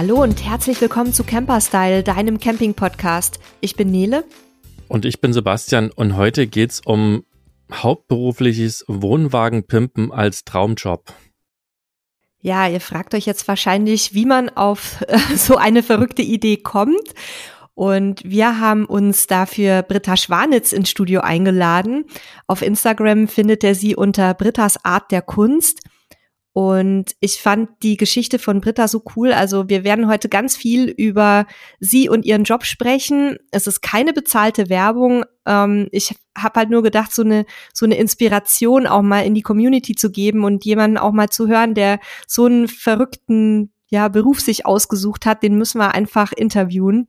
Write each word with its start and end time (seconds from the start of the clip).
Hallo 0.00 0.22
und 0.22 0.42
herzlich 0.42 0.80
willkommen 0.80 1.12
zu 1.12 1.24
Camperstyle, 1.24 2.02
deinem 2.02 2.40
Camping-Podcast. 2.40 3.38
Ich 3.60 3.76
bin 3.76 3.90
Nele. 3.90 4.24
Und 4.88 5.04
ich 5.04 5.20
bin 5.20 5.34
Sebastian 5.34 5.90
und 5.90 6.16
heute 6.16 6.46
geht's 6.46 6.80
um 6.82 7.26
hauptberufliches 7.70 8.86
Wohnwagenpimpen 8.88 10.10
als 10.10 10.46
Traumjob. 10.46 11.12
Ja, 12.40 12.66
ihr 12.66 12.80
fragt 12.80 13.14
euch 13.14 13.26
jetzt 13.26 13.46
wahrscheinlich, 13.46 14.14
wie 14.14 14.24
man 14.24 14.48
auf 14.48 15.04
äh, 15.06 15.18
so 15.36 15.56
eine 15.56 15.82
verrückte 15.82 16.22
Idee 16.22 16.56
kommt. 16.56 17.12
Und 17.74 18.22
wir 18.24 18.58
haben 18.58 18.86
uns 18.86 19.26
dafür 19.26 19.82
Britta 19.82 20.16
Schwanitz 20.16 20.72
ins 20.72 20.88
Studio 20.88 21.20
eingeladen. 21.20 22.06
Auf 22.46 22.62
Instagram 22.62 23.28
findet 23.28 23.62
ihr 23.64 23.74
sie 23.74 23.96
unter 23.96 24.32
Brittas 24.32 24.82
Art 24.82 25.10
der 25.10 25.20
Kunst. 25.20 25.80
Und 26.52 27.12
ich 27.20 27.40
fand 27.40 27.70
die 27.82 27.96
Geschichte 27.96 28.40
von 28.40 28.60
Britta 28.60 28.88
so 28.88 29.04
cool. 29.14 29.32
Also 29.32 29.68
wir 29.68 29.84
werden 29.84 30.08
heute 30.08 30.28
ganz 30.28 30.56
viel 30.56 30.88
über 30.88 31.46
sie 31.78 32.08
und 32.08 32.24
ihren 32.24 32.42
Job 32.42 32.64
sprechen. 32.64 33.36
Es 33.52 33.68
ist 33.68 33.82
keine 33.82 34.12
bezahlte 34.12 34.68
Werbung. 34.68 35.24
Ähm, 35.46 35.88
ich 35.92 36.14
habe 36.36 36.58
halt 36.58 36.70
nur 36.70 36.82
gedacht, 36.82 37.14
so 37.14 37.22
eine 37.22 37.46
so 37.72 37.86
eine 37.86 37.96
Inspiration 37.96 38.88
auch 38.88 39.02
mal 39.02 39.24
in 39.24 39.34
die 39.34 39.42
Community 39.42 39.94
zu 39.94 40.10
geben 40.10 40.44
und 40.44 40.64
jemanden 40.64 40.98
auch 40.98 41.12
mal 41.12 41.28
zu 41.28 41.46
hören, 41.46 41.74
der 41.74 42.00
so 42.26 42.46
einen 42.46 42.66
verrückten 42.66 43.72
ja 43.88 44.08
Beruf 44.08 44.40
sich 44.40 44.66
ausgesucht 44.66 45.26
hat. 45.26 45.44
Den 45.44 45.56
müssen 45.56 45.78
wir 45.78 45.94
einfach 45.94 46.32
interviewen. 46.32 47.06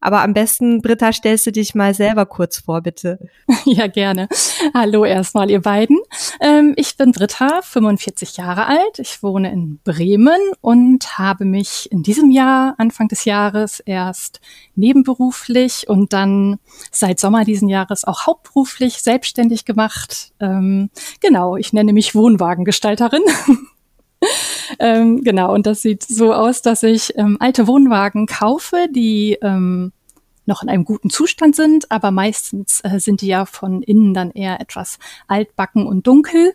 Aber 0.00 0.22
am 0.22 0.32
besten, 0.32 0.80
Britta, 0.80 1.12
stellst 1.12 1.46
du 1.46 1.52
dich 1.52 1.74
mal 1.74 1.92
selber 1.94 2.26
kurz 2.26 2.58
vor, 2.60 2.80
bitte. 2.82 3.18
Ja, 3.64 3.86
gerne. 3.86 4.28
Hallo 4.72 5.04
erstmal, 5.04 5.50
ihr 5.50 5.60
beiden. 5.60 5.98
Ähm, 6.40 6.72
ich 6.76 6.96
bin 6.96 7.12
Britta, 7.12 7.60
45 7.62 8.36
Jahre 8.36 8.66
alt. 8.66 8.98
Ich 8.98 9.22
wohne 9.22 9.52
in 9.52 9.78
Bremen 9.84 10.40
und 10.60 11.18
habe 11.18 11.44
mich 11.44 11.90
in 11.92 12.02
diesem 12.02 12.30
Jahr, 12.30 12.74
Anfang 12.78 13.08
des 13.08 13.24
Jahres, 13.24 13.80
erst 13.80 14.40
nebenberuflich 14.74 15.88
und 15.88 16.12
dann 16.12 16.58
seit 16.90 17.20
Sommer 17.20 17.44
diesen 17.44 17.68
Jahres 17.68 18.04
auch 18.04 18.26
hauptberuflich 18.26 19.02
selbstständig 19.02 19.64
gemacht. 19.64 20.32
Ähm, 20.40 20.90
genau, 21.20 21.56
ich 21.56 21.72
nenne 21.72 21.92
mich 21.92 22.14
Wohnwagengestalterin. 22.14 23.22
ähm, 24.78 25.22
genau, 25.22 25.54
und 25.54 25.66
das 25.66 25.82
sieht 25.82 26.02
so 26.02 26.32
aus, 26.32 26.62
dass 26.62 26.82
ich 26.82 27.16
ähm, 27.16 27.36
alte 27.40 27.66
Wohnwagen 27.66 28.26
kaufe, 28.26 28.86
die 28.90 29.38
ähm, 29.42 29.92
noch 30.48 30.62
in 30.62 30.68
einem 30.68 30.84
guten 30.84 31.10
Zustand 31.10 31.54
sind, 31.54 31.92
aber 31.92 32.10
meistens 32.10 32.80
äh, 32.82 32.98
sind 32.98 33.20
die 33.20 33.28
ja 33.28 33.44
von 33.44 33.82
innen 33.82 34.14
dann 34.14 34.32
eher 34.32 34.60
etwas 34.60 34.98
altbacken 35.28 35.86
und 35.86 36.06
dunkel. 36.06 36.54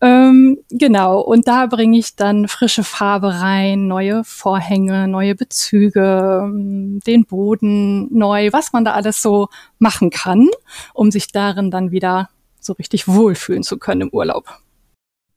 Ähm, 0.00 0.58
genau, 0.70 1.20
und 1.20 1.46
da 1.46 1.66
bringe 1.66 1.98
ich 1.98 2.16
dann 2.16 2.48
frische 2.48 2.82
Farbe 2.82 3.40
rein, 3.40 3.86
neue 3.86 4.24
Vorhänge, 4.24 5.06
neue 5.06 5.34
Bezüge, 5.34 6.40
ähm, 6.44 6.98
den 7.06 7.26
Boden 7.26 8.08
neu, 8.16 8.52
was 8.52 8.72
man 8.72 8.84
da 8.84 8.94
alles 8.94 9.22
so 9.22 9.48
machen 9.78 10.10
kann, 10.10 10.48
um 10.94 11.10
sich 11.10 11.30
darin 11.30 11.70
dann 11.70 11.90
wieder 11.90 12.30
so 12.58 12.72
richtig 12.72 13.06
wohlfühlen 13.06 13.62
zu 13.62 13.78
können 13.78 14.00
im 14.00 14.10
Urlaub. 14.10 14.60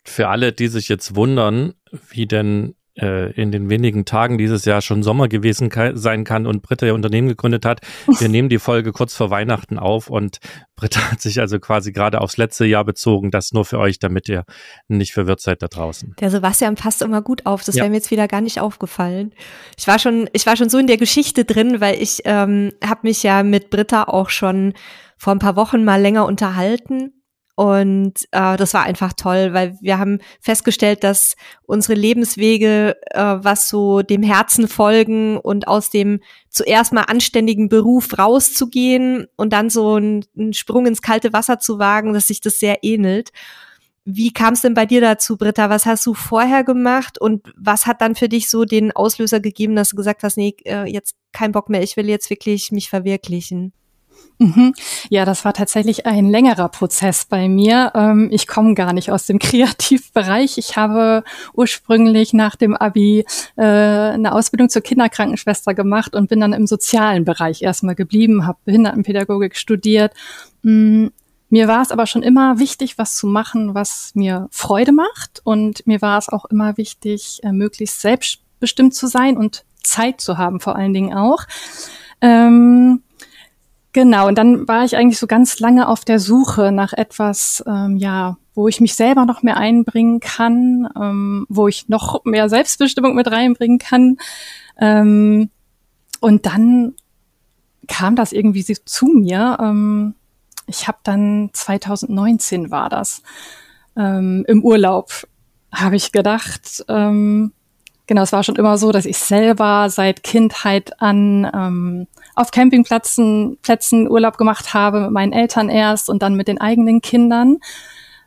Für 0.06 0.30
alle, 0.30 0.54
die 0.54 0.70
sich 0.70 0.88
jetzt 0.90 1.16
wundern, 1.16 1.74
wie 1.92 2.28
denn 2.28 2.76
äh, 3.02 3.32
in 3.32 3.52
den 3.52 3.70
wenigen 3.70 4.06
Tagen 4.06 4.38
dieses 4.38 4.66
Jahr 4.66 4.82
schon 4.82 5.04
Sommer 5.04 5.28
gewesen 5.28 5.70
sein 5.94 6.24
kann 6.24 6.46
und 6.46 6.62
Britta 6.62 6.86
ihr 6.86 6.94
Unternehmen 6.94 7.28
gegründet 7.28 7.66
hat. 7.66 7.82
Wir 8.20 8.30
nehmen 8.30 8.50
die 8.50 8.60
Folge 8.60 8.92
kurz 8.92 9.16
vor 9.16 9.30
Weihnachten 9.30 9.80
auf 9.80 10.10
und 10.10 10.40
Britta 10.76 11.12
hat 11.12 11.22
sich 11.22 11.40
also 11.40 11.60
quasi 11.60 11.92
gerade 11.92 12.22
aufs 12.22 12.38
letzte 12.38 12.66
Jahr 12.66 12.86
bezogen. 12.86 13.32
Das 13.32 13.52
nur 13.54 13.66
für 13.66 13.80
euch, 13.80 14.00
damit 14.00 14.30
ihr 14.30 14.44
nicht 14.88 15.14
verwirrt 15.14 15.42
seid 15.42 15.62
da 15.62 15.68
draußen. 15.68 16.16
Der 16.20 16.30
Sebastian 16.30 16.76
passt 16.76 17.02
immer 17.02 17.22
gut 17.22 17.46
auf. 17.46 17.64
Das 17.64 17.76
ja. 17.76 17.84
wäre 17.84 17.90
mir 17.90 17.98
jetzt 17.98 18.12
wieder 18.12 18.28
gar 18.28 18.42
nicht 18.42 18.60
aufgefallen. 18.60 19.34
Ich 19.78 19.88
war 19.88 20.00
schon, 20.00 20.30
ich 20.34 20.46
war 20.46 20.58
schon 20.58 20.70
so 20.70 20.78
in 20.78 20.88
der 20.88 20.98
Geschichte 20.98 21.46
drin, 21.46 21.82
weil 21.82 22.02
ich 22.02 22.22
ähm, 22.26 22.72
habe 22.84 23.02
mich 23.04 23.24
ja 23.24 23.44
mit 23.44 23.70
Britta 23.70 24.04
auch 24.04 24.30
schon 24.30 24.74
vor 25.18 25.34
ein 25.34 25.40
paar 25.40 25.56
Wochen 25.56 25.84
mal 25.84 26.02
länger 26.02 26.26
unterhalten 26.26 27.14
und 27.60 28.14
äh, 28.32 28.56
das 28.56 28.74
war 28.74 28.84
einfach 28.84 29.12
toll, 29.12 29.52
weil 29.52 29.78
wir 29.82 30.00
haben 30.00 30.20
festgestellt, 30.40 31.04
dass 31.04 31.36
unsere 31.64 31.94
Lebenswege, 31.94 32.96
äh, 33.08 33.22
was 33.22 33.68
so 33.68 34.02
dem 34.02 34.24
Herzen 34.24 34.70
folgen 34.70 35.38
und 35.38 35.68
aus 35.68 35.90
dem 35.90 36.22
zuerst 36.50 36.94
mal 36.94 37.02
anständigen 37.02 37.68
Beruf 37.68 38.18
rauszugehen 38.18 39.28
und 39.36 39.52
dann 39.52 39.70
so 39.70 39.96
einen, 39.96 40.24
einen 40.38 40.54
Sprung 40.54 40.86
ins 40.86 41.02
kalte 41.02 41.34
Wasser 41.34 41.60
zu 41.60 41.80
wagen, 41.80 42.14
dass 42.14 42.28
sich 42.28 42.40
das 42.40 42.60
sehr 42.60 42.82
ähnelt. 42.82 43.32
Wie 44.06 44.32
kam 44.32 44.54
es 44.54 44.62
denn 44.62 44.74
bei 44.74 44.86
dir 44.86 45.02
dazu, 45.02 45.36
Britta? 45.36 45.70
Was 45.70 45.86
hast 45.86 46.06
du 46.06 46.14
vorher 46.14 46.64
gemacht 46.64 47.20
und 47.20 47.46
was 47.58 47.86
hat 47.88 48.00
dann 48.00 48.16
für 48.16 48.30
dich 48.30 48.50
so 48.50 48.64
den 48.64 48.94
Auslöser 48.94 49.42
gegeben, 49.42 49.76
dass 49.76 49.90
du 49.90 49.98
gesagt 49.98 50.24
hast, 50.24 50.38
nee, 50.38 50.56
äh, 50.64 50.90
jetzt 50.90 51.16
kein 51.34 51.52
Bock 51.52 51.68
mehr, 51.68 51.84
ich 51.84 51.98
will 51.98 52.08
jetzt 52.08 52.30
wirklich 52.30 52.72
mich 52.72 52.90
verwirklichen? 52.90 53.74
Mhm. 54.42 54.74
Ja, 55.10 55.26
das 55.26 55.44
war 55.44 55.54
tatsächlich 55.54 56.06
ein 56.06 56.30
längerer 56.30 56.70
Prozess 56.70 57.26
bei 57.26 57.50
mir. 57.50 57.92
Ähm, 57.94 58.30
ich 58.32 58.48
komme 58.48 58.74
gar 58.74 58.94
nicht 58.94 59.12
aus 59.12 59.26
dem 59.26 59.38
Kreativbereich. 59.40 60.58
Ich 60.58 60.78
habe 60.78 61.24
ursprünglich 61.54 62.34
nach 62.34 62.56
dem 62.56 62.76
Abi 62.76 63.26
äh, 63.58 63.62
eine 63.62 64.34
Ausbildung 64.34 64.70
zur 64.70 64.82
Kinderkrankenschwester 64.82 65.74
gemacht 65.74 66.16
und 66.16 66.30
bin 66.30 66.40
dann 66.40 66.54
im 66.54 66.68
sozialen 66.68 67.26
Bereich 67.26 67.62
erstmal 67.62 67.96
geblieben, 67.96 68.48
habe 68.48 68.60
Behindertenpädagogik 68.64 69.58
studiert. 69.58 70.14
Mm, 70.62 71.08
mir 71.50 71.68
war 71.68 71.82
es 71.82 71.92
aber 71.92 72.08
schon 72.08 72.24
immer 72.24 72.60
wichtig, 72.60 72.98
was 72.98 73.16
zu 73.16 73.28
machen, 73.28 73.74
was 73.74 74.12
mir 74.14 74.48
Freude 74.52 74.94
macht. 74.94 75.42
Und 75.44 75.86
mir 75.86 76.02
war 76.02 76.18
es 76.18 76.30
auch 76.30 76.46
immer 76.46 76.78
wichtig, 76.78 77.42
äh, 77.44 77.52
möglichst 77.52 78.00
selbstbestimmt 78.00 78.94
zu 78.96 79.08
sein 79.08 79.36
und 79.36 79.66
Zeit 79.84 80.22
zu 80.22 80.38
haben, 80.38 80.62
vor 80.62 80.78
allen 80.78 80.94
Dingen 80.94 81.14
auch. 81.14 81.44
Ähm, 82.22 83.02
Genau, 83.92 84.28
und 84.28 84.38
dann 84.38 84.68
war 84.68 84.86
ich 84.86 84.96
eigentlich 84.96 85.18
so 85.18 85.26
ganz 85.26 85.60
lange 85.60 85.88
auf 85.88 86.06
der 86.06 86.20
Suche 86.20 86.72
nach 86.72 86.94
etwas, 86.94 87.64
ähm, 87.68 87.98
ja, 87.98 88.38
wo 88.54 88.68
ich 88.68 88.82
mich 88.82 88.94
selber 88.96 89.26
noch 89.26 89.42
mehr 89.42 89.58
einbringen 89.58 90.20
kann, 90.20 90.88
ähm, 90.96 91.46
wo 91.50 91.68
ich 91.68 91.90
noch 91.90 92.24
mehr 92.24 92.50
Selbstbestimmung 92.50 93.16
mit 93.16 93.32
reinbringen 93.32 93.80
kann. 93.80 94.18
Ähm, 94.80 95.50
und 96.20 96.46
dann 96.46 96.94
kam 97.88 98.16
das 98.16 98.32
irgendwie 98.32 98.64
zu 98.64 99.08
mir. 99.08 99.58
Ähm, 99.60 100.14
ich 100.68 100.88
habe 100.88 101.00
dann 101.04 101.50
2019 101.54 102.70
war 102.70 102.90
das 102.90 103.24
ähm, 103.96 104.46
im 104.48 104.64
Urlaub 104.64 105.28
habe 105.72 105.96
ich 105.96 106.12
gedacht, 106.12 106.84
ähm, 106.88 107.54
Genau, 108.10 108.24
es 108.24 108.32
war 108.32 108.42
schon 108.42 108.56
immer 108.56 108.80
so, 108.80 108.92
dass 108.92 109.06
ich 109.06 109.20
selber 109.20 109.88
seit 109.92 110.24
Kindheit 110.24 111.00
an 111.00 111.48
ähm, 111.54 112.08
auf 112.34 112.50
Campingplätzen 112.50 113.60
Plätzen 113.62 114.10
Urlaub 114.10 114.36
gemacht 114.40 114.74
habe, 114.74 115.02
mit 115.02 115.12
meinen 115.12 115.32
Eltern 115.32 115.70
erst 115.70 116.10
und 116.10 116.24
dann 116.24 116.34
mit 116.34 116.48
den 116.48 116.60
eigenen 116.60 117.02
Kindern. 117.02 117.58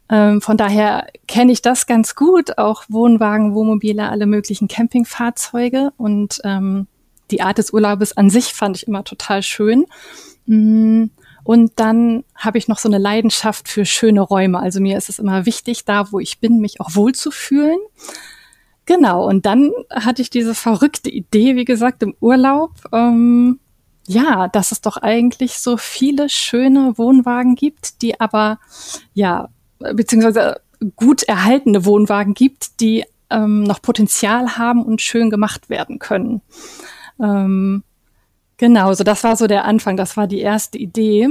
Ähm, 0.08 0.40
von 0.40 0.56
daher 0.56 1.08
kenne 1.26 1.50
ich 1.50 1.62
das 1.62 1.86
ganz 1.86 2.14
gut, 2.14 2.58
auch 2.58 2.84
Wohnwagen, 2.90 3.56
Wohnmobile, 3.56 4.08
alle 4.08 4.26
möglichen 4.26 4.68
Campingfahrzeuge. 4.68 5.90
Und 5.96 6.40
ähm, 6.44 6.86
die 7.32 7.42
Art 7.42 7.58
des 7.58 7.72
Urlaubes 7.72 8.16
an 8.16 8.30
sich 8.30 8.54
fand 8.54 8.76
ich 8.76 8.86
immer 8.86 9.02
total 9.02 9.42
schön. 9.42 9.86
Mm, 10.46 11.06
und 11.42 11.72
dann 11.74 12.22
habe 12.36 12.56
ich 12.56 12.68
noch 12.68 12.78
so 12.78 12.88
eine 12.88 12.98
Leidenschaft 12.98 13.66
für 13.66 13.84
schöne 13.84 14.20
Räume. 14.20 14.60
Also 14.60 14.80
mir 14.80 14.96
ist 14.96 15.08
es 15.08 15.18
immer 15.18 15.44
wichtig, 15.44 15.84
da 15.84 16.12
wo 16.12 16.20
ich 16.20 16.38
bin, 16.38 16.60
mich 16.60 16.80
auch 16.80 16.94
wohlzufühlen. 16.94 17.80
Genau, 18.84 19.26
und 19.28 19.46
dann 19.46 19.70
hatte 19.90 20.22
ich 20.22 20.30
diese 20.30 20.54
verrückte 20.54 21.10
Idee, 21.10 21.56
wie 21.56 21.64
gesagt, 21.64 22.02
im 22.02 22.14
Urlaub. 22.20 22.72
Ähm, 22.92 23.60
ja, 24.06 24.48
dass 24.48 24.72
es 24.72 24.80
doch 24.80 24.96
eigentlich 24.96 25.58
so 25.58 25.76
viele 25.76 26.28
schöne 26.28 26.98
Wohnwagen 26.98 27.54
gibt, 27.54 28.02
die 28.02 28.18
aber, 28.20 28.58
ja, 29.14 29.48
beziehungsweise 29.78 30.60
gut 30.96 31.22
erhaltene 31.22 31.84
Wohnwagen 31.84 32.34
gibt, 32.34 32.80
die 32.80 33.04
ähm, 33.30 33.62
noch 33.62 33.80
Potenzial 33.80 34.56
haben 34.56 34.82
und 34.82 35.00
schön 35.00 35.30
gemacht 35.30 35.70
werden 35.70 35.98
können. 35.98 36.42
Ähm, 37.20 37.84
genau, 38.56 38.92
so 38.94 39.04
das 39.04 39.24
war 39.24 39.36
so 39.36 39.46
der 39.46 39.64
Anfang, 39.64 39.96
das 39.96 40.16
war 40.16 40.26
die 40.26 40.40
erste 40.40 40.78
Idee. 40.78 41.28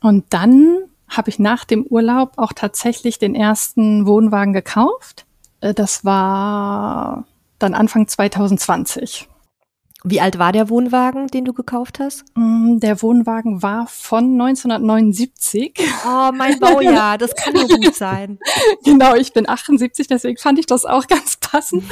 Und 0.00 0.26
dann 0.30 0.76
habe 1.08 1.30
ich 1.30 1.38
nach 1.38 1.64
dem 1.64 1.84
Urlaub 1.84 2.32
auch 2.36 2.52
tatsächlich 2.52 3.18
den 3.18 3.34
ersten 3.34 4.06
Wohnwagen 4.06 4.52
gekauft. 4.52 5.25
Äh, 5.66 5.74
das 5.74 6.04
war 6.04 7.24
dann 7.58 7.74
Anfang 7.74 8.06
2020. 8.06 9.28
Wie 10.04 10.20
alt 10.20 10.38
war 10.38 10.52
der 10.52 10.68
Wohnwagen, 10.68 11.26
den 11.26 11.44
du 11.44 11.52
gekauft 11.52 11.98
hast? 11.98 12.24
Mm, 12.36 12.78
der 12.78 13.02
Wohnwagen 13.02 13.62
war 13.62 13.88
von 13.88 14.40
1979. 14.40 15.74
Oh, 16.06 16.30
mein 16.32 16.60
Baujahr, 16.60 17.18
das 17.18 17.34
kann 17.34 17.54
nur 17.54 17.66
gut 17.66 17.94
sein. 17.94 18.38
Genau, 18.84 19.16
ich 19.16 19.32
bin 19.32 19.48
78, 19.48 20.06
deswegen 20.06 20.36
fand 20.38 20.60
ich 20.60 20.66
das 20.66 20.84
auch 20.84 21.08
ganz 21.08 21.36
passend. 21.38 21.82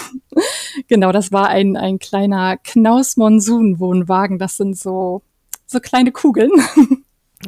genau, 0.88 1.12
das 1.12 1.30
war 1.30 1.48
ein, 1.48 1.76
ein 1.76 1.98
kleiner 1.98 2.56
Knaus-Monsun-Wohnwagen. 2.56 4.38
Das 4.38 4.56
sind 4.56 4.78
so, 4.78 5.22
so 5.66 5.78
kleine 5.80 6.12
Kugeln. 6.12 6.50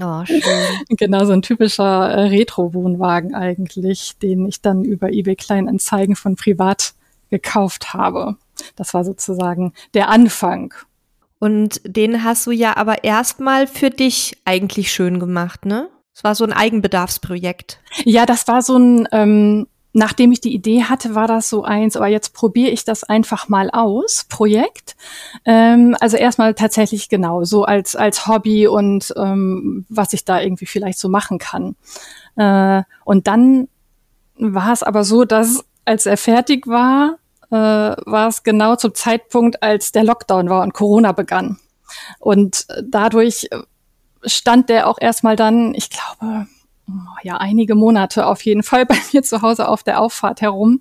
Oh, 0.00 0.24
schön. 0.24 0.42
Genau, 0.88 1.24
so 1.24 1.32
ein 1.32 1.42
typischer 1.42 2.08
äh, 2.08 2.28
Retro-Wohnwagen 2.28 3.34
eigentlich, 3.34 4.16
den 4.22 4.46
ich 4.46 4.62
dann 4.62 4.84
über 4.84 5.12
eBay 5.12 5.36
Kleinanzeigen 5.36 6.16
von 6.16 6.36
privat 6.36 6.94
gekauft 7.30 7.94
habe. 7.94 8.36
das 8.76 8.94
war 8.94 9.04
sozusagen 9.04 9.72
der 9.94 10.08
Anfang. 10.08 10.74
Und 11.38 11.80
den 11.84 12.22
hast 12.22 12.46
du 12.46 12.52
ja 12.52 12.76
aber 12.76 13.04
erstmal 13.04 13.66
für 13.66 13.90
dich 13.90 14.38
eigentlich 14.44 14.92
schön 14.92 15.18
gemacht, 15.18 15.64
ne? 15.66 15.88
Es 16.14 16.22
war 16.24 16.34
so 16.34 16.44
ein 16.44 16.52
Eigenbedarfsprojekt. 16.52 17.80
Ja, 18.04 18.26
das 18.26 18.46
war 18.46 18.62
so 18.62 18.76
ein, 18.76 19.08
ähm, 19.12 19.66
nachdem 19.92 20.32
ich 20.32 20.40
die 20.40 20.54
Idee 20.54 20.84
hatte, 20.84 21.14
war 21.14 21.26
das 21.26 21.48
so 21.48 21.64
eins, 21.64 21.96
aber 21.96 22.08
jetzt 22.08 22.34
probiere 22.34 22.70
ich 22.70 22.84
das 22.84 23.04
einfach 23.04 23.48
mal 23.48 23.70
aus, 23.70 24.26
Projekt. 24.28 24.96
Ähm, 25.44 25.96
also 26.00 26.16
erstmal 26.16 26.54
tatsächlich 26.54 27.08
genau, 27.08 27.44
so 27.44 27.64
als, 27.64 27.94
als 27.94 28.26
Hobby 28.26 28.66
und 28.66 29.12
ähm, 29.16 29.84
was 29.88 30.12
ich 30.12 30.24
da 30.24 30.40
irgendwie 30.40 30.66
vielleicht 30.66 30.98
so 30.98 31.08
machen 31.08 31.38
kann. 31.38 31.76
Äh, 32.36 32.82
und 33.04 33.26
dann 33.26 33.68
war 34.36 34.72
es 34.72 34.82
aber 34.82 35.04
so, 35.04 35.24
dass 35.24 35.64
als 35.84 36.06
er 36.06 36.16
fertig 36.16 36.66
war, 36.66 37.18
äh, 37.50 37.54
war 37.54 38.28
es 38.28 38.42
genau 38.44 38.76
zum 38.76 38.94
Zeitpunkt, 38.94 39.62
als 39.62 39.92
der 39.92 40.04
Lockdown 40.04 40.48
war 40.48 40.62
und 40.62 40.72
Corona 40.72 41.12
begann. 41.12 41.58
Und 42.18 42.66
dadurch 42.82 43.50
stand 44.24 44.68
der 44.68 44.88
auch 44.88 44.98
erstmal 44.98 45.36
dann, 45.36 45.74
ich 45.74 45.90
glaube, 45.90 46.46
ja, 47.22 47.36
einige 47.36 47.74
Monate 47.74 48.26
auf 48.26 48.42
jeden 48.42 48.62
Fall 48.62 48.86
bei 48.86 48.96
mir 49.12 49.22
zu 49.22 49.42
Hause 49.42 49.68
auf 49.68 49.82
der 49.82 50.00
Auffahrt 50.00 50.40
herum, 50.40 50.80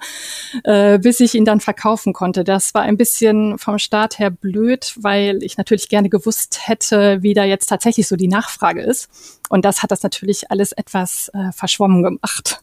äh, 0.64 1.00
bis 1.00 1.20
ich 1.20 1.36
ihn 1.36 1.46
dann 1.46 1.60
verkaufen 1.60 2.14
konnte. 2.14 2.44
Das 2.44 2.74
war 2.74 2.82
ein 2.82 2.98
bisschen 2.98 3.58
vom 3.58 3.78
Start 3.78 4.20
her 4.20 4.32
blöd, 4.32 4.94
weil 4.98 5.44
ich 5.44 5.58
natürlich 5.58 5.90
gerne 5.90 6.10
gewusst 6.10 6.68
hätte, 6.68 7.22
wie 7.22 7.34
da 7.34 7.44
jetzt 7.44 7.68
tatsächlich 7.68 8.08
so 8.08 8.16
die 8.16 8.28
Nachfrage 8.28 8.82
ist. 8.82 9.10
Und 9.50 9.66
das 9.66 9.84
hat 9.84 9.92
das 9.92 10.04
natürlich 10.04 10.50
alles 10.50 10.72
etwas 10.72 11.30
äh, 11.34 11.52
verschwommen 11.52 12.04
gemacht. 12.04 12.62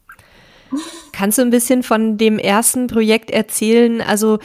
Kannst 1.13 1.39
du 1.39 1.43
ein 1.43 1.51
bisschen 1.51 1.83
von 1.83 2.19
dem 2.19 2.39
ersten 2.39 2.89
Projekt 2.89 3.31
erzählen? 3.31 4.01
Also 4.01 4.39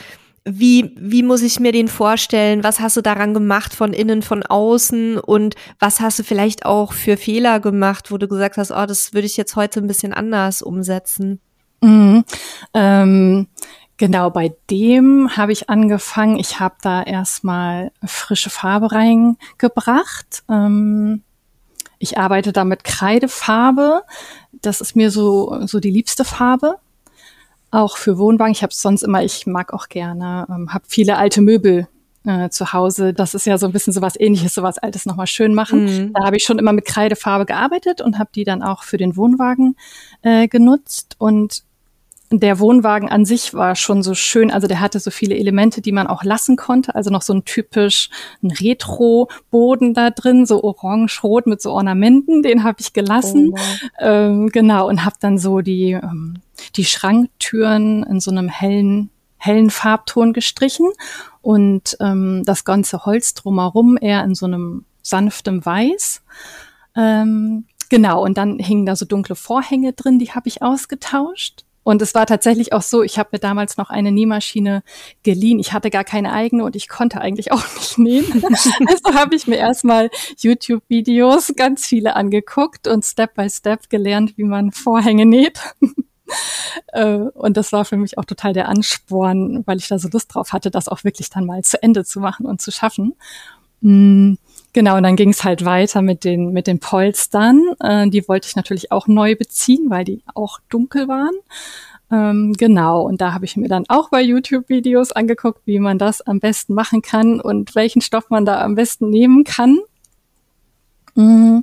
wie, 0.45 0.93
wie 0.99 1.23
muss 1.23 1.41
ich 1.41 1.59
mir 1.59 1.71
den 1.71 1.87
vorstellen? 1.87 2.63
Was 2.63 2.81
hast 2.81 2.97
du 2.97 3.01
daran 3.01 3.33
gemacht 3.33 3.73
von 3.73 3.93
innen, 3.93 4.21
von 4.21 4.43
außen? 4.43 5.17
Und 5.17 5.55
was 5.79 6.01
hast 6.01 6.19
du 6.19 6.23
vielleicht 6.23 6.65
auch 6.65 6.91
für 6.91 7.15
Fehler 7.15 7.59
gemacht, 7.59 8.11
wo 8.11 8.17
du 8.17 8.27
gesagt 8.27 8.57
hast, 8.57 8.71
oh, 8.71 8.85
das 8.85 9.13
würde 9.13 9.25
ich 9.25 9.37
jetzt 9.37 9.55
heute 9.55 9.79
ein 9.79 9.87
bisschen 9.87 10.13
anders 10.13 10.61
umsetzen? 10.61 11.39
Mhm. 11.81 12.25
Ähm, 12.73 13.47
genau, 13.95 14.29
bei 14.31 14.53
dem 14.69 15.35
habe 15.37 15.53
ich 15.53 15.69
angefangen. 15.69 16.37
Ich 16.37 16.59
habe 16.59 16.75
da 16.81 17.03
erstmal 17.03 17.91
frische 18.05 18.49
Farbe 18.49 18.91
reingebracht. 18.91 20.43
Ähm, 20.49 21.21
ich 21.99 22.17
arbeite 22.17 22.51
da 22.51 22.65
mit 22.65 22.83
Kreidefarbe. 22.83 24.01
Das 24.51 24.81
ist 24.81 24.97
mir 24.97 25.09
so, 25.09 25.65
so 25.67 25.79
die 25.79 25.91
liebste 25.91 26.25
Farbe. 26.25 26.75
Auch 27.73 27.97
für 27.97 28.19
Wohnwagen. 28.19 28.51
Ich 28.51 28.61
habe 28.61 28.71
sonst 28.71 29.01
immer, 29.01 29.23
ich 29.23 29.47
mag 29.47 29.73
auch 29.73 29.89
gerne, 29.89 30.45
ähm, 30.47 30.71
habe 30.71 30.85
viele 30.87 31.17
alte 31.17 31.41
Möbel 31.41 31.87
äh, 32.23 32.49
zu 32.49 32.71
Hause. 32.71 33.15
Das 33.15 33.33
ist 33.33 33.47
ja 33.47 33.57
so 33.57 33.65
ein 33.65 33.71
bisschen 33.71 33.91
so 33.93 34.01
was 34.03 34.19
ähnliches, 34.19 34.53
so 34.53 34.61
was 34.61 34.77
Altes 34.77 35.07
nochmal 35.07 35.25
schön 35.25 35.55
machen. 35.55 35.85
Mhm. 35.85 36.13
Da 36.13 36.23
habe 36.23 36.37
ich 36.37 36.43
schon 36.43 36.59
immer 36.59 36.71
mit 36.71 36.85
Kreidefarbe 36.85 37.47
gearbeitet 37.47 37.99
und 37.99 38.19
habe 38.19 38.29
die 38.35 38.43
dann 38.43 38.61
auch 38.61 38.83
für 38.83 38.97
den 38.97 39.17
Wohnwagen 39.17 39.75
äh, 40.21 40.47
genutzt. 40.47 41.15
Und 41.17 41.63
der 42.39 42.59
Wohnwagen 42.59 43.09
an 43.09 43.25
sich 43.25 43.53
war 43.53 43.75
schon 43.75 44.03
so 44.03 44.13
schön, 44.13 44.51
also 44.51 44.67
der 44.67 44.79
hatte 44.79 44.99
so 44.99 45.11
viele 45.11 45.35
Elemente, 45.35 45.81
die 45.81 45.91
man 45.91 46.07
auch 46.07 46.23
lassen 46.23 46.55
konnte, 46.55 46.95
also 46.95 47.09
noch 47.09 47.21
so 47.21 47.33
ein 47.33 47.45
typisch 47.45 48.09
ein 48.41 48.51
Retro-Boden 48.51 49.93
da 49.93 50.09
drin, 50.09 50.45
so 50.45 50.63
orange-rot 50.63 51.47
mit 51.47 51.61
so 51.61 51.71
Ornamenten, 51.71 52.41
den 52.41 52.63
habe 52.63 52.77
ich 52.79 52.93
gelassen, 52.93 53.53
oh, 53.53 53.59
ähm, 53.99 54.49
genau 54.49 54.87
und 54.87 55.05
habe 55.05 55.15
dann 55.19 55.37
so 55.37 55.61
die 55.61 55.91
ähm, 55.91 56.39
die 56.75 56.85
Schranktüren 56.85 58.03
in 58.03 58.19
so 58.19 58.31
einem 58.31 58.47
hellen 58.47 59.09
hellen 59.37 59.69
Farbton 59.69 60.31
gestrichen 60.31 60.89
und 61.41 61.97
ähm, 61.99 62.43
das 62.45 62.63
ganze 62.63 63.05
Holz 63.05 63.33
drumherum 63.33 63.97
eher 63.99 64.23
in 64.23 64.35
so 64.35 64.45
einem 64.45 64.85
sanftem 65.01 65.65
Weiß. 65.65 66.23
Ähm, 66.95 67.65
genau, 67.89 68.23
und 68.23 68.37
dann 68.37 68.57
hingen 68.59 68.85
da 68.85 68.95
so 68.95 69.05
dunkle 69.05 69.35
Vorhänge 69.35 69.91
drin, 69.91 70.17
die 70.17 70.31
habe 70.31 70.47
ich 70.47 70.61
ausgetauscht. 70.61 71.65
Und 71.83 72.01
es 72.01 72.15
war 72.15 72.25
tatsächlich 72.25 72.73
auch 72.73 72.81
so, 72.81 73.03
ich 73.03 73.19
habe 73.19 73.29
mir 73.33 73.39
damals 73.39 73.77
noch 73.77 73.89
eine 73.89 74.11
Nähmaschine 74.11 74.83
geliehen. 75.23 75.59
Ich 75.59 75.73
hatte 75.73 75.89
gar 75.89 76.03
keine 76.03 76.31
eigene 76.31 76.63
und 76.63 76.75
ich 76.75 76.87
konnte 76.87 77.19
eigentlich 77.21 77.51
auch 77.51 77.63
nicht 77.75 77.97
nähen. 77.97 78.43
also 78.87 79.13
habe 79.13 79.35
ich 79.35 79.47
mir 79.47 79.57
erstmal 79.57 80.09
YouTube-Videos 80.37 81.53
ganz 81.55 81.85
viele 81.85 82.15
angeguckt 82.15 82.87
und 82.87 83.03
Step 83.03 83.35
by 83.35 83.49
Step 83.49 83.89
gelernt, 83.89 84.37
wie 84.37 84.45
man 84.45 84.71
Vorhänge 84.71 85.25
näht. 85.25 85.59
Äh, 86.87 87.15
und 87.15 87.57
das 87.57 87.73
war 87.73 87.85
für 87.85 87.97
mich 87.97 88.17
auch 88.17 88.25
total 88.25 88.53
der 88.53 88.67
Ansporn, 88.67 89.63
weil 89.67 89.77
ich 89.77 89.87
da 89.87 89.99
so 89.99 90.07
Lust 90.11 90.33
drauf 90.33 90.53
hatte, 90.53 90.71
das 90.71 90.87
auch 90.87 91.03
wirklich 91.03 91.29
dann 91.29 91.45
mal 91.45 91.61
zu 91.63 91.83
Ende 91.83 92.05
zu 92.05 92.19
machen 92.19 92.45
und 92.45 92.61
zu 92.61 92.71
schaffen. 92.71 93.13
Mm, 93.81 94.35
genau, 94.73 94.97
und 94.97 95.03
dann 95.03 95.15
ging 95.15 95.29
es 95.29 95.43
halt 95.43 95.65
weiter 95.65 96.01
mit 96.01 96.23
den, 96.23 96.51
mit 96.51 96.67
den 96.67 96.79
Polstern. 96.79 97.61
Äh, 97.79 98.09
die 98.09 98.27
wollte 98.27 98.47
ich 98.47 98.55
natürlich 98.55 98.91
auch 98.91 99.07
neu 99.07 99.35
beziehen, 99.35 99.89
weil 99.89 100.03
die 100.03 100.23
auch 100.33 100.59
dunkel 100.69 101.07
waren. 101.07 101.33
Ähm, 102.11 102.53
genau, 102.53 103.01
und 103.01 103.21
da 103.21 103.33
habe 103.33 103.45
ich 103.45 103.57
mir 103.57 103.69
dann 103.69 103.85
auch 103.87 104.09
bei 104.09 104.21
YouTube-Videos 104.21 105.13
angeguckt, 105.13 105.61
wie 105.65 105.79
man 105.79 105.97
das 105.97 106.21
am 106.21 106.39
besten 106.39 106.73
machen 106.73 107.01
kann 107.01 107.39
und 107.39 107.73
welchen 107.75 108.01
Stoff 108.01 108.29
man 108.29 108.45
da 108.45 108.61
am 108.61 108.75
besten 108.75 109.09
nehmen 109.09 109.43
kann. 109.43 109.79
Mm, 111.15 111.59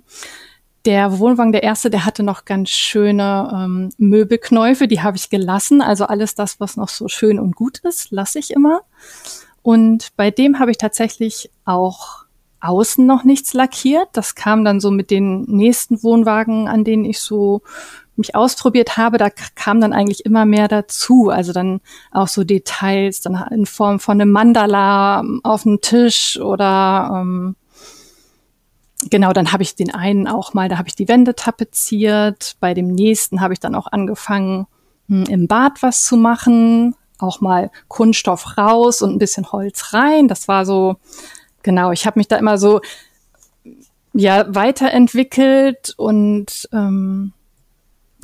der 0.86 1.18
Wohnwagen, 1.18 1.52
der 1.52 1.62
erste, 1.62 1.90
der 1.90 2.04
hatte 2.04 2.22
noch 2.22 2.46
ganz 2.46 2.70
schöne 2.70 3.50
ähm, 3.54 3.90
Möbelknäufe, 3.98 4.88
die 4.88 5.02
habe 5.02 5.16
ich 5.16 5.30
gelassen. 5.30 5.82
Also 5.82 6.06
alles 6.06 6.34
das, 6.34 6.58
was 6.58 6.76
noch 6.76 6.88
so 6.88 7.06
schön 7.08 7.38
und 7.38 7.54
gut 7.54 7.78
ist, 7.80 8.10
lasse 8.10 8.38
ich 8.38 8.50
immer. 8.50 8.80
Und 9.62 10.16
bei 10.16 10.30
dem 10.30 10.58
habe 10.58 10.70
ich 10.70 10.78
tatsächlich 10.78 11.50
auch 11.64 12.19
außen 12.60 13.04
noch 13.06 13.24
nichts 13.24 13.54
lackiert. 13.54 14.08
Das 14.12 14.34
kam 14.34 14.64
dann 14.64 14.80
so 14.80 14.90
mit 14.90 15.10
den 15.10 15.42
nächsten 15.42 16.02
Wohnwagen, 16.02 16.68
an 16.68 16.84
denen 16.84 17.04
ich 17.04 17.20
so 17.20 17.62
mich 18.20 18.34
ausprobiert 18.34 18.96
habe, 18.96 19.18
da 19.18 19.30
kam 19.30 19.80
dann 19.80 19.92
eigentlich 19.92 20.24
immer 20.24 20.44
mehr 20.44 20.68
dazu. 20.68 21.30
Also 21.30 21.52
dann 21.52 21.80
auch 22.12 22.28
so 22.28 22.44
Details, 22.44 23.20
dann 23.22 23.34
in 23.50 23.66
Form 23.66 23.98
von 23.98 24.20
einem 24.20 24.30
Mandala 24.30 25.24
auf 25.42 25.64
dem 25.64 25.80
Tisch 25.80 26.38
oder 26.38 27.10
ähm, 27.14 27.56
genau, 29.10 29.32
dann 29.32 29.52
habe 29.52 29.62
ich 29.62 29.74
den 29.74 29.92
einen 29.92 30.28
auch 30.28 30.54
mal, 30.54 30.68
da 30.68 30.78
habe 30.78 30.88
ich 30.88 30.94
die 30.94 31.08
Wände 31.08 31.34
tapeziert. 31.34 32.56
Bei 32.60 32.74
dem 32.74 32.88
nächsten 32.88 33.40
habe 33.40 33.54
ich 33.54 33.60
dann 33.60 33.74
auch 33.74 33.86
angefangen, 33.90 34.66
hm, 35.08 35.24
im 35.24 35.48
Bad 35.48 35.82
was 35.82 36.04
zu 36.04 36.16
machen 36.16 36.94
auch 37.22 37.40
mal 37.42 37.70
Kunststoff 37.88 38.56
raus 38.56 39.02
und 39.02 39.12
ein 39.12 39.18
bisschen 39.18 39.52
Holz 39.52 39.92
rein. 39.92 40.26
Das 40.26 40.48
war 40.48 40.64
so, 40.64 40.96
genau, 41.62 41.92
ich 41.92 42.06
habe 42.06 42.18
mich 42.18 42.28
da 42.28 42.36
immer 42.36 42.58
so 42.58 42.80
ja 44.12 44.52
weiterentwickelt 44.54 45.94
und 45.96 46.68
ähm, 46.72 47.32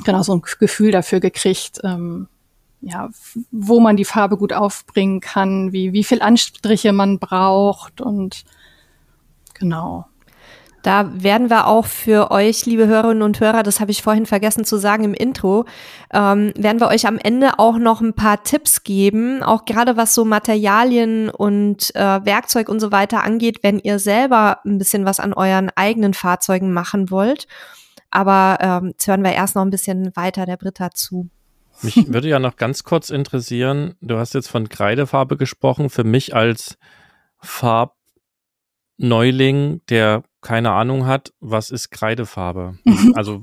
genau 0.03 0.21
so 0.23 0.35
ein 0.35 0.41
Gefühl 0.59 0.91
dafür 0.91 1.19
gekriegt, 1.19 1.79
ähm, 1.83 2.27
ja, 2.81 3.09
wo 3.51 3.79
man 3.79 3.97
die 3.97 4.05
Farbe 4.05 4.37
gut 4.37 4.53
aufbringen 4.53 5.19
kann, 5.19 5.71
wie, 5.71 5.93
wie 5.93 6.03
viel 6.03 6.21
Anstriche 6.21 6.93
man 6.93 7.19
braucht 7.19 8.01
und 8.01 8.43
genau. 9.53 10.05
Da 10.87 11.11
werden 11.21 11.49
wir 11.49 11.67
auch 11.67 11.85
für 11.85 12.31
euch, 12.31 12.65
liebe 12.65 12.87
Hörerinnen 12.87 13.21
und 13.21 13.41
Hörer, 13.41 13.61
das 13.61 13.81
habe 13.81 13.91
ich 13.91 14.01
vorhin 14.01 14.25
vergessen 14.25 14.63
zu 14.63 14.77
sagen 14.77 15.03
im 15.03 15.13
Intro, 15.13 15.65
ähm, 16.13 16.53
werden 16.55 16.79
wir 16.79 16.87
euch 16.87 17.05
am 17.05 17.17
Ende 17.17 17.59
auch 17.59 17.77
noch 17.77 17.99
ein 17.99 18.13
paar 18.13 18.41
Tipps 18.43 18.85
geben, 18.85 19.43
auch 19.43 19.65
gerade 19.65 19.97
was 19.97 20.15
so 20.15 20.23
Materialien 20.23 21.29
und 21.29 21.93
äh, 21.93 22.23
Werkzeug 22.23 22.69
und 22.69 22.79
so 22.79 22.93
weiter 22.93 23.25
angeht, 23.25 23.63
wenn 23.63 23.79
ihr 23.79 23.99
selber 23.99 24.61
ein 24.63 24.77
bisschen 24.77 25.03
was 25.03 25.19
an 25.19 25.33
euren 25.33 25.69
eigenen 25.75 26.13
Fahrzeugen 26.13 26.71
machen 26.71 27.11
wollt. 27.11 27.49
Aber 28.09 28.57
ähm, 28.61 28.91
jetzt 28.91 29.05
hören 29.09 29.25
wir 29.25 29.33
erst 29.33 29.55
noch 29.55 29.63
ein 29.63 29.71
bisschen 29.71 30.15
weiter 30.15 30.45
der 30.45 30.55
Britta 30.55 30.91
zu. 30.91 31.27
Mich 31.81 32.07
würde 32.07 32.29
ja 32.29 32.39
noch 32.39 32.55
ganz 32.55 32.85
kurz 32.85 33.09
interessieren, 33.09 33.95
du 33.99 34.17
hast 34.17 34.33
jetzt 34.33 34.47
von 34.47 34.69
Kreidefarbe 34.69 35.35
gesprochen. 35.35 35.89
Für 35.89 36.05
mich 36.05 36.33
als 36.33 36.77
Farbneuling, 37.39 39.81
der 39.89 40.23
keine 40.47 40.71
Ahnung 40.71 41.05
hat, 41.05 41.33
was 41.41 41.71
ist 41.71 41.91
Kreidefarbe? 41.91 42.77
Also 43.15 43.41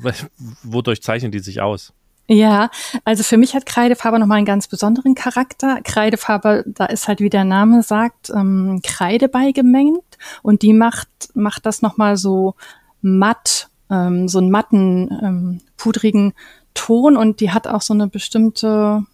wodurch 0.62 1.02
zeichnen 1.02 1.32
die 1.32 1.40
sich 1.40 1.60
aus? 1.60 1.92
Ja, 2.28 2.70
also 3.04 3.22
für 3.22 3.36
mich 3.36 3.54
hat 3.54 3.66
Kreidefarbe 3.66 4.18
nochmal 4.18 4.38
einen 4.38 4.46
ganz 4.46 4.68
besonderen 4.68 5.14
Charakter. 5.14 5.82
Kreidefarbe, 5.82 6.64
da 6.66 6.86
ist 6.86 7.06
halt, 7.06 7.20
wie 7.20 7.28
der 7.28 7.44
Name 7.44 7.82
sagt, 7.82 8.30
ähm, 8.30 8.80
Kreide 8.82 9.28
beigemengt 9.28 10.16
und 10.42 10.62
die 10.62 10.72
macht, 10.72 11.08
macht 11.34 11.66
das 11.66 11.82
nochmal 11.82 12.16
so 12.16 12.54
matt, 13.02 13.68
ähm, 13.90 14.26
so 14.26 14.38
einen 14.38 14.50
matten, 14.50 15.10
ähm, 15.22 15.60
pudrigen 15.76 16.32
Ton 16.72 17.18
und 17.18 17.40
die 17.40 17.50
hat 17.50 17.66
auch 17.66 17.82
so 17.82 17.92
eine 17.92 18.08
bestimmte 18.08 19.04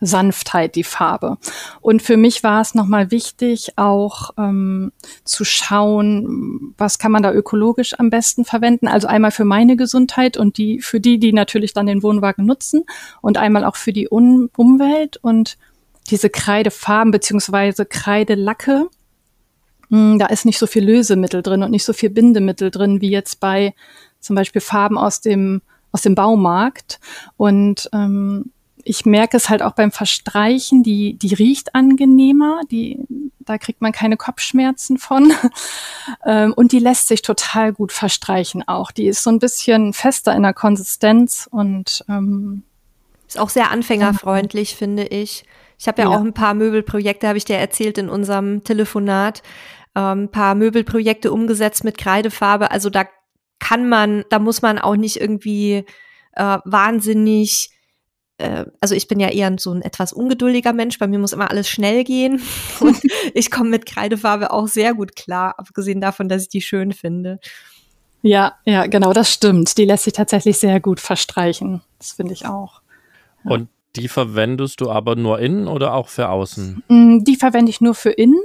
Sanftheit, 0.00 0.74
die 0.74 0.84
Farbe. 0.84 1.38
Und 1.80 2.02
für 2.02 2.16
mich 2.16 2.44
war 2.44 2.60
es 2.60 2.74
nochmal 2.74 3.10
wichtig, 3.10 3.72
auch 3.76 4.30
ähm, 4.38 4.92
zu 5.24 5.44
schauen, 5.44 6.74
was 6.78 6.98
kann 6.98 7.12
man 7.12 7.22
da 7.22 7.32
ökologisch 7.32 7.98
am 7.98 8.10
besten 8.10 8.44
verwenden. 8.44 8.88
Also 8.88 9.08
einmal 9.08 9.30
für 9.30 9.44
meine 9.44 9.76
Gesundheit 9.76 10.36
und 10.36 10.56
die 10.58 10.80
für 10.80 11.00
die, 11.00 11.18
die 11.18 11.32
natürlich 11.32 11.74
dann 11.74 11.86
den 11.86 12.02
Wohnwagen 12.02 12.46
nutzen 12.46 12.84
und 13.20 13.38
einmal 13.38 13.64
auch 13.64 13.76
für 13.76 13.92
die 13.92 14.08
Un 14.10 14.50
Umwelt. 14.56 15.18
Und 15.18 15.58
diese 16.10 16.30
Kreidefarben 16.30 17.10
beziehungsweise 17.10 17.84
Kreidelacke, 17.84 18.88
hm, 19.90 20.18
da 20.18 20.26
ist 20.26 20.46
nicht 20.46 20.58
so 20.58 20.66
viel 20.66 20.84
Lösemittel 20.84 21.42
drin 21.42 21.62
und 21.62 21.70
nicht 21.70 21.84
so 21.84 21.92
viel 21.92 22.10
Bindemittel 22.10 22.70
drin, 22.70 23.00
wie 23.00 23.10
jetzt 23.10 23.40
bei 23.40 23.74
zum 24.20 24.36
Beispiel 24.36 24.60
Farben 24.60 24.98
aus 24.98 25.20
dem, 25.20 25.62
aus 25.92 26.02
dem 26.02 26.14
Baumarkt. 26.14 27.00
Und 27.36 27.88
ähm, 27.92 28.52
ich 28.88 29.04
merke 29.04 29.36
es 29.36 29.50
halt 29.50 29.62
auch 29.62 29.72
beim 29.72 29.90
Verstreichen, 29.90 30.82
die, 30.82 31.18
die 31.18 31.34
riecht 31.34 31.74
angenehmer, 31.74 32.62
die, 32.70 32.98
da 33.38 33.58
kriegt 33.58 33.82
man 33.82 33.92
keine 33.92 34.16
Kopfschmerzen 34.16 34.96
von. 34.96 35.32
ähm, 36.26 36.54
und 36.54 36.72
die 36.72 36.78
lässt 36.78 37.08
sich 37.08 37.20
total 37.20 37.74
gut 37.74 37.92
verstreichen 37.92 38.66
auch. 38.66 38.90
Die 38.90 39.06
ist 39.06 39.22
so 39.22 39.30
ein 39.30 39.40
bisschen 39.40 39.92
fester 39.92 40.34
in 40.34 40.42
der 40.42 40.54
Konsistenz 40.54 41.46
und 41.50 42.02
ähm, 42.08 42.62
ist 43.26 43.38
auch 43.38 43.50
sehr 43.50 43.70
anfängerfreundlich, 43.70 44.74
finde 44.74 45.04
ich. 45.04 45.44
Ich 45.78 45.86
habe 45.86 46.00
ja, 46.00 46.10
ja, 46.10 46.16
auch 46.16 46.22
ein 46.22 46.32
paar 46.32 46.54
Möbelprojekte, 46.54 47.28
habe 47.28 47.36
ich 47.36 47.44
dir 47.44 47.58
erzählt 47.58 47.98
in 47.98 48.08
unserem 48.08 48.64
Telefonat, 48.64 49.42
ähm, 49.94 50.24
ein 50.24 50.30
paar 50.30 50.54
Möbelprojekte 50.54 51.30
umgesetzt 51.30 51.84
mit 51.84 51.98
Kreidefarbe. 51.98 52.70
Also 52.70 52.88
da 52.88 53.04
kann 53.58 53.86
man, 53.86 54.24
da 54.30 54.38
muss 54.38 54.62
man 54.62 54.78
auch 54.78 54.96
nicht 54.96 55.20
irgendwie 55.20 55.84
äh, 56.32 56.58
wahnsinnig 56.64 57.70
äh, 58.38 58.64
also 58.80 58.94
ich 58.94 59.08
bin 59.08 59.20
ja 59.20 59.28
eher 59.28 59.54
so 59.58 59.72
ein 59.72 59.82
etwas 59.82 60.12
ungeduldiger 60.12 60.72
Mensch, 60.72 60.98
bei 60.98 61.06
mir 61.06 61.18
muss 61.18 61.32
immer 61.32 61.50
alles 61.50 61.68
schnell 61.68 62.04
gehen 62.04 62.40
und 62.80 62.98
ich 63.34 63.50
komme 63.50 63.70
mit 63.70 63.86
Kreidefarbe 63.86 64.50
auch 64.52 64.68
sehr 64.68 64.94
gut 64.94 65.16
klar, 65.16 65.54
abgesehen 65.58 66.00
davon, 66.00 66.28
dass 66.28 66.42
ich 66.42 66.48
die 66.48 66.62
schön 66.62 66.92
finde. 66.92 67.40
Ja, 68.22 68.54
ja, 68.64 68.86
genau, 68.86 69.12
das 69.12 69.32
stimmt. 69.32 69.78
Die 69.78 69.84
lässt 69.84 70.04
sich 70.04 70.12
tatsächlich 70.12 70.58
sehr 70.58 70.80
gut 70.80 70.98
verstreichen. 70.98 71.82
Das 71.98 72.12
finde 72.12 72.32
ich 72.32 72.46
auch. 72.46 72.82
Ja. 73.44 73.52
Und 73.52 73.68
die 73.96 74.08
verwendest 74.08 74.80
du 74.80 74.90
aber 74.90 75.16
nur 75.16 75.38
innen 75.38 75.68
oder 75.68 75.94
auch 75.94 76.08
für 76.08 76.28
außen? 76.28 76.82
Mm, 76.88 77.24
die 77.24 77.36
verwende 77.36 77.70
ich 77.70 77.80
nur 77.80 77.94
für 77.94 78.10
innen. 78.10 78.40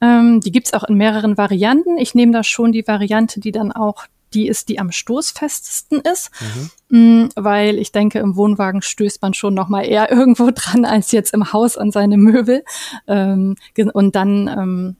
Ähm, 0.00 0.40
die 0.40 0.52
gibt's 0.52 0.72
auch 0.72 0.84
in 0.84 0.96
mehreren 0.96 1.36
Varianten. 1.36 1.98
Ich 1.98 2.14
nehme 2.14 2.32
da 2.32 2.42
schon 2.42 2.72
die 2.72 2.86
Variante, 2.86 3.40
die 3.40 3.52
dann 3.52 3.72
auch 3.72 4.06
die 4.34 4.48
ist, 4.48 4.68
die 4.68 4.78
am 4.78 4.92
stoßfestesten 4.92 6.00
ist, 6.00 6.30
mhm. 6.40 6.70
Mm, 6.88 7.28
weil 7.36 7.78
ich 7.78 7.92
denke, 7.92 8.18
im 8.18 8.36
Wohnwagen 8.36 8.82
stößt 8.82 9.22
man 9.22 9.34
schon 9.34 9.54
noch 9.54 9.68
mal 9.68 9.82
eher 9.82 10.10
irgendwo 10.12 10.50
dran 10.50 10.84
als 10.84 11.12
jetzt 11.12 11.34
im 11.34 11.52
Haus 11.52 11.76
an 11.76 11.90
seine 11.90 12.16
Möbel. 12.16 12.64
Ähm, 13.06 13.56
und 13.92 14.14
dann 14.14 14.48
ähm, 14.48 14.96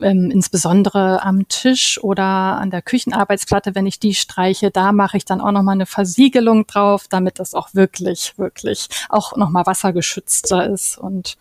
ähm, 0.00 0.30
insbesondere 0.30 1.22
am 1.22 1.46
Tisch 1.48 2.02
oder 2.02 2.24
an 2.24 2.70
der 2.70 2.82
Küchenarbeitsplatte, 2.82 3.74
wenn 3.74 3.86
ich 3.86 4.00
die 4.00 4.14
streiche, 4.14 4.70
da 4.70 4.92
mache 4.92 5.16
ich 5.16 5.24
dann 5.24 5.40
auch 5.40 5.52
noch 5.52 5.62
mal 5.62 5.72
eine 5.72 5.86
Versiegelung 5.86 6.66
drauf, 6.66 7.06
damit 7.08 7.38
das 7.38 7.54
auch 7.54 7.74
wirklich, 7.74 8.34
wirklich 8.38 8.88
auch 9.08 9.36
noch 9.36 9.50
mal 9.50 9.66
wassergeschützter 9.66 10.68
ist 10.68 10.98
und 10.98 11.36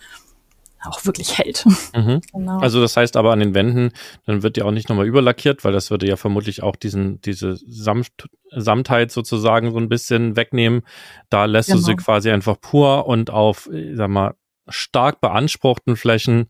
auch 0.86 1.06
wirklich 1.06 1.38
hält. 1.38 1.66
Mhm. 1.96 2.22
Genau. 2.32 2.60
Also 2.60 2.82
das 2.82 2.98
heißt 2.98 3.18
aber 3.18 3.32
an 3.32 3.40
den 3.40 3.54
Wänden, 3.54 3.92
dann 4.26 4.44
wird 4.44 4.56
die 4.56 4.64
auch 4.64 4.72
nicht 4.72 4.90
nochmal 4.90 5.08
überlackiert, 5.08 5.64
weil 5.64 5.72
das 5.72 5.92
würde 5.92 6.08
ja 6.08 6.16
vermutlich 6.16 6.64
auch 6.64 6.76
diesen, 6.76 7.22
diese 7.22 7.56
Samt, 7.68 8.10
Samtheit 8.52 9.12
sozusagen 9.12 9.72
so 9.72 9.78
ein 9.78 9.90
bisschen 9.90 10.36
wegnehmen. 10.36 10.82
Da 11.30 11.46
lässt 11.46 11.70
genau. 11.70 11.80
du 11.80 11.86
sie 11.86 11.96
quasi 11.96 12.32
einfach 12.32 12.60
pur 12.60 13.08
und 13.08 13.30
auf, 13.30 13.70
ich 13.72 13.96
sag 13.98 14.10
mal, 14.10 14.36
stark 14.68 15.22
beanspruchten 15.22 15.96
Flächen, 15.96 16.50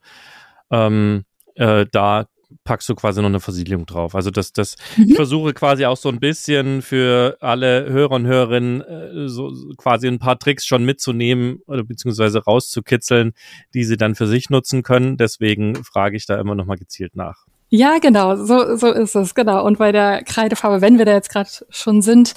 ähm, 0.71 1.25
äh, 1.55 1.85
da 1.91 2.27
packst 2.63 2.89
du 2.89 2.95
quasi 2.95 3.21
noch 3.21 3.29
eine 3.29 3.39
Versiegelung 3.39 3.85
drauf. 3.85 4.15
Also 4.15 4.31
das, 4.31 4.53
das, 4.53 4.75
mhm. 4.97 5.05
ich 5.09 5.15
versuche 5.15 5.53
quasi 5.53 5.85
auch 5.85 5.97
so 5.97 6.09
ein 6.09 6.19
bisschen 6.19 6.81
für 6.81 7.37
alle 7.39 7.89
Hörer 7.89 8.11
und 8.11 8.25
Hörerinnen 8.25 8.81
äh, 8.81 9.27
so 9.27 9.53
quasi 9.77 10.07
ein 10.07 10.19
paar 10.19 10.39
Tricks 10.39 10.65
schon 10.65 10.85
mitzunehmen 10.85 11.59
oder 11.67 11.83
beziehungsweise 11.83 12.43
rauszukitzeln, 12.43 13.33
die 13.73 13.83
sie 13.83 13.97
dann 13.97 14.15
für 14.15 14.27
sich 14.27 14.49
nutzen 14.49 14.83
können. 14.83 15.17
Deswegen 15.17 15.75
frage 15.83 16.17
ich 16.17 16.25
da 16.25 16.39
immer 16.39 16.55
noch 16.55 16.65
mal 16.65 16.77
gezielt 16.77 17.15
nach. 17.15 17.45
Ja, 17.75 17.97
genau, 17.97 18.35
so, 18.35 18.75
so 18.75 18.91
ist 18.91 19.15
es, 19.15 19.33
genau. 19.33 19.65
Und 19.65 19.79
bei 19.79 19.91
der 19.91 20.23
Kreidefarbe, 20.23 20.81
wenn 20.81 20.99
wir 20.99 21.05
da 21.05 21.13
jetzt 21.13 21.31
gerade 21.31 21.49
schon 21.69 22.03
sind, 22.03 22.35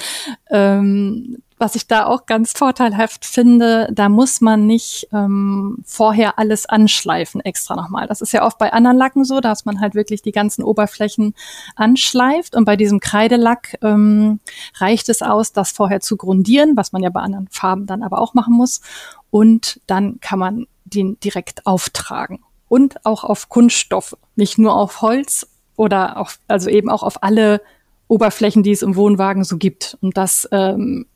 ähm, 0.50 1.36
was 1.58 1.74
ich 1.74 1.86
da 1.86 2.06
auch 2.06 2.26
ganz 2.26 2.52
vorteilhaft 2.52 3.24
finde, 3.24 3.88
da 3.90 4.08
muss 4.08 4.40
man 4.40 4.66
nicht 4.66 5.08
ähm, 5.12 5.78
vorher 5.84 6.38
alles 6.38 6.66
anschleifen 6.66 7.40
extra 7.40 7.76
nochmal. 7.76 8.06
Das 8.06 8.20
ist 8.20 8.32
ja 8.32 8.44
oft 8.44 8.58
bei 8.58 8.72
anderen 8.72 8.98
Lacken 8.98 9.24
so, 9.24 9.40
dass 9.40 9.64
man 9.64 9.80
halt 9.80 9.94
wirklich 9.94 10.20
die 10.20 10.32
ganzen 10.32 10.62
Oberflächen 10.62 11.34
anschleift. 11.74 12.54
Und 12.54 12.66
bei 12.66 12.76
diesem 12.76 13.00
Kreidelack 13.00 13.78
ähm, 13.82 14.40
reicht 14.76 15.08
es 15.08 15.22
aus, 15.22 15.52
das 15.52 15.70
vorher 15.72 16.00
zu 16.00 16.16
grundieren, 16.16 16.76
was 16.76 16.92
man 16.92 17.02
ja 17.02 17.08
bei 17.08 17.20
anderen 17.20 17.48
Farben 17.48 17.86
dann 17.86 18.02
aber 18.02 18.20
auch 18.20 18.34
machen 18.34 18.54
muss. 18.54 18.82
Und 19.30 19.80
dann 19.86 20.20
kann 20.20 20.38
man 20.38 20.66
den 20.84 21.18
direkt 21.20 21.66
auftragen. 21.66 22.40
Und 22.68 23.04
auch 23.06 23.24
auf 23.24 23.48
Kunststoffe, 23.48 24.16
nicht 24.34 24.58
nur 24.58 24.74
auf 24.74 25.00
Holz 25.00 25.46
oder 25.76 26.18
auf, 26.18 26.38
also 26.48 26.68
eben 26.68 26.90
auch 26.90 27.02
auf 27.02 27.22
alle 27.22 27.62
Oberflächen, 28.08 28.62
die 28.62 28.72
es 28.72 28.82
im 28.82 28.96
Wohnwagen 28.96 29.44
so 29.44 29.56
gibt. 29.56 29.96
Und 30.00 30.16
das 30.16 30.48
ähm, 30.52 31.06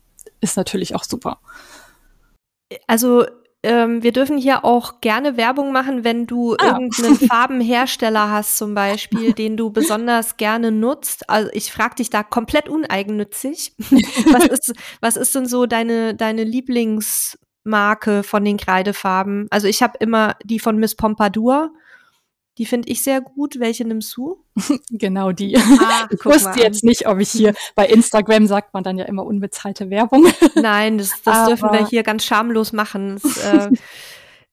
ist 0.41 0.57
natürlich 0.57 0.95
auch 0.95 1.03
super. 1.03 1.39
Also 2.87 3.25
ähm, 3.63 4.01
wir 4.01 4.11
dürfen 4.11 4.37
hier 4.37 4.65
auch 4.65 5.01
gerne 5.01 5.37
Werbung 5.37 5.71
machen, 5.71 6.03
wenn 6.03 6.25
du 6.25 6.55
ah. 6.55 6.65
irgendeinen 6.65 7.15
Farbenhersteller 7.29 8.31
hast, 8.31 8.57
zum 8.57 8.73
Beispiel, 8.73 9.33
den 9.37 9.55
du 9.55 9.69
besonders 9.69 10.37
gerne 10.37 10.71
nutzt. 10.71 11.29
Also 11.29 11.49
ich 11.53 11.71
frage 11.71 11.95
dich 11.95 12.09
da 12.09 12.23
komplett 12.23 12.69
uneigennützig. 12.69 13.75
was, 13.77 14.47
ist, 14.47 14.73
was 14.99 15.15
ist 15.15 15.35
denn 15.35 15.45
so 15.45 15.67
deine, 15.67 16.15
deine 16.15 16.43
Lieblingsmarke 16.43 18.23
von 18.23 18.43
den 18.43 18.57
Kreidefarben? 18.57 19.47
Also 19.51 19.67
ich 19.67 19.83
habe 19.83 19.93
immer 19.99 20.35
die 20.43 20.59
von 20.59 20.77
Miss 20.77 20.95
Pompadour. 20.95 21.71
Die 22.61 22.67
finde 22.67 22.89
ich 22.89 23.01
sehr 23.01 23.21
gut. 23.21 23.59
Welche 23.59 23.85
nimmst 23.85 24.15
du? 24.15 24.45
genau 24.91 25.31
die. 25.31 25.57
Ah, 25.57 26.07
ich 26.11 26.23
wusste 26.23 26.59
jetzt 26.59 26.83
nicht, 26.83 27.07
ob 27.07 27.17
ich 27.17 27.31
hier 27.31 27.55
bei 27.73 27.87
Instagram 27.87 28.45
sagt 28.45 28.75
man 28.75 28.83
dann 28.83 28.99
ja 28.99 29.05
immer 29.05 29.25
unbezahlte 29.25 29.89
Werbung. 29.89 30.27
Nein, 30.53 30.99
das, 30.99 31.19
das 31.23 31.47
dürfen 31.47 31.71
wir 31.71 31.87
hier 31.87 32.03
ganz 32.03 32.23
schamlos 32.23 32.71
machen. 32.71 33.19
Das, 33.23 33.37
äh, 33.37 33.69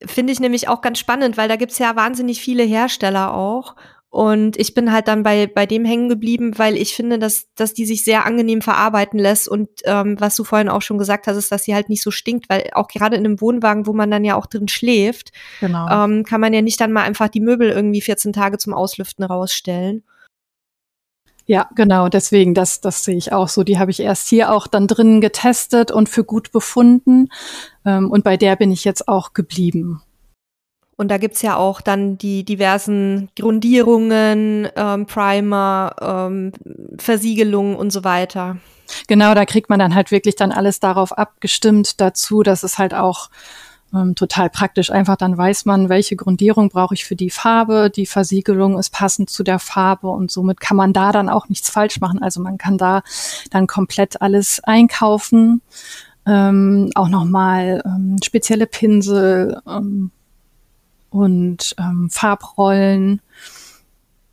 finde 0.06 0.32
ich 0.32 0.40
nämlich 0.40 0.68
auch 0.68 0.80
ganz 0.80 0.98
spannend, 0.98 1.36
weil 1.36 1.50
da 1.50 1.56
gibt's 1.56 1.78
ja 1.78 1.96
wahnsinnig 1.96 2.40
viele 2.40 2.62
Hersteller 2.62 3.34
auch. 3.34 3.76
Und 4.10 4.58
ich 4.58 4.72
bin 4.72 4.90
halt 4.90 5.06
dann 5.06 5.22
bei, 5.22 5.46
bei 5.46 5.66
dem 5.66 5.84
hängen 5.84 6.08
geblieben, 6.08 6.56
weil 6.56 6.76
ich 6.76 6.94
finde, 6.94 7.18
dass, 7.18 7.46
dass 7.54 7.74
die 7.74 7.84
sich 7.84 8.04
sehr 8.04 8.24
angenehm 8.24 8.62
verarbeiten 8.62 9.18
lässt. 9.18 9.48
Und 9.48 9.68
ähm, 9.84 10.16
was 10.18 10.34
du 10.34 10.44
vorhin 10.44 10.70
auch 10.70 10.80
schon 10.80 10.96
gesagt 10.96 11.26
hast, 11.26 11.36
ist, 11.36 11.52
dass 11.52 11.64
sie 11.64 11.74
halt 11.74 11.90
nicht 11.90 12.02
so 12.02 12.10
stinkt, 12.10 12.48
weil 12.48 12.70
auch 12.72 12.88
gerade 12.88 13.16
in 13.16 13.26
einem 13.26 13.40
Wohnwagen, 13.40 13.86
wo 13.86 13.92
man 13.92 14.10
dann 14.10 14.24
ja 14.24 14.36
auch 14.36 14.46
drin 14.46 14.68
schläft, 14.68 15.32
genau. 15.60 15.88
ähm, 15.90 16.24
kann 16.24 16.40
man 16.40 16.54
ja 16.54 16.62
nicht 16.62 16.80
dann 16.80 16.92
mal 16.92 17.02
einfach 17.02 17.28
die 17.28 17.40
Möbel 17.40 17.68
irgendwie 17.68 18.00
14 18.00 18.32
Tage 18.32 18.56
zum 18.56 18.72
Auslüften 18.72 19.24
rausstellen. 19.24 20.04
Ja, 21.44 21.68
genau, 21.74 22.08
deswegen, 22.08 22.52
das, 22.54 22.80
das 22.80 23.04
sehe 23.04 23.16
ich 23.16 23.32
auch 23.32 23.48
so. 23.48 23.62
Die 23.62 23.78
habe 23.78 23.90
ich 23.90 24.00
erst 24.00 24.28
hier 24.28 24.52
auch 24.52 24.66
dann 24.66 24.86
drin 24.86 25.22
getestet 25.22 25.90
und 25.90 26.08
für 26.08 26.24
gut 26.24 26.52
befunden. 26.52 27.28
Ähm, 27.84 28.10
und 28.10 28.24
bei 28.24 28.36
der 28.36 28.56
bin 28.56 28.70
ich 28.70 28.84
jetzt 28.84 29.08
auch 29.08 29.32
geblieben. 29.32 30.02
Und 30.98 31.12
da 31.12 31.16
gibt's 31.18 31.42
ja 31.42 31.56
auch 31.56 31.80
dann 31.80 32.18
die 32.18 32.44
diversen 32.44 33.28
Grundierungen, 33.36 34.68
ähm, 34.74 35.06
Primer, 35.06 35.94
ähm, 36.00 36.52
Versiegelungen 36.98 37.76
und 37.76 37.92
so 37.92 38.02
weiter. 38.02 38.56
Genau, 39.06 39.32
da 39.34 39.44
kriegt 39.44 39.70
man 39.70 39.78
dann 39.78 39.94
halt 39.94 40.10
wirklich 40.10 40.34
dann 40.34 40.50
alles 40.50 40.80
darauf 40.80 41.16
abgestimmt 41.16 42.00
dazu, 42.00 42.42
dass 42.42 42.64
es 42.64 42.78
halt 42.78 42.94
auch 42.94 43.30
ähm, 43.94 44.16
total 44.16 44.50
praktisch. 44.50 44.90
Einfach 44.90 45.14
dann 45.14 45.38
weiß 45.38 45.66
man, 45.66 45.88
welche 45.88 46.16
Grundierung 46.16 46.68
brauche 46.68 46.94
ich 46.94 47.04
für 47.04 47.14
die 47.14 47.30
Farbe. 47.30 47.90
Die 47.94 48.06
Versiegelung 48.06 48.76
ist 48.76 48.90
passend 48.90 49.30
zu 49.30 49.44
der 49.44 49.60
Farbe 49.60 50.08
und 50.08 50.32
somit 50.32 50.60
kann 50.60 50.76
man 50.76 50.92
da 50.92 51.12
dann 51.12 51.28
auch 51.28 51.48
nichts 51.48 51.70
falsch 51.70 52.00
machen. 52.00 52.20
Also 52.20 52.40
man 52.40 52.58
kann 52.58 52.76
da 52.76 53.02
dann 53.52 53.68
komplett 53.68 54.20
alles 54.20 54.60
einkaufen. 54.64 55.62
Ähm, 56.26 56.90
auch 56.96 57.08
nochmal 57.08 57.82
ähm, 57.86 58.16
spezielle 58.22 58.66
Pinsel, 58.66 59.62
ähm, 59.64 60.10
und 61.10 61.74
ähm, 61.78 62.08
Farbrollen. 62.10 63.20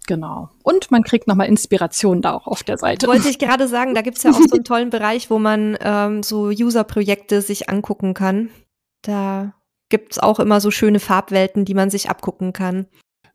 Genau. 0.08 0.50
Und 0.64 0.92
man 0.92 1.04
kriegt 1.04 1.28
nochmal 1.28 1.48
Inspiration 1.48 2.22
da 2.22 2.34
auch 2.34 2.48
auf 2.48 2.64
der 2.64 2.78
Seite. 2.78 3.08
Wollte 3.08 3.30
ich 3.30 3.40
gerade 3.40 3.68
sagen, 3.68 3.96
da 3.96 4.02
gibt's 4.02 4.24
ja 4.24 4.32
auch 4.32 4.36
so 4.36 4.56
einen 4.56 4.64
tollen 4.64 4.90
Bereich, 4.90 5.30
wo 5.30 5.40
man 5.40 5.78
ähm, 5.82 6.22
so 6.22 6.48
User-Projekte 6.48 7.42
sich 7.42 7.70
angucken 7.70 8.14
kann. 8.14 8.50
Da 9.02 9.54
gibt's 9.90 10.20
auch 10.20 10.40
immer 10.40 10.62
so 10.62 10.72
schöne 10.72 11.00
Farbwelten, 11.00 11.66
die 11.66 11.74
man 11.74 11.90
sich 11.90 12.10
abgucken 12.10 12.54
kann. 12.54 12.86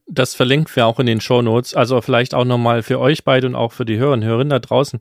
Das 0.06 0.34
verlinken 0.34 0.74
wir 0.74 0.86
auch 0.86 0.98
in 1.00 1.06
den 1.06 1.20
Show 1.20 1.42
Notes. 1.42 1.74
Also 1.74 2.00
vielleicht 2.00 2.34
auch 2.34 2.44
nochmal 2.44 2.82
für 2.82 2.98
euch 2.98 3.24
beide 3.24 3.46
und 3.46 3.54
auch 3.54 3.72
für 3.72 3.84
die 3.84 3.98
Hörer 3.98 4.12
und 4.12 4.24
Hörerinnen 4.24 4.50
da 4.50 4.58
draußen. 4.58 5.00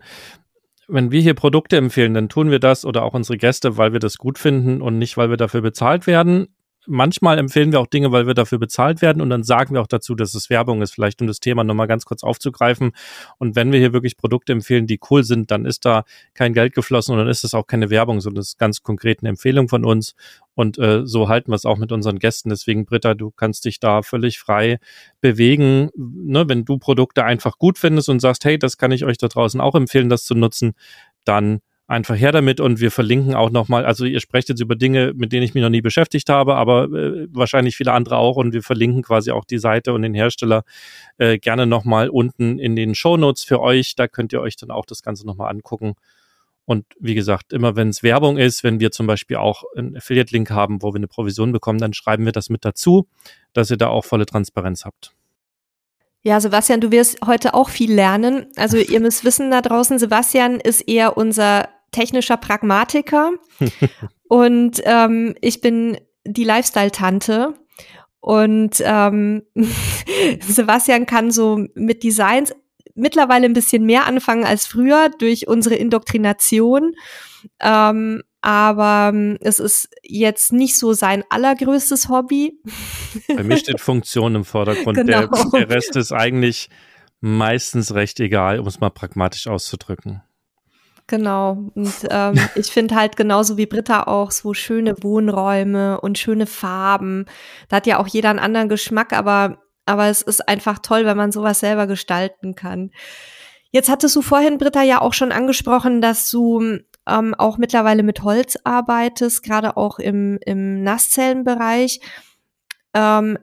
Wenn 0.88 1.12
wir 1.12 1.22
hier 1.22 1.36
Produkte 1.36 1.78
empfehlen, 1.78 2.16
dann 2.16 2.30
tun 2.30 2.50
wir 2.50 2.60
das 2.60 2.84
oder 2.84 3.04
auch 3.04 3.14
unsere 3.14 3.38
Gäste, 3.38 3.78
weil 3.78 3.94
wir 3.94 4.00
das 4.00 4.18
gut 4.18 4.40
finden 4.40 4.82
und 4.82 4.98
nicht, 4.98 5.18
weil 5.18 5.30
wir 5.30 5.38
dafür 5.38 5.62
bezahlt 5.62 6.08
werden 6.08 6.48
manchmal 6.90 7.38
empfehlen 7.38 7.72
wir 7.72 7.80
auch 7.80 7.88
Dinge, 7.88 8.12
weil 8.12 8.28
wir 8.28 8.34
dafür 8.34 8.58
bezahlt 8.58 9.02
werden 9.02 9.22
und 9.22 9.30
dann 9.30 9.44
sagen 9.44 9.76
wir 9.76 9.82
auch 9.82 9.88
dazu, 9.88 10.16
dass 10.16 10.34
es 10.34 10.50
Werbung 10.50 10.82
ist, 10.82 10.92
vielleicht 10.92 11.22
um 11.22 11.28
das 11.28 11.40
Thema 11.40 11.64
nochmal 11.64 11.88
ganz 11.88 12.06
kurz 12.06 12.24
aufzugreifen. 12.24 12.92
Und 13.38 13.56
wenn 13.56 13.72
wir 13.72 13.80
hier 13.80 13.94
wirklich 13.94 14.18
Produkte 14.18 14.52
empfehlen, 14.52 14.88
die 14.88 15.00
cool 15.10 15.24
sind, 15.24 15.52
dann 15.52 15.66
ist 15.66 15.86
da 15.86 16.04
kein 16.34 16.54
Geld 16.54 16.74
geflossen 16.74 17.14
und 17.14 17.20
dann 17.20 17.28
ist 17.28 17.44
es 17.44 17.54
auch 17.54 17.68
keine 17.68 17.90
Werbung, 17.90 18.20
sondern 18.20 18.42
es 18.42 18.50
ist 18.50 18.60
ganz 18.60 18.84
konkret 18.84 19.20
eine 19.22 19.30
Empfehlung 19.30 19.70
von 19.70 19.86
uns. 19.86 20.16
Und 20.56 20.78
äh, 20.78 21.06
so 21.06 21.30
halten 21.30 21.52
wir 21.52 21.56
es 21.56 21.66
auch 21.66 21.78
mit 21.78 21.92
unseren 21.92 22.20
Gästen. 22.20 22.50
Deswegen, 22.50 22.86
Britta, 22.86 23.14
du 23.14 23.32
kannst 23.32 23.64
dich 23.64 23.80
da 23.80 24.02
völlig 24.02 24.40
frei 24.40 24.80
bewegen. 25.22 25.90
Ne, 25.96 26.50
wenn 26.50 26.66
du 26.66 26.78
Produkte 26.78 27.24
einfach 27.24 27.58
gut 27.58 27.78
findest 27.78 28.10
und 28.10 28.20
sagst, 28.20 28.44
hey, 28.44 28.60
das 28.60 28.78
kann 28.78 28.92
ich 28.92 29.06
euch 29.06 29.18
da 29.18 29.28
draußen 29.28 29.62
auch 29.62 29.76
empfehlen, 29.76 30.10
das 30.10 30.26
zu 30.26 30.36
nutzen, 30.36 30.74
dann 31.24 31.62
einfach 31.90 32.16
her 32.16 32.32
damit 32.32 32.60
und 32.60 32.80
wir 32.80 32.92
verlinken 32.92 33.34
auch 33.34 33.50
nochmal, 33.50 33.84
also 33.84 34.06
ihr 34.06 34.20
sprecht 34.20 34.48
jetzt 34.48 34.62
über 34.62 34.76
Dinge, 34.76 35.12
mit 35.16 35.34
denen 35.34 35.42
ich 35.42 35.56
mich 35.56 35.64
noch 35.64 35.72
nie 35.72 35.82
beschäftigt 35.82 36.30
habe, 36.30 36.56
aber 36.56 36.84
äh, 36.84 37.28
wahrscheinlich 37.32 37.76
viele 37.76 37.94
andere 37.94 38.18
auch 38.18 38.36
und 38.36 38.54
wir 38.54 38.62
verlinken 38.62 39.02
quasi 39.02 39.32
auch 39.32 39.44
die 39.44 39.58
Seite 39.58 39.92
und 39.94 40.04
den 40.04 40.14
Hersteller 40.14 40.64
äh, 41.18 41.40
gerne 41.40 41.66
nochmal 41.66 42.10
unten 42.10 42.60
in 42.60 42.76
den 42.76 42.94
Show 42.94 43.18
Notes 43.18 43.44
für 43.44 43.60
euch, 43.60 43.96
da 43.96 44.08
könnt 44.08 44.32
ihr 44.34 44.42
euch 44.42 44.56
dann 44.56 44.70
auch 44.70 44.86
das 44.86 45.02
Ganze 45.02 45.26
nochmal 45.26 45.50
angucken. 45.50 45.96
Und 46.66 46.86
wie 47.00 47.16
gesagt, 47.16 47.54
immer 47.54 47.76
wenn 47.76 47.90
es 47.90 48.04
Werbung 48.04 48.38
ist, 48.38 48.64
wenn 48.64 48.80
wir 48.80 48.92
zum 48.92 49.08
Beispiel 49.08 49.38
auch 49.38 49.64
einen 49.76 49.98
Affiliate-Link 49.98 50.52
haben, 50.52 50.84
wo 50.84 50.94
wir 50.94 50.98
eine 50.98 51.08
Provision 51.08 51.52
bekommen, 51.52 51.80
dann 51.80 51.94
schreiben 51.94 52.26
wir 52.26 52.32
das 52.32 52.50
mit 52.50 52.64
dazu, 52.64 53.08
dass 53.54 53.72
ihr 53.72 53.78
da 53.78 53.88
auch 53.88 54.06
volle 54.06 54.28
Transparenz 54.28 54.86
habt. 54.86 55.16
Ja, 56.22 56.40
Sebastian, 56.40 56.82
du 56.82 56.92
wirst 56.92 57.26
heute 57.26 57.56
auch 57.56 57.70
viel 57.70 57.92
lernen. 57.92 58.46
Also 58.58 58.78
ihr 58.78 59.00
müsst 59.00 59.26
wissen 59.26 59.50
da 59.50 59.62
draußen, 59.62 59.98
Sebastian 59.98 60.60
ist 60.60 60.82
eher 60.82 61.18
unser 61.18 61.70
technischer 61.92 62.38
Pragmatiker 62.38 63.32
und 64.28 64.82
ähm, 64.86 65.36
ich 65.42 65.62
bin 65.62 65.98
die 66.26 66.44
Lifestyle-Tante. 66.44 67.54
Und 68.22 68.84
ähm, 68.84 69.44
Sebastian 70.42 71.06
kann 71.06 71.32
so 71.32 71.66
mit 71.74 72.04
Designs 72.04 72.54
mittlerweile 72.96 73.46
ein 73.46 73.54
bisschen 73.54 73.86
mehr 73.86 74.06
anfangen 74.06 74.44
als 74.44 74.66
früher 74.66 75.10
durch 75.20 75.48
unsere 75.48 75.76
Indoktrination. 75.76 76.96
Ähm, 77.62 78.22
aber 78.42 79.12
ähm, 79.14 79.38
es 79.42 79.60
ist 79.60 79.90
jetzt 80.04 80.54
nicht 80.54 80.78
so 80.78 80.94
sein 80.94 81.24
allergrößtes 81.30 82.10
Hobby. 82.10 82.60
Bei 83.28 83.44
mir 83.44 83.58
steht 83.58 83.82
Funktion 83.82 84.36
im 84.36 84.46
Vordergrund. 84.46 84.98
Genau. 84.98 85.28
Der, 85.28 85.50
der 85.54 85.70
Rest 85.70 85.96
ist 85.96 86.12
eigentlich 86.12 86.70
meistens 87.22 87.94
recht 87.94 88.20
egal, 88.20 88.60
um 88.60 88.68
es 88.68 88.80
mal 88.80 88.90
pragmatisch 88.90 89.48
auszudrücken. 89.48 90.22
Genau. 91.10 91.72
Und 91.74 92.08
ähm, 92.12 92.36
ich 92.56 92.68
finde 92.68 92.96
halt 92.96 93.18
genauso 93.18 93.58
wie 93.58 93.66
Britta 93.66 94.04
auch 94.04 94.30
so 94.32 94.54
schöne 94.54 94.96
Wohnräume 95.02 96.00
und 96.00 96.20
schöne 96.20 96.46
Farben. 96.46 97.26
Da 97.68 97.78
hat 97.78 97.88
ja 97.88 97.98
auch 98.00 98.08
jeder 98.08 98.30
einen 98.30 98.40
anderen 98.40 98.70
Geschmack, 98.70 99.12
aber, 99.12 99.58
aber 99.86 100.08
es 100.08 100.22
ist 100.22 100.48
einfach 100.48 100.80
toll, 100.80 101.06
wenn 101.06 101.18
man 101.18 101.32
sowas 101.32 101.60
selber 101.60 101.88
gestalten 101.88 102.54
kann. 102.54 102.92
Jetzt 103.72 103.90
hattest 103.90 104.16
du 104.16 104.22
vorhin, 104.22 104.60
Britta, 104.60 104.84
ja 104.84 105.02
auch 105.02 105.14
schon 105.14 105.32
angesprochen, 105.32 106.00
dass 106.00 106.30
du 106.30 106.78
ähm, 107.08 107.34
auch 107.36 107.58
mittlerweile 107.58 108.04
mit 108.04 108.22
Holz 108.24 108.58
arbeitest, 108.64 109.44
gerade 109.44 109.78
auch 109.78 109.98
im, 109.98 110.38
im 110.46 110.84
Nasszellenbereich. 110.84 112.02
Ähm, 112.94 113.40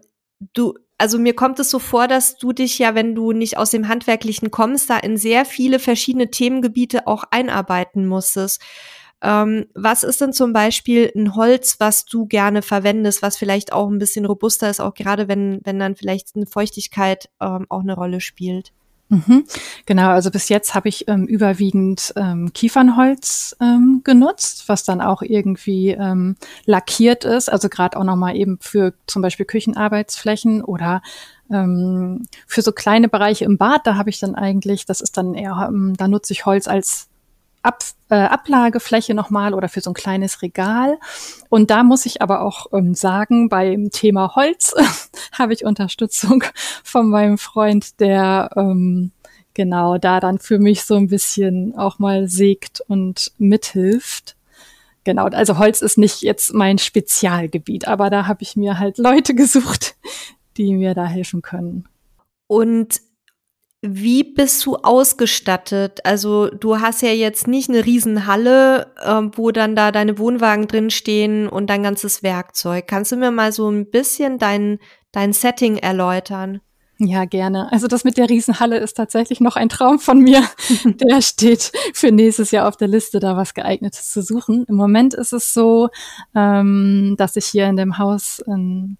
du, 0.52 0.74
also 0.98 1.18
mir 1.18 1.34
kommt 1.34 1.58
es 1.60 1.70
so 1.70 1.78
vor, 1.78 2.08
dass 2.08 2.36
du 2.38 2.52
dich 2.52 2.78
ja, 2.78 2.94
wenn 2.94 3.14
du 3.14 3.32
nicht 3.32 3.58
aus 3.58 3.70
dem 3.70 3.88
Handwerklichen 3.88 4.50
kommst, 4.50 4.88
da 4.88 4.98
in 4.98 5.16
sehr 5.16 5.44
viele 5.44 5.78
verschiedene 5.78 6.30
Themengebiete 6.30 7.06
auch 7.06 7.24
einarbeiten 7.30 8.06
musstest. 8.06 8.62
Ähm, 9.22 9.66
was 9.74 10.02
ist 10.02 10.20
denn 10.20 10.32
zum 10.32 10.52
Beispiel 10.52 11.10
ein 11.14 11.34
Holz, 11.34 11.76
was 11.80 12.04
du 12.04 12.26
gerne 12.26 12.62
verwendest, 12.62 13.22
was 13.22 13.36
vielleicht 13.36 13.72
auch 13.72 13.88
ein 13.88 13.98
bisschen 13.98 14.26
robuster 14.26 14.70
ist, 14.70 14.80
auch 14.80 14.94
gerade 14.94 15.28
wenn, 15.28 15.60
wenn 15.64 15.78
dann 15.78 15.96
vielleicht 15.96 16.36
eine 16.36 16.46
Feuchtigkeit 16.46 17.28
ähm, 17.40 17.66
auch 17.68 17.80
eine 17.80 17.94
Rolle 17.94 18.20
spielt? 18.20 18.72
Mhm. 19.08 19.44
Genau, 19.86 20.10
also 20.10 20.32
bis 20.32 20.48
jetzt 20.48 20.74
habe 20.74 20.88
ich 20.88 21.06
ähm, 21.06 21.26
überwiegend 21.26 22.12
ähm, 22.16 22.52
Kiefernholz 22.52 23.56
ähm, 23.60 24.00
genutzt, 24.02 24.64
was 24.66 24.82
dann 24.82 25.00
auch 25.00 25.22
irgendwie 25.22 25.90
ähm, 25.90 26.36
lackiert 26.64 27.24
ist, 27.24 27.48
also 27.48 27.68
gerade 27.68 27.96
auch 27.96 28.04
nochmal 28.04 28.36
eben 28.36 28.58
für 28.60 28.94
zum 29.06 29.22
Beispiel 29.22 29.46
Küchenarbeitsflächen 29.46 30.60
oder 30.62 31.02
ähm, 31.52 32.26
für 32.48 32.62
so 32.62 32.72
kleine 32.72 33.08
Bereiche 33.08 33.44
im 33.44 33.58
Bad, 33.58 33.86
da 33.86 33.94
habe 33.94 34.10
ich 34.10 34.18
dann 34.18 34.34
eigentlich, 34.34 34.86
das 34.86 35.00
ist 35.00 35.16
dann 35.16 35.34
eher, 35.34 35.68
ähm, 35.68 35.94
da 35.96 36.08
nutze 36.08 36.32
ich 36.32 36.44
Holz 36.44 36.66
als 36.66 37.08
Ab, 37.66 37.82
äh, 38.10 38.14
Ablagefläche 38.14 39.14
nochmal 39.14 39.54
oder 39.54 39.68
für 39.68 39.80
so 39.80 39.90
ein 39.90 39.94
kleines 39.94 40.42
Regal. 40.42 40.98
Und 41.48 41.70
da 41.70 41.82
muss 41.82 42.06
ich 42.06 42.22
aber 42.22 42.42
auch 42.42 42.66
ähm, 42.72 42.94
sagen, 42.94 43.48
beim 43.48 43.90
Thema 43.90 44.34
Holz 44.36 44.74
habe 45.32 45.52
ich 45.52 45.64
Unterstützung 45.64 46.44
von 46.84 47.08
meinem 47.08 47.38
Freund, 47.38 48.00
der 48.00 48.50
ähm, 48.56 49.12
genau 49.54 49.98
da 49.98 50.20
dann 50.20 50.38
für 50.38 50.58
mich 50.58 50.84
so 50.84 50.96
ein 50.96 51.08
bisschen 51.08 51.76
auch 51.76 51.98
mal 51.98 52.28
sägt 52.28 52.82
und 52.82 53.32
mithilft. 53.38 54.36
Genau, 55.02 55.26
also 55.26 55.58
Holz 55.58 55.82
ist 55.82 55.98
nicht 55.98 56.22
jetzt 56.22 56.52
mein 56.52 56.78
Spezialgebiet, 56.78 57.86
aber 57.88 58.10
da 58.10 58.26
habe 58.26 58.42
ich 58.42 58.56
mir 58.56 58.78
halt 58.78 58.98
Leute 58.98 59.34
gesucht, 59.36 59.96
die 60.56 60.74
mir 60.74 60.94
da 60.94 61.06
helfen 61.06 61.42
können. 61.42 61.88
Und 62.46 63.00
wie 63.88 64.24
bist 64.24 64.64
du 64.66 64.76
ausgestattet? 64.76 66.00
Also 66.04 66.48
du 66.48 66.80
hast 66.80 67.02
ja 67.02 67.10
jetzt 67.10 67.46
nicht 67.46 67.68
eine 67.68 67.84
Riesenhalle, 67.84 68.92
äh, 69.02 69.22
wo 69.36 69.50
dann 69.50 69.76
da 69.76 69.92
deine 69.92 70.18
Wohnwagen 70.18 70.68
drinstehen 70.68 71.48
und 71.48 71.68
dein 71.68 71.82
ganzes 71.82 72.22
Werkzeug. 72.22 72.86
Kannst 72.86 73.12
du 73.12 73.16
mir 73.16 73.30
mal 73.30 73.52
so 73.52 73.70
ein 73.70 73.90
bisschen 73.90 74.38
dein, 74.38 74.78
dein 75.12 75.32
Setting 75.32 75.76
erläutern? 75.76 76.60
Ja, 76.98 77.26
gerne. 77.26 77.70
Also 77.72 77.88
das 77.88 78.04
mit 78.04 78.16
der 78.16 78.30
Riesenhalle 78.30 78.78
ist 78.78 78.94
tatsächlich 78.94 79.40
noch 79.40 79.56
ein 79.56 79.68
Traum 79.68 79.98
von 79.98 80.18
mir. 80.18 80.42
Der 80.84 81.20
steht 81.20 81.70
für 81.92 82.10
nächstes 82.10 82.52
Jahr 82.52 82.66
auf 82.66 82.78
der 82.78 82.88
Liste, 82.88 83.20
da 83.20 83.36
was 83.36 83.52
geeignetes 83.52 84.10
zu 84.10 84.22
suchen. 84.22 84.64
Im 84.66 84.76
Moment 84.76 85.12
ist 85.12 85.34
es 85.34 85.52
so, 85.52 85.90
ähm, 86.34 87.14
dass 87.18 87.36
ich 87.36 87.44
hier 87.44 87.66
in 87.66 87.76
dem 87.76 87.98
Haus 87.98 88.42
ein 88.46 88.96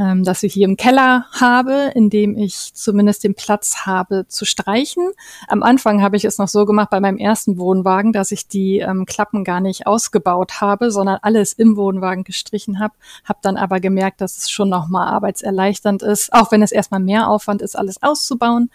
ähm, 0.00 0.24
dass 0.24 0.42
ich 0.42 0.54
hier 0.54 0.66
im 0.66 0.76
Keller 0.76 1.26
habe, 1.32 1.92
in 1.94 2.08
dem 2.08 2.36
ich 2.36 2.72
zumindest 2.72 3.22
den 3.22 3.34
Platz 3.34 3.84
habe 3.84 4.26
zu 4.28 4.46
streichen. 4.46 5.10
Am 5.46 5.62
Anfang 5.62 6.00
habe 6.00 6.16
ich 6.16 6.24
es 6.24 6.38
noch 6.38 6.48
so 6.48 6.64
gemacht 6.64 6.88
bei 6.90 7.00
meinem 7.00 7.18
ersten 7.18 7.58
Wohnwagen, 7.58 8.12
dass 8.12 8.32
ich 8.32 8.48
die 8.48 8.78
ähm, 8.78 9.04
Klappen 9.04 9.44
gar 9.44 9.60
nicht 9.60 9.86
ausgebaut 9.86 10.60
habe, 10.62 10.90
sondern 10.90 11.18
alles 11.20 11.52
im 11.52 11.76
Wohnwagen 11.76 12.24
gestrichen 12.24 12.80
habe. 12.80 12.94
Habe 13.24 13.40
dann 13.42 13.58
aber 13.58 13.78
gemerkt, 13.78 14.22
dass 14.22 14.38
es 14.38 14.50
schon 14.50 14.70
nochmal 14.70 15.08
arbeitserleichternd 15.08 16.02
ist, 16.02 16.32
auch 16.32 16.50
wenn 16.50 16.62
es 16.62 16.72
erstmal 16.72 17.00
mehr 17.00 17.28
Aufwand 17.28 17.60
ist, 17.60 17.76
alles 17.76 18.02
auszubauen, 18.02 18.70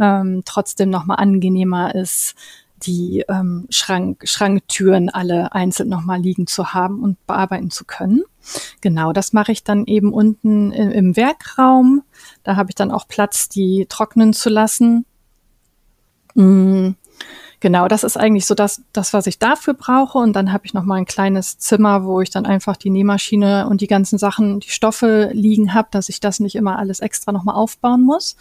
ähm, 0.00 0.42
trotzdem 0.46 0.88
nochmal 0.88 1.18
angenehmer 1.18 1.94
ist 1.94 2.34
die 2.86 3.24
ähm, 3.28 3.66
Schrank, 3.70 4.22
Schranktüren 4.26 5.10
alle 5.10 5.52
einzeln 5.52 5.88
nochmal 5.88 6.20
liegen 6.20 6.46
zu 6.46 6.74
haben 6.74 7.02
und 7.02 7.24
bearbeiten 7.26 7.70
zu 7.70 7.84
können. 7.84 8.22
Genau, 8.80 9.12
das 9.12 9.32
mache 9.32 9.52
ich 9.52 9.64
dann 9.64 9.86
eben 9.86 10.12
unten 10.12 10.72
im, 10.72 10.90
im 10.90 11.16
Werkraum. 11.16 12.02
Da 12.42 12.56
habe 12.56 12.70
ich 12.70 12.74
dann 12.74 12.90
auch 12.90 13.08
Platz, 13.08 13.48
die 13.48 13.86
trocknen 13.88 14.32
zu 14.32 14.50
lassen. 14.50 15.06
Mhm. 16.34 16.96
Genau, 17.60 17.88
das 17.88 18.04
ist 18.04 18.18
eigentlich 18.18 18.44
so 18.44 18.54
das, 18.54 18.82
das, 18.92 19.14
was 19.14 19.26
ich 19.26 19.38
dafür 19.38 19.72
brauche. 19.72 20.18
Und 20.18 20.34
dann 20.34 20.52
habe 20.52 20.66
ich 20.66 20.74
noch 20.74 20.84
mal 20.84 20.96
ein 20.96 21.06
kleines 21.06 21.58
Zimmer, 21.58 22.04
wo 22.04 22.20
ich 22.20 22.28
dann 22.28 22.44
einfach 22.44 22.76
die 22.76 22.90
Nähmaschine 22.90 23.66
und 23.68 23.80
die 23.80 23.86
ganzen 23.86 24.18
Sachen, 24.18 24.60
die 24.60 24.68
Stoffe 24.68 25.30
liegen 25.32 25.72
habe, 25.72 25.88
dass 25.90 26.10
ich 26.10 26.20
das 26.20 26.40
nicht 26.40 26.56
immer 26.56 26.78
alles 26.78 27.00
extra 27.00 27.32
noch 27.32 27.44
mal 27.44 27.54
aufbauen 27.54 28.02
muss. 28.02 28.36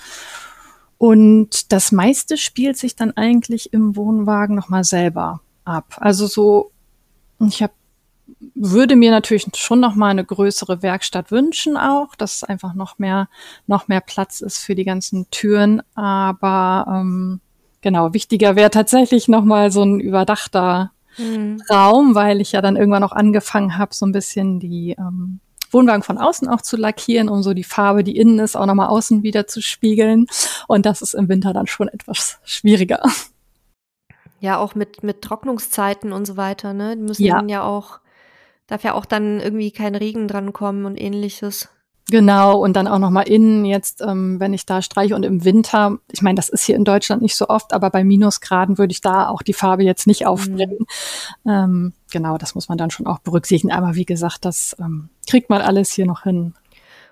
Und 1.04 1.74
das 1.74 1.92
meiste 1.92 2.38
spielt 2.38 2.78
sich 2.78 2.96
dann 2.96 3.12
eigentlich 3.12 3.74
im 3.74 3.98
Wohnwagen 3.98 4.56
nochmal 4.56 4.86
selber 4.86 5.42
ab. 5.66 5.98
Also 6.00 6.28
so, 6.28 6.72
ich 7.46 7.62
habe 7.62 7.74
würde 8.56 8.96
mir 8.96 9.12
natürlich 9.12 9.46
schon 9.54 9.82
noch 9.82 9.96
mal 9.96 10.12
eine 10.12 10.24
größere 10.24 10.82
Werkstatt 10.82 11.30
wünschen 11.30 11.76
auch, 11.76 12.16
dass 12.16 12.46
einfach 12.46 12.74
noch 12.74 13.00
mehr 13.00 13.28
noch 13.68 13.90
mehr 13.90 14.00
Platz 14.00 14.40
ist 14.40 14.60
für 14.60 14.76
die 14.76 14.86
ganzen 14.86 15.30
Türen. 15.30 15.82
Aber 15.94 16.86
ähm, 16.88 17.42
genau 17.82 18.14
wichtiger 18.14 18.56
wäre 18.56 18.70
tatsächlich 18.70 19.28
noch 19.28 19.44
mal 19.44 19.74
so 19.74 19.84
ein 19.84 20.00
überdachter 20.00 20.94
mhm. 21.18 21.62
Raum, 21.70 22.16
weil 22.16 22.40
ich 22.40 22.54
ja 22.54 22.62
dann 22.62 22.78
irgendwann 22.78 23.04
auch 23.04 23.12
angefangen 23.12 23.78
habe, 23.78 23.94
so 23.94 24.06
ein 24.06 24.14
bisschen 24.14 24.62
die 24.62 24.96
ähm, 24.98 25.42
Wohnwagen 25.74 26.04
von 26.04 26.18
außen 26.18 26.48
auch 26.48 26.62
zu 26.62 26.78
lackieren, 26.78 27.30
um 27.30 27.44
so 27.44 27.54
die 27.54 27.64
Farbe, 27.64 28.04
die 28.04 28.18
innen 28.18 28.40
ist, 28.40 28.56
auch 28.56 28.66
nochmal 28.66 28.88
außen 28.88 29.24
wieder 29.24 29.48
zu 29.48 29.62
spiegeln. 29.62 30.28
Und 30.68 30.86
das 30.86 31.02
ist 31.02 31.14
im 31.14 31.30
Winter 31.30 31.54
dann 31.54 31.68
schon 31.68 31.88
etwas 31.88 32.40
schwieriger. 32.44 33.02
Ja, 34.40 34.58
auch 34.58 34.76
mit, 34.76 35.04
mit 35.04 35.22
Trocknungszeiten 35.22 36.12
und 36.12 36.26
so 36.26 36.36
weiter, 36.36 36.74
ne? 36.74 36.98
Die 36.98 37.04
müssen 37.04 37.24
ja. 37.24 37.42
ja 37.48 37.64
auch, 37.64 38.00
darf 38.68 38.84
ja 38.84 38.94
auch 38.94 39.06
dann 39.06 39.40
irgendwie 39.40 39.72
kein 39.72 39.96
Regen 39.96 40.28
dran 40.28 40.52
kommen 40.52 40.86
und 40.86 41.00
ähnliches. 41.00 41.70
Genau, 42.10 42.60
und 42.60 42.74
dann 42.74 42.88
auch 42.88 43.00
nochmal 43.00 43.28
innen 43.30 43.64
jetzt, 43.64 44.02
ähm, 44.02 44.40
wenn 44.40 44.54
ich 44.54 44.66
da 44.66 44.82
streiche 44.82 45.16
und 45.16 45.24
im 45.24 45.46
Winter, 45.46 46.00
ich 46.12 46.22
meine, 46.22 46.36
das 46.36 46.50
ist 46.50 46.64
hier 46.64 46.76
in 46.76 46.84
Deutschland 46.84 47.22
nicht 47.22 47.36
so 47.36 47.48
oft, 47.48 47.74
aber 47.74 47.90
bei 47.90 48.04
Minusgraden 48.04 48.78
würde 48.78 48.92
ich 48.92 49.00
da 49.00 49.30
auch 49.30 49.42
die 49.42 49.54
Farbe 49.54 49.84
jetzt 49.84 50.06
nicht 50.06 50.26
aufbringen. 50.26 50.86
Mhm. 51.44 51.52
Ähm, 51.52 51.94
genau, 52.12 52.38
das 52.38 52.56
muss 52.56 52.68
man 52.68 52.78
dann 52.78 52.92
schon 52.92 53.08
auch 53.08 53.20
berücksichtigen. 53.20 53.72
Aber 53.72 53.96
wie 53.96 54.06
gesagt, 54.06 54.44
das 54.44 54.76
ähm, 54.80 55.10
kriegt 55.30 55.50
man 55.50 55.62
alles 55.62 55.92
hier 55.94 56.06
noch 56.06 56.24
hin. 56.24 56.54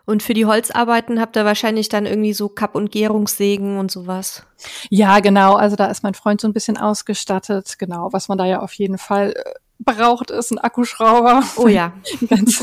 Und 0.06 0.23
für 0.23 0.34
die 0.34 0.45
Holzarbeiten 0.45 1.21
habt 1.21 1.38
ihr 1.38 1.45
wahrscheinlich 1.45 1.88
dann 1.88 2.06
irgendwie 2.06 2.34
so 2.34 2.49
Kapp- 2.49 2.75
und 2.75 2.91
Gärungssägen 2.91 3.77
und 3.77 3.91
sowas. 3.91 4.43
Ja, 4.89 5.19
genau. 5.19 5.56
Also 5.56 5.75
da 5.75 5.86
ist 5.86 6.04
mein 6.04 6.15
Freund 6.15 6.41
so 6.41 6.47
ein 6.47 6.54
bisschen 6.54 6.77
ausgestattet. 6.77 7.77
Genau, 7.80 8.10
was 8.12 8.27
man 8.27 8.38
da 8.38 8.45
ja 8.45 8.60
auf 8.60 8.73
jeden 8.73 8.97
Fall 8.97 9.34
äh, 9.36 9.54
braucht, 9.80 10.32
ist 10.32 10.51
ein 10.51 10.58
Akkuschrauber. 10.58 11.43
Oh 11.56 11.67
ja. 11.67 11.93
Ganz 12.30 12.62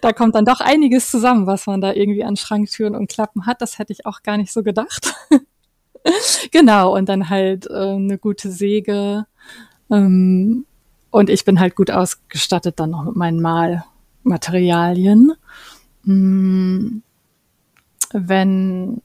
da 0.00 0.12
kommt 0.12 0.34
dann 0.34 0.44
doch 0.44 0.60
einiges 0.60 1.10
zusammen, 1.10 1.46
was 1.46 1.66
man 1.66 1.80
da 1.80 1.92
irgendwie 1.92 2.24
an 2.24 2.36
Schranktüren 2.36 2.94
und 2.94 3.10
Klappen 3.10 3.46
hat. 3.46 3.60
Das 3.60 3.78
hätte 3.78 3.92
ich 3.92 4.06
auch 4.06 4.22
gar 4.22 4.36
nicht 4.36 4.52
so 4.52 4.62
gedacht. 4.62 5.14
genau, 6.50 6.96
und 6.96 7.08
dann 7.08 7.28
halt 7.28 7.66
äh, 7.66 7.94
eine 7.94 8.18
gute 8.18 8.50
Säge. 8.50 9.26
Ähm, 9.90 10.66
und 11.10 11.30
ich 11.30 11.44
bin 11.44 11.58
halt 11.60 11.74
gut 11.76 11.90
ausgestattet 11.90 12.78
dann 12.78 12.90
noch 12.90 13.04
mit 13.04 13.16
meinen 13.16 13.40
Malmaterialien. 13.40 15.32
Hm, 16.04 17.02
wenn, 18.12 19.02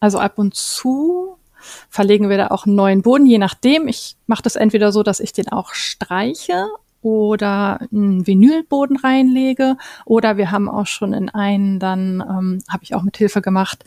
also 0.00 0.18
ab 0.18 0.38
und 0.38 0.54
zu 0.54 1.36
verlegen 1.88 2.28
wir 2.28 2.36
da 2.38 2.48
auch 2.48 2.66
einen 2.66 2.74
neuen 2.74 3.02
Boden, 3.02 3.26
je 3.26 3.38
nachdem. 3.38 3.86
Ich 3.88 4.16
mache 4.26 4.42
das 4.42 4.56
entweder 4.56 4.92
so, 4.92 5.02
dass 5.02 5.20
ich 5.20 5.32
den 5.32 5.48
auch 5.48 5.74
streiche 5.74 6.68
oder 7.02 7.80
einen 7.92 8.26
Vinylboden 8.26 8.96
reinlege. 8.96 9.76
Oder 10.04 10.36
wir 10.36 10.50
haben 10.50 10.68
auch 10.68 10.86
schon 10.86 11.12
in 11.12 11.28
einen, 11.28 11.78
dann 11.78 12.20
ähm, 12.20 12.62
habe 12.68 12.84
ich 12.84 12.94
auch 12.94 13.02
mit 13.02 13.16
Hilfe 13.16 13.40
gemacht, 13.40 13.84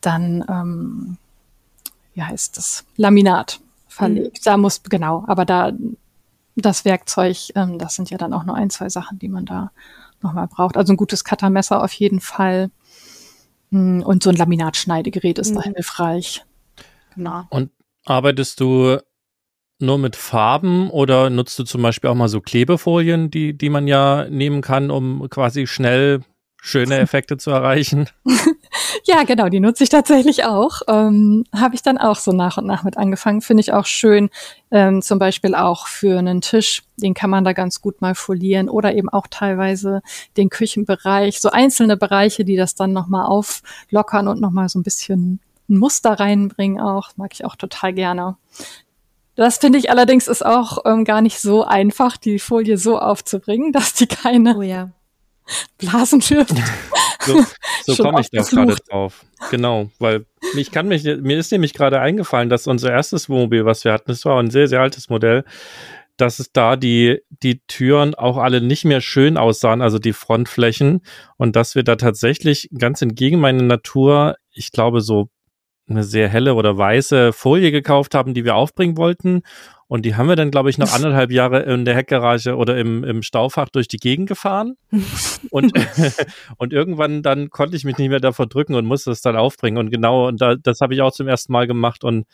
dann, 0.00 0.44
ähm, 0.48 1.16
wie 2.14 2.22
heißt 2.22 2.56
das, 2.56 2.84
Laminat 2.96 3.60
verlegt. 3.86 4.38
Mhm. 4.38 4.44
Da 4.44 4.56
muss, 4.56 4.82
genau, 4.82 5.24
aber 5.26 5.44
da 5.44 5.72
das 6.56 6.84
Werkzeug, 6.84 7.36
ähm, 7.54 7.78
das 7.78 7.94
sind 7.94 8.10
ja 8.10 8.18
dann 8.18 8.32
auch 8.32 8.44
nur 8.44 8.56
ein, 8.56 8.70
zwei 8.70 8.88
Sachen, 8.88 9.18
die 9.18 9.28
man 9.28 9.46
da 9.46 9.70
nochmal 10.22 10.48
braucht. 10.48 10.76
Also 10.76 10.92
ein 10.92 10.96
gutes 10.96 11.24
Cuttermesser 11.24 11.82
auf 11.82 11.92
jeden 11.92 12.20
Fall. 12.20 12.70
Mm, 13.70 14.00
und 14.00 14.22
so 14.22 14.30
ein 14.30 14.36
Laminatschneidegerät 14.36 15.38
ist 15.38 15.50
mhm. 15.50 15.54
da 15.56 15.62
hilfreich. 15.62 16.44
Genau. 17.14 17.44
Und 17.50 17.70
arbeitest 18.04 18.60
du 18.60 18.98
nur 19.80 19.98
mit 19.98 20.16
Farben 20.16 20.90
oder 20.90 21.30
nutzt 21.30 21.58
du 21.58 21.64
zum 21.64 21.82
Beispiel 21.82 22.10
auch 22.10 22.14
mal 22.14 22.28
so 22.28 22.40
Klebefolien, 22.40 23.30
die, 23.30 23.56
die 23.56 23.70
man 23.70 23.86
ja 23.86 24.26
nehmen 24.28 24.60
kann, 24.60 24.90
um 24.90 25.28
quasi 25.30 25.66
schnell 25.66 26.20
schöne 26.60 26.98
Effekte 26.98 27.36
zu 27.36 27.50
erreichen? 27.50 28.08
ja, 29.04 29.22
genau, 29.22 29.48
die 29.48 29.60
nutze 29.60 29.84
ich 29.84 29.90
tatsächlich 29.90 30.44
auch. 30.44 30.82
Ähm, 30.88 31.44
Habe 31.54 31.74
ich 31.74 31.82
dann 31.82 31.98
auch 31.98 32.16
so 32.16 32.32
nach 32.32 32.58
und 32.58 32.66
nach 32.66 32.82
mit 32.82 32.96
angefangen. 32.96 33.40
Finde 33.40 33.60
ich 33.60 33.72
auch 33.72 33.86
schön. 33.86 34.30
Ähm, 34.70 35.00
zum 35.00 35.18
Beispiel 35.18 35.54
auch 35.54 35.86
für 35.86 36.18
einen 36.18 36.40
Tisch, 36.40 36.82
den 36.96 37.14
kann 37.14 37.30
man 37.30 37.44
da 37.44 37.52
ganz 37.52 37.80
gut 37.80 38.00
mal 38.00 38.14
folieren 38.14 38.68
oder 38.68 38.94
eben 38.94 39.08
auch 39.08 39.26
teilweise 39.30 40.02
den 40.36 40.50
Küchenbereich, 40.50 41.40
so 41.40 41.50
einzelne 41.50 41.96
Bereiche, 41.96 42.44
die 42.44 42.56
das 42.56 42.74
dann 42.74 42.92
nochmal 42.92 43.26
auflockern 43.26 44.28
und 44.28 44.40
nochmal 44.40 44.68
so 44.68 44.78
ein 44.78 44.82
bisschen 44.82 45.40
ein 45.68 45.76
Muster 45.76 46.18
reinbringen 46.18 46.80
auch. 46.80 47.10
Mag 47.16 47.32
ich 47.32 47.44
auch 47.44 47.56
total 47.56 47.92
gerne. 47.92 48.36
Das 49.38 49.58
finde 49.58 49.78
ich 49.78 49.88
allerdings 49.88 50.26
ist 50.26 50.44
auch 50.44 50.78
ähm, 50.84 51.04
gar 51.04 51.22
nicht 51.22 51.38
so 51.38 51.62
einfach, 51.62 52.16
die 52.16 52.40
Folie 52.40 52.76
so 52.76 52.98
aufzubringen, 52.98 53.72
dass 53.72 53.94
die 53.94 54.08
keine 54.08 54.56
oh 54.56 54.62
ja. 54.62 54.90
Blasen 55.78 56.20
wirft. 56.28 56.54
so, 57.20 57.44
so 57.86 58.02
komme 58.02 58.20
ich 58.20 58.30
da 58.30 58.42
gerade 58.42 58.76
drauf. 58.90 59.24
Genau, 59.52 59.90
weil 60.00 60.26
ich 60.56 60.72
kann 60.72 60.88
mich, 60.88 61.04
mir 61.04 61.38
ist 61.38 61.52
nämlich 61.52 61.72
gerade 61.72 62.00
eingefallen, 62.00 62.50
dass 62.50 62.66
unser 62.66 62.90
erstes 62.90 63.30
Wohnmobil, 63.30 63.64
was 63.64 63.84
wir 63.84 63.92
hatten, 63.92 64.10
das 64.10 64.24
war 64.24 64.40
ein 64.42 64.50
sehr, 64.50 64.66
sehr 64.66 64.80
altes 64.80 65.08
Modell, 65.08 65.44
dass 66.16 66.40
es 66.40 66.50
da 66.52 66.74
die, 66.74 67.20
die 67.30 67.60
Türen 67.68 68.16
auch 68.16 68.38
alle 68.38 68.60
nicht 68.60 68.84
mehr 68.84 69.00
schön 69.00 69.36
aussahen, 69.36 69.82
also 69.82 70.00
die 70.00 70.12
Frontflächen, 70.12 71.02
und 71.36 71.54
dass 71.54 71.76
wir 71.76 71.84
da 71.84 71.94
tatsächlich 71.94 72.68
ganz 72.76 73.00
entgegen 73.02 73.38
meiner 73.38 73.62
Natur, 73.62 74.36
ich 74.52 74.72
glaube, 74.72 75.00
so 75.00 75.28
eine 75.88 76.04
sehr 76.04 76.28
helle 76.28 76.54
oder 76.54 76.76
weiße 76.76 77.32
Folie 77.32 77.70
gekauft 77.70 78.14
haben, 78.14 78.34
die 78.34 78.44
wir 78.44 78.54
aufbringen 78.54 78.96
wollten. 78.96 79.42
Und 79.88 80.04
die 80.04 80.16
haben 80.16 80.28
wir 80.28 80.36
dann, 80.36 80.50
glaube 80.50 80.68
ich, 80.68 80.76
noch 80.76 80.92
anderthalb 80.94 81.30
Jahre 81.30 81.60
in 81.60 81.84
der 81.84 81.94
Heckgarage 81.94 82.56
oder 82.56 82.76
im, 82.76 83.04
im 83.04 83.22
Staufach 83.22 83.70
durch 83.70 83.88
die 83.88 83.96
Gegend 83.96 84.28
gefahren. 84.28 84.76
und, 85.50 85.72
und 86.58 86.72
irgendwann 86.72 87.22
dann 87.22 87.50
konnte 87.50 87.76
ich 87.76 87.84
mich 87.84 87.96
nicht 87.98 88.10
mehr 88.10 88.20
davor 88.20 88.46
drücken 88.46 88.74
und 88.74 88.84
musste 88.84 89.10
es 89.10 89.22
dann 89.22 89.36
aufbringen. 89.36 89.78
Und 89.78 89.90
genau, 89.90 90.28
und 90.28 90.40
da, 90.40 90.56
das 90.56 90.80
habe 90.80 90.94
ich 90.94 91.02
auch 91.02 91.12
zum 91.12 91.26
ersten 91.26 91.52
Mal 91.52 91.66
gemacht. 91.66 92.04
Und 92.04 92.26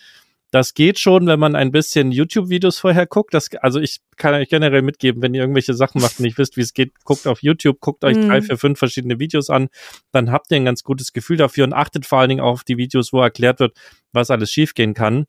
das 0.55 0.75
geht 0.75 1.01
schon, 1.01 1.27
wenn 1.27 1.41
man 1.41 1.57
ein 1.57 1.73
bisschen 1.73 2.13
YouTube-Videos 2.13 2.79
vorher 2.79 3.07
guckt. 3.07 3.35
Das, 3.35 3.53
also 3.57 3.81
ich 3.81 3.99
kann 4.17 4.35
euch 4.35 4.49
generell 4.49 4.83
mitgeben, 4.83 5.21
wenn 5.21 5.35
ihr 5.35 5.41
irgendwelche 5.41 5.75
Sachen 5.75 6.01
macht 6.01 6.21
und 6.21 6.25
nicht 6.25 6.39
wisst, 6.39 6.57
wie 6.57 6.61
es 6.61 6.73
geht, 6.73 6.93
guckt 7.03 7.27
auf 7.27 7.43
YouTube, 7.43 7.81
guckt 7.81 8.05
euch 8.05 8.17
mm. 8.17 8.29
drei, 8.29 8.41
vier, 8.41 8.57
fünf 8.57 8.79
verschiedene 8.79 9.19
Videos 9.19 9.51
an. 9.51 9.67
Dann 10.13 10.31
habt 10.31 10.53
ihr 10.53 10.57
ein 10.57 10.65
ganz 10.65 10.85
gutes 10.85 11.13
Gefühl 11.13 11.39
dafür 11.39 11.65
und 11.65 11.73
achtet 11.73 12.07
vor 12.07 12.21
allen 12.21 12.29
Dingen 12.29 12.41
auf 12.41 12.63
die 12.63 12.77
Videos, 12.77 13.13
wo 13.13 13.21
erklärt 13.21 13.59
wird, 13.59 13.77
was 14.13 14.31
alles 14.31 14.53
schiefgehen 14.53 14.95
kann. 14.95 15.25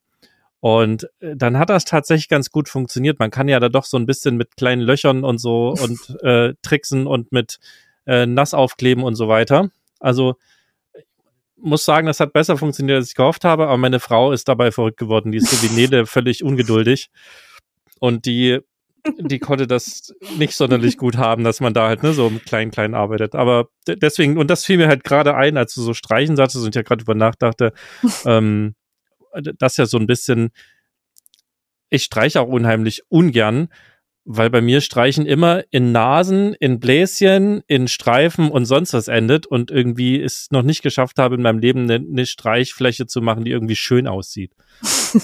Und 0.59 1.09
äh, 1.21 1.35
dann 1.35 1.57
hat 1.57 1.71
das 1.71 1.85
tatsächlich 1.85 2.29
ganz 2.29 2.51
gut 2.51 2.69
funktioniert. 2.69 3.17
Man 3.17 3.31
kann 3.31 3.47
ja 3.47 3.59
da 3.59 3.69
doch 3.69 3.85
so 3.85 3.97
ein 3.97 4.05
bisschen 4.05 4.37
mit 4.37 4.55
kleinen 4.57 4.83
Löchern 4.83 5.23
und 5.23 5.39
so 5.39 5.69
und 5.81 6.21
äh, 6.21 6.53
tricksen 6.61 7.07
und 7.07 7.31
mit 7.31 7.57
äh, 8.05 8.27
nass 8.27 8.53
aufkleben 8.53 9.03
und 9.03 9.15
so 9.15 9.27
weiter. 9.27 9.71
Also 9.99 10.35
muss 11.65 11.83
sagen, 11.83 12.07
das 12.07 12.19
hat 12.19 12.31
besser 12.31 12.57
funktioniert, 12.57 12.97
als 12.97 13.09
ich 13.09 13.15
gehofft 13.15 13.43
habe, 13.43 13.63
aber 13.65 13.77
meine 13.77 13.99
Frau 13.99 14.31
ist 14.31 14.47
dabei 14.47 14.71
verrückt 14.71 14.97
geworden. 14.97 15.31
Die 15.31 15.39
ist 15.39 15.49
so 15.49 15.67
wie 15.67 15.73
Nede 15.73 16.05
völlig 16.05 16.43
ungeduldig. 16.43 17.09
Und 17.99 18.25
die, 18.25 18.59
die 19.19 19.39
konnte 19.39 19.67
das 19.67 20.13
nicht 20.37 20.55
sonderlich 20.55 20.97
gut 20.97 21.17
haben, 21.17 21.43
dass 21.43 21.59
man 21.59 21.73
da 21.73 21.87
halt 21.87 22.03
ne, 22.03 22.13
so 22.13 22.27
im 22.27 22.41
kleinen, 22.41 22.71
kleinen 22.71 22.93
arbeitet. 22.93 23.35
Aber 23.35 23.69
deswegen, 23.87 24.37
und 24.37 24.49
das 24.49 24.63
fiel 24.63 24.77
mir 24.77 24.87
halt 24.87 25.03
gerade 25.03 25.35
ein, 25.35 25.57
als 25.57 25.73
du 25.73 25.81
so 25.81 25.93
streichen 25.93 26.35
sagtest 26.35 26.63
und 26.63 26.69
ich 26.69 26.75
ja 26.75 26.83
gerade 26.83 27.01
über 27.01 27.15
nachdachte, 27.15 27.73
ähm, 28.25 28.75
das 29.57 29.77
ja 29.77 29.85
so 29.85 29.97
ein 29.97 30.07
bisschen, 30.07 30.51
ich 31.89 32.03
streiche 32.03 32.41
auch 32.41 32.47
unheimlich 32.47 33.03
ungern, 33.09 33.69
weil 34.25 34.49
bei 34.49 34.61
mir 34.61 34.81
Streichen 34.81 35.27
immer 35.27 35.63
in 35.69 35.91
Nasen, 35.91 36.55
in 36.55 36.79
Bläschen, 36.79 37.61
in 37.67 37.87
Streifen 37.87 38.49
und 38.49 38.65
sonst 38.65 38.93
was 38.93 39.07
endet 39.07 39.45
und 39.45 39.69
irgendwie 39.69 40.19
es 40.19 40.47
noch 40.49 40.63
nicht 40.63 40.81
geschafft 40.81 41.19
habe, 41.19 41.35
in 41.35 41.43
meinem 41.43 41.59
Leben 41.59 41.83
eine, 41.83 41.95
eine 41.95 42.25
Streichfläche 42.25 43.05
zu 43.05 43.21
machen, 43.21 43.45
die 43.45 43.51
irgendwie 43.51 43.75
schön 43.75 44.07
aussieht. 44.07 44.51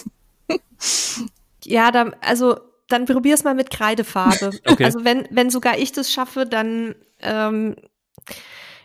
ja, 1.66 1.92
dann, 1.92 2.16
also 2.22 2.60
dann 2.88 3.06
probier's 3.06 3.44
mal 3.44 3.56
mit 3.56 3.72
Kreidefarbe. 3.72 4.52
Okay. 4.66 4.86
Also 4.86 5.04
wenn, 5.04 5.28
wenn 5.32 5.50
sogar 5.50 5.80
ich 5.80 5.92
das 5.92 6.12
schaffe, 6.12 6.46
dann 6.46 6.94
ähm, 7.20 7.76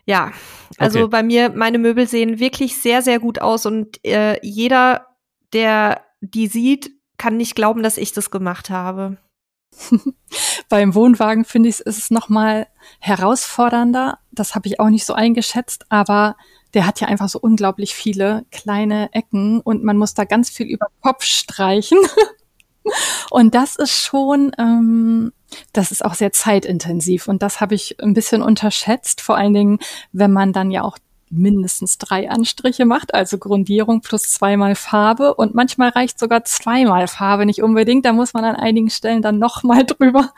ja, 0.06 0.32
also 0.78 1.00
okay. 1.00 1.08
bei 1.10 1.22
mir, 1.22 1.50
meine 1.50 1.78
Möbel 1.78 2.06
sehen 2.06 2.38
wirklich 2.38 2.76
sehr, 2.76 3.02
sehr 3.02 3.18
gut 3.18 3.40
aus 3.40 3.66
und 3.66 4.02
äh, 4.04 4.38
jeder, 4.42 5.06
der 5.52 6.00
die 6.20 6.46
sieht, 6.46 6.90
kann 7.18 7.36
nicht 7.36 7.54
glauben, 7.54 7.82
dass 7.82 7.98
ich 7.98 8.12
das 8.12 8.30
gemacht 8.30 8.70
habe. 8.70 9.18
Beim 10.68 10.94
Wohnwagen 10.94 11.44
finde 11.44 11.68
ich, 11.68 11.80
ist 11.80 11.98
es 11.98 12.10
noch 12.10 12.28
mal 12.28 12.66
herausfordernder. 13.00 14.18
Das 14.32 14.54
habe 14.54 14.68
ich 14.68 14.80
auch 14.80 14.88
nicht 14.88 15.04
so 15.04 15.14
eingeschätzt, 15.14 15.86
aber 15.88 16.36
der 16.74 16.86
hat 16.86 17.00
ja 17.00 17.08
einfach 17.08 17.28
so 17.28 17.38
unglaublich 17.40 17.94
viele 17.94 18.44
kleine 18.50 19.12
Ecken 19.12 19.60
und 19.60 19.82
man 19.84 19.96
muss 19.96 20.14
da 20.14 20.24
ganz 20.24 20.50
viel 20.50 20.66
über 20.66 20.88
Kopf 21.00 21.24
streichen. 21.24 21.98
und 23.30 23.54
das 23.54 23.76
ist 23.76 23.92
schon, 23.92 24.52
ähm, 24.58 25.32
das 25.72 25.90
ist 25.90 26.04
auch 26.04 26.14
sehr 26.14 26.32
zeitintensiv 26.32 27.28
und 27.28 27.42
das 27.42 27.60
habe 27.60 27.74
ich 27.74 28.00
ein 28.00 28.14
bisschen 28.14 28.42
unterschätzt. 28.42 29.20
Vor 29.20 29.36
allen 29.36 29.54
Dingen, 29.54 29.78
wenn 30.12 30.32
man 30.32 30.52
dann 30.52 30.70
ja 30.70 30.82
auch 30.82 30.98
mindestens 31.30 31.98
drei 31.98 32.30
Anstriche 32.30 32.84
macht, 32.84 33.14
also 33.14 33.38
Grundierung 33.38 34.00
plus 34.00 34.22
zweimal 34.22 34.74
Farbe 34.74 35.34
und 35.34 35.54
manchmal 35.54 35.90
reicht 35.90 36.18
sogar 36.18 36.44
zweimal 36.44 37.08
Farbe 37.08 37.46
nicht 37.46 37.62
unbedingt. 37.62 38.04
Da 38.04 38.12
muss 38.12 38.34
man 38.34 38.44
an 38.44 38.56
einigen 38.56 38.90
Stellen 38.90 39.22
dann 39.22 39.38
nochmal 39.38 39.84
drüber. 39.86 40.32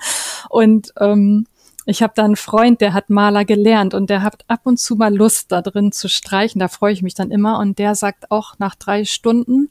Und 0.48 0.92
ähm, 0.98 1.46
ich 1.84 2.02
habe 2.02 2.12
da 2.14 2.24
einen 2.24 2.36
Freund, 2.36 2.80
der 2.80 2.92
hat 2.92 3.08
Maler 3.08 3.44
gelernt 3.44 3.94
und 3.94 4.10
der 4.10 4.22
hat 4.22 4.44
ab 4.46 4.60
und 4.64 4.78
zu 4.78 4.96
mal 4.96 5.14
Lust, 5.14 5.52
da 5.52 5.62
drin 5.62 5.90
zu 5.90 6.08
streichen. 6.08 6.58
Da 6.58 6.68
freue 6.68 6.92
ich 6.92 7.02
mich 7.02 7.14
dann 7.14 7.30
immer. 7.30 7.58
Und 7.58 7.78
der 7.78 7.94
sagt 7.94 8.30
auch 8.30 8.58
nach 8.58 8.74
drei 8.74 9.04
Stunden, 9.04 9.70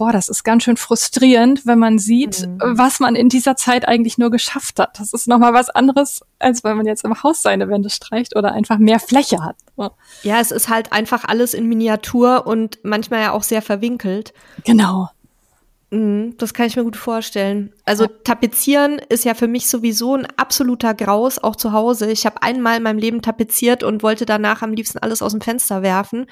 boah, 0.00 0.12
das 0.12 0.30
ist 0.30 0.44
ganz 0.44 0.62
schön 0.62 0.78
frustrierend, 0.78 1.66
wenn 1.66 1.78
man 1.78 1.98
sieht, 1.98 2.46
mhm. 2.46 2.58
was 2.78 3.00
man 3.00 3.14
in 3.14 3.28
dieser 3.28 3.54
Zeit 3.54 3.86
eigentlich 3.86 4.16
nur 4.16 4.30
geschafft 4.30 4.78
hat. 4.78 4.98
Das 4.98 5.12
ist 5.12 5.28
nochmal 5.28 5.52
was 5.52 5.68
anderes, 5.68 6.22
als 6.38 6.64
wenn 6.64 6.78
man 6.78 6.86
jetzt 6.86 7.04
im 7.04 7.22
Haus 7.22 7.42
seine 7.42 7.68
Wände 7.68 7.90
streicht 7.90 8.34
oder 8.34 8.52
einfach 8.52 8.78
mehr 8.78 8.98
Fläche 8.98 9.44
hat. 9.44 9.56
Ja, 10.22 10.40
es 10.40 10.52
ist 10.52 10.70
halt 10.70 10.94
einfach 10.94 11.24
alles 11.24 11.52
in 11.52 11.68
Miniatur 11.68 12.46
und 12.46 12.78
manchmal 12.82 13.20
ja 13.20 13.32
auch 13.32 13.42
sehr 13.42 13.60
verwinkelt. 13.60 14.32
Genau. 14.64 15.10
Mhm, 15.90 16.34
das 16.38 16.54
kann 16.54 16.64
ich 16.64 16.76
mir 16.76 16.84
gut 16.84 16.96
vorstellen. 16.96 17.74
Also 17.84 18.04
ja. 18.04 18.10
tapezieren 18.24 19.02
ist 19.10 19.26
ja 19.26 19.34
für 19.34 19.48
mich 19.48 19.68
sowieso 19.68 20.14
ein 20.16 20.26
absoluter 20.38 20.94
Graus, 20.94 21.38
auch 21.38 21.56
zu 21.56 21.72
Hause. 21.72 22.10
Ich 22.10 22.24
habe 22.24 22.42
einmal 22.42 22.78
in 22.78 22.84
meinem 22.84 22.98
Leben 22.98 23.20
tapeziert 23.20 23.82
und 23.82 24.02
wollte 24.02 24.24
danach 24.24 24.62
am 24.62 24.72
liebsten 24.72 24.96
alles 24.96 25.20
aus 25.20 25.32
dem 25.32 25.42
Fenster 25.42 25.82
werfen. 25.82 26.26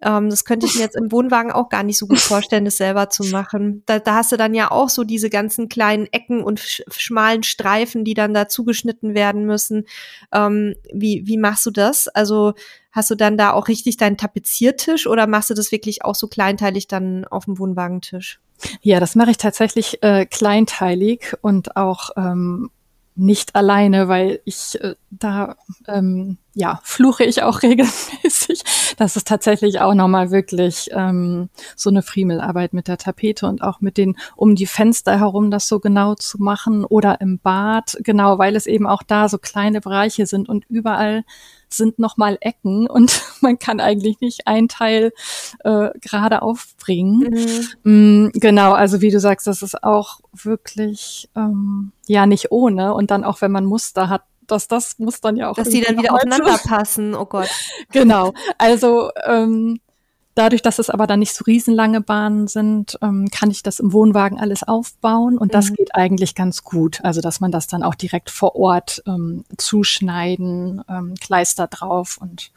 Ähm, 0.00 0.30
das 0.30 0.44
könnte 0.44 0.66
ich 0.66 0.74
mir 0.74 0.82
jetzt 0.82 0.96
im 0.96 1.10
Wohnwagen 1.10 1.50
auch 1.50 1.68
gar 1.68 1.82
nicht 1.82 1.98
so 1.98 2.06
gut 2.06 2.20
vorstellen, 2.20 2.64
das 2.64 2.76
selber 2.76 3.10
zu 3.10 3.24
machen. 3.24 3.82
Da, 3.86 3.98
da 3.98 4.16
hast 4.16 4.32
du 4.32 4.36
dann 4.36 4.54
ja 4.54 4.70
auch 4.70 4.88
so 4.88 5.04
diese 5.04 5.30
ganzen 5.30 5.68
kleinen 5.68 6.06
Ecken 6.06 6.42
und 6.42 6.60
sch 6.60 6.82
schmalen 6.88 7.42
Streifen, 7.42 8.04
die 8.04 8.14
dann 8.14 8.34
da 8.34 8.48
zugeschnitten 8.48 9.14
werden 9.14 9.44
müssen. 9.44 9.86
Ähm, 10.32 10.74
wie, 10.92 11.26
wie 11.26 11.38
machst 11.38 11.66
du 11.66 11.70
das? 11.70 12.08
Also 12.08 12.54
hast 12.92 13.10
du 13.10 13.14
dann 13.14 13.36
da 13.36 13.52
auch 13.52 13.68
richtig 13.68 13.96
deinen 13.96 14.16
Tapeziertisch 14.16 15.06
oder 15.06 15.26
machst 15.26 15.50
du 15.50 15.54
das 15.54 15.72
wirklich 15.72 16.04
auch 16.04 16.14
so 16.14 16.28
kleinteilig 16.28 16.88
dann 16.88 17.24
auf 17.24 17.44
dem 17.44 17.58
Wohnwagentisch? 17.58 18.40
Ja, 18.82 19.00
das 19.00 19.14
mache 19.14 19.30
ich 19.30 19.36
tatsächlich 19.36 20.02
äh, 20.02 20.26
kleinteilig 20.26 21.34
und 21.42 21.76
auch 21.76 22.10
ähm, 22.16 22.70
nicht 23.18 23.56
alleine, 23.56 24.08
weil 24.08 24.40
ich 24.44 24.80
äh, 24.80 24.94
da 25.10 25.56
ähm, 25.86 26.38
ja 26.54 26.80
fluche 26.84 27.24
ich 27.24 27.42
auch 27.42 27.62
regelmäßig. 27.62 28.62
Das 28.96 29.16
ist 29.16 29.26
tatsächlich 29.26 29.80
auch 29.80 29.94
nochmal 29.94 30.30
wirklich 30.30 30.88
ähm, 30.92 31.48
so 31.76 31.90
eine 31.90 32.02
Friemelarbeit 32.02 32.72
mit 32.72 32.88
der 32.88 32.98
Tapete 32.98 33.46
und 33.46 33.62
auch 33.62 33.80
mit 33.80 33.96
den 33.96 34.16
um 34.36 34.54
die 34.54 34.66
Fenster 34.66 35.18
herum 35.18 35.50
das 35.50 35.68
so 35.68 35.80
genau 35.80 36.14
zu 36.14 36.38
machen 36.38 36.84
oder 36.84 37.20
im 37.20 37.38
Bad 37.38 37.98
genau, 38.02 38.38
weil 38.38 38.56
es 38.56 38.66
eben 38.66 38.86
auch 38.86 39.02
da 39.02 39.28
so 39.28 39.38
kleine 39.38 39.80
Bereiche 39.80 40.26
sind 40.26 40.48
und 40.48 40.64
überall 40.68 41.24
sind 41.74 41.98
nochmal 41.98 42.38
Ecken 42.40 42.86
und 42.90 43.22
man 43.40 43.58
kann 43.58 43.80
eigentlich 43.80 44.20
nicht 44.20 44.46
ein 44.46 44.68
Teil 44.68 45.12
äh, 45.64 45.90
gerade 46.00 46.42
aufbringen. 46.42 47.74
Mhm. 47.84 48.26
Mm, 48.26 48.30
genau, 48.34 48.72
also 48.72 49.00
wie 49.00 49.10
du 49.10 49.20
sagst, 49.20 49.46
das 49.46 49.62
ist 49.62 49.82
auch 49.82 50.20
wirklich 50.32 51.28
ähm, 51.36 51.92
ja 52.06 52.26
nicht 52.26 52.52
ohne. 52.52 52.94
Und 52.94 53.10
dann 53.10 53.24
auch, 53.24 53.40
wenn 53.40 53.52
man 53.52 53.64
Muster 53.64 54.08
hat, 54.08 54.22
dass 54.46 54.66
das 54.66 54.98
muss 54.98 55.20
dann 55.20 55.36
ja 55.36 55.50
auch. 55.50 55.54
Dass 55.54 55.68
die 55.68 55.82
dann 55.82 55.98
wieder 55.98 56.14
aufeinander 56.14 56.58
passen, 56.58 57.14
oh 57.14 57.26
Gott. 57.26 57.48
Genau. 57.92 58.34
Also 58.58 59.10
ähm, 59.26 59.80
Dadurch, 60.38 60.62
dass 60.62 60.78
es 60.78 60.88
aber 60.88 61.08
dann 61.08 61.18
nicht 61.18 61.34
so 61.34 61.42
riesenlange 61.42 62.00
Bahnen 62.00 62.46
sind, 62.46 62.96
ähm, 63.02 63.28
kann 63.28 63.50
ich 63.50 63.64
das 63.64 63.80
im 63.80 63.92
Wohnwagen 63.92 64.38
alles 64.38 64.62
aufbauen 64.62 65.36
und 65.36 65.52
das 65.52 65.70
mhm. 65.70 65.74
geht 65.74 65.96
eigentlich 65.96 66.36
ganz 66.36 66.62
gut. 66.62 67.00
Also, 67.02 67.20
dass 67.20 67.40
man 67.40 67.50
das 67.50 67.66
dann 67.66 67.82
auch 67.82 67.96
direkt 67.96 68.30
vor 68.30 68.54
Ort 68.54 69.02
ähm, 69.08 69.44
zuschneiden, 69.56 70.80
ähm, 70.88 71.14
Kleister 71.20 71.66
drauf 71.66 72.18
und 72.20 72.52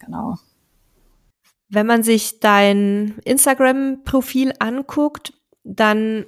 genau. 0.00 0.38
Wenn 1.68 1.86
man 1.86 2.02
sich 2.02 2.40
dein 2.40 3.20
Instagram-Profil 3.24 4.54
anguckt, 4.58 5.32
dann 5.62 6.26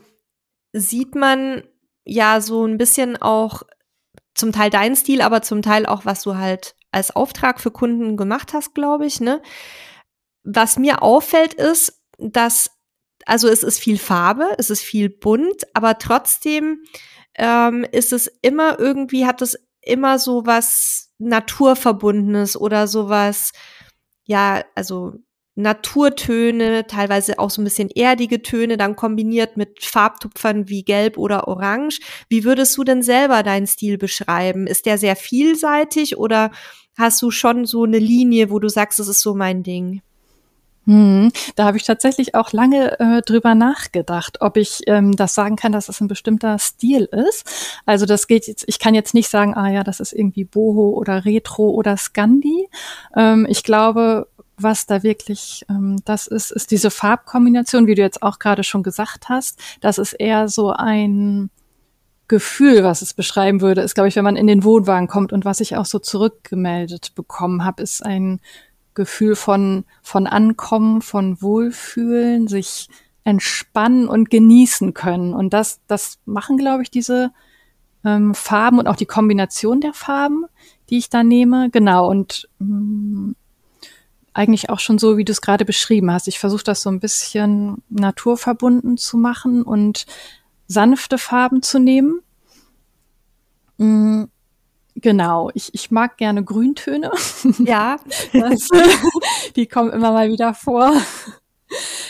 sieht 0.72 1.16
man 1.16 1.64
ja 2.04 2.40
so 2.40 2.64
ein 2.64 2.78
bisschen 2.78 3.20
auch 3.20 3.64
zum 4.34 4.52
Teil 4.52 4.70
deinen 4.70 4.94
Stil, 4.94 5.20
aber 5.20 5.42
zum 5.42 5.62
Teil 5.62 5.84
auch, 5.84 6.04
was 6.04 6.22
du 6.22 6.36
halt 6.36 6.76
als 6.92 7.10
Auftrag 7.10 7.58
für 7.58 7.72
Kunden 7.72 8.16
gemacht 8.16 8.52
hast, 8.52 8.72
glaube 8.72 9.04
ich, 9.04 9.20
ne? 9.20 9.42
Was 10.44 10.78
mir 10.78 11.02
auffällt 11.02 11.54
ist, 11.54 12.02
dass, 12.18 12.70
also 13.26 13.48
es 13.48 13.62
ist 13.62 13.78
viel 13.78 13.98
Farbe, 13.98 14.54
es 14.58 14.70
ist 14.70 14.82
viel 14.82 15.08
bunt, 15.08 15.62
aber 15.74 15.98
trotzdem 15.98 16.82
ähm, 17.34 17.86
ist 17.92 18.12
es 18.12 18.26
immer 18.42 18.78
irgendwie, 18.78 19.26
hat 19.26 19.42
es 19.42 19.58
immer 19.80 20.18
so 20.18 20.46
was 20.46 21.10
Naturverbundenes 21.18 22.56
oder 22.56 22.86
sowas, 22.86 23.52
ja, 24.24 24.64
also 24.74 25.14
Naturtöne, 25.54 26.86
teilweise 26.86 27.38
auch 27.38 27.50
so 27.50 27.60
ein 27.60 27.64
bisschen 27.64 27.90
erdige 27.90 28.40
Töne, 28.40 28.78
dann 28.78 28.96
kombiniert 28.96 29.58
mit 29.58 29.84
Farbtupfern 29.84 30.68
wie 30.68 30.82
Gelb 30.82 31.18
oder 31.18 31.46
Orange. 31.46 32.00
Wie 32.30 32.44
würdest 32.44 32.76
du 32.78 32.84
denn 32.84 33.02
selber 33.02 33.42
deinen 33.42 33.66
Stil 33.66 33.98
beschreiben? 33.98 34.66
Ist 34.66 34.86
der 34.86 34.96
sehr 34.96 35.14
vielseitig 35.14 36.16
oder 36.16 36.52
hast 36.96 37.20
du 37.20 37.30
schon 37.30 37.66
so 37.66 37.84
eine 37.84 37.98
Linie, 37.98 38.50
wo 38.50 38.60
du 38.60 38.68
sagst, 38.68 38.98
das 38.98 39.08
ist 39.08 39.20
so 39.20 39.34
mein 39.34 39.62
Ding? 39.62 40.00
Hm, 40.84 41.30
da 41.54 41.64
habe 41.66 41.76
ich 41.76 41.84
tatsächlich 41.84 42.34
auch 42.34 42.52
lange 42.52 42.98
äh, 42.98 43.22
drüber 43.22 43.54
nachgedacht, 43.54 44.40
ob 44.40 44.56
ich 44.56 44.80
ähm, 44.86 45.14
das 45.14 45.34
sagen 45.34 45.54
kann, 45.54 45.70
dass 45.70 45.84
es 45.84 45.96
das 45.96 46.00
ein 46.00 46.08
bestimmter 46.08 46.58
Stil 46.58 47.04
ist. 47.04 47.78
Also 47.86 48.04
das 48.04 48.26
geht 48.26 48.48
jetzt, 48.48 48.64
ich 48.66 48.80
kann 48.80 48.94
jetzt 48.94 49.14
nicht 49.14 49.28
sagen, 49.28 49.54
ah 49.54 49.70
ja, 49.70 49.84
das 49.84 50.00
ist 50.00 50.12
irgendwie 50.12 50.44
Boho 50.44 50.90
oder 50.90 51.24
Retro 51.24 51.70
oder 51.70 51.96
Scandi. 51.96 52.68
Ähm, 53.14 53.46
ich 53.48 53.62
glaube, 53.62 54.26
was 54.56 54.86
da 54.86 55.04
wirklich 55.04 55.64
ähm, 55.68 55.98
das 56.04 56.26
ist, 56.26 56.50
ist 56.50 56.72
diese 56.72 56.90
Farbkombination, 56.90 57.86
wie 57.86 57.94
du 57.94 58.02
jetzt 58.02 58.22
auch 58.22 58.40
gerade 58.40 58.64
schon 58.64 58.82
gesagt 58.82 59.28
hast. 59.28 59.60
Das 59.80 59.98
ist 59.98 60.14
eher 60.14 60.48
so 60.48 60.72
ein 60.72 61.50
Gefühl, 62.28 62.82
was 62.82 63.02
es 63.02 63.14
beschreiben 63.14 63.60
würde, 63.60 63.82
ist, 63.82 63.94
glaube 63.94 64.08
ich, 64.08 64.16
wenn 64.16 64.24
man 64.24 64.36
in 64.36 64.46
den 64.46 64.64
Wohnwagen 64.64 65.06
kommt 65.06 65.32
und 65.32 65.44
was 65.44 65.60
ich 65.60 65.76
auch 65.76 65.84
so 65.84 65.98
zurückgemeldet 65.98 67.14
bekommen 67.14 67.64
habe, 67.64 67.82
ist 67.82 68.04
ein 68.04 68.40
Gefühl 68.94 69.36
von, 69.36 69.84
von 70.02 70.26
Ankommen, 70.26 71.02
von 71.02 71.40
Wohlfühlen, 71.40 72.48
sich 72.48 72.88
entspannen 73.24 74.08
und 74.08 74.30
genießen 74.30 74.94
können. 74.94 75.34
Und 75.34 75.52
das, 75.52 75.80
das 75.86 76.18
machen, 76.24 76.56
glaube 76.56 76.82
ich, 76.82 76.90
diese 76.90 77.32
ähm, 78.04 78.34
Farben 78.34 78.78
und 78.78 78.88
auch 78.88 78.96
die 78.96 79.06
Kombination 79.06 79.80
der 79.80 79.94
Farben, 79.94 80.44
die 80.90 80.98
ich 80.98 81.08
da 81.08 81.22
nehme. 81.22 81.70
Genau. 81.70 82.08
Und 82.08 82.48
mh, 82.58 82.66
mm, 82.68 83.36
eigentlich 84.34 84.70
auch 84.70 84.80
schon 84.80 84.98
so, 84.98 85.18
wie 85.18 85.24
du 85.24 85.32
es 85.32 85.42
gerade 85.42 85.64
beschrieben 85.64 86.10
hast. 86.10 86.26
Ich 86.26 86.38
versuche 86.38 86.64
das 86.64 86.82
so 86.82 86.90
ein 86.90 87.00
bisschen 87.00 87.82
naturverbunden 87.90 88.96
zu 88.96 89.18
machen 89.18 89.62
und 89.62 90.06
sanfte 90.66 91.18
Farben 91.18 91.62
zu 91.62 91.78
nehmen. 91.78 92.22
Mh, 93.76 93.86
mm, 93.86 94.28
Genau, 94.96 95.50
ich, 95.54 95.72
ich 95.74 95.90
mag 95.90 96.16
gerne 96.16 96.44
Grüntöne. 96.44 97.10
Ja. 97.58 97.96
Das, 98.32 98.68
die 99.56 99.66
kommen 99.66 99.90
immer 99.90 100.12
mal 100.12 100.30
wieder 100.30 100.54
vor. 100.54 100.92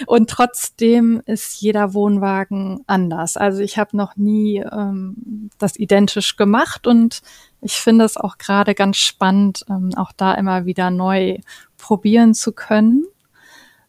Und 0.07 0.31
trotzdem 0.31 1.23
ist 1.27 1.61
jeder 1.61 1.95
Wohnwagen 1.95 2.83
anders. 2.87 3.37
Also 3.37 3.61
ich 3.61 3.79
habe 3.79 3.97
noch 3.97 4.17
nie 4.17 4.59
ähm, 4.59 5.51
das 5.59 5.77
identisch 5.77 6.37
gemacht 6.37 6.87
und 6.87 7.23
ich 7.61 7.75
finde 7.75 8.05
es 8.05 8.17
auch 8.17 8.39
gerade 8.39 8.75
ganz 8.75 8.97
spannend, 8.97 9.65
ähm, 9.69 9.91
auch 9.97 10.11
da 10.17 10.35
immer 10.35 10.67
wieder 10.67 10.91
neu 10.91 11.39
probieren 11.77 12.35
zu 12.35 12.53
können. 12.53 13.05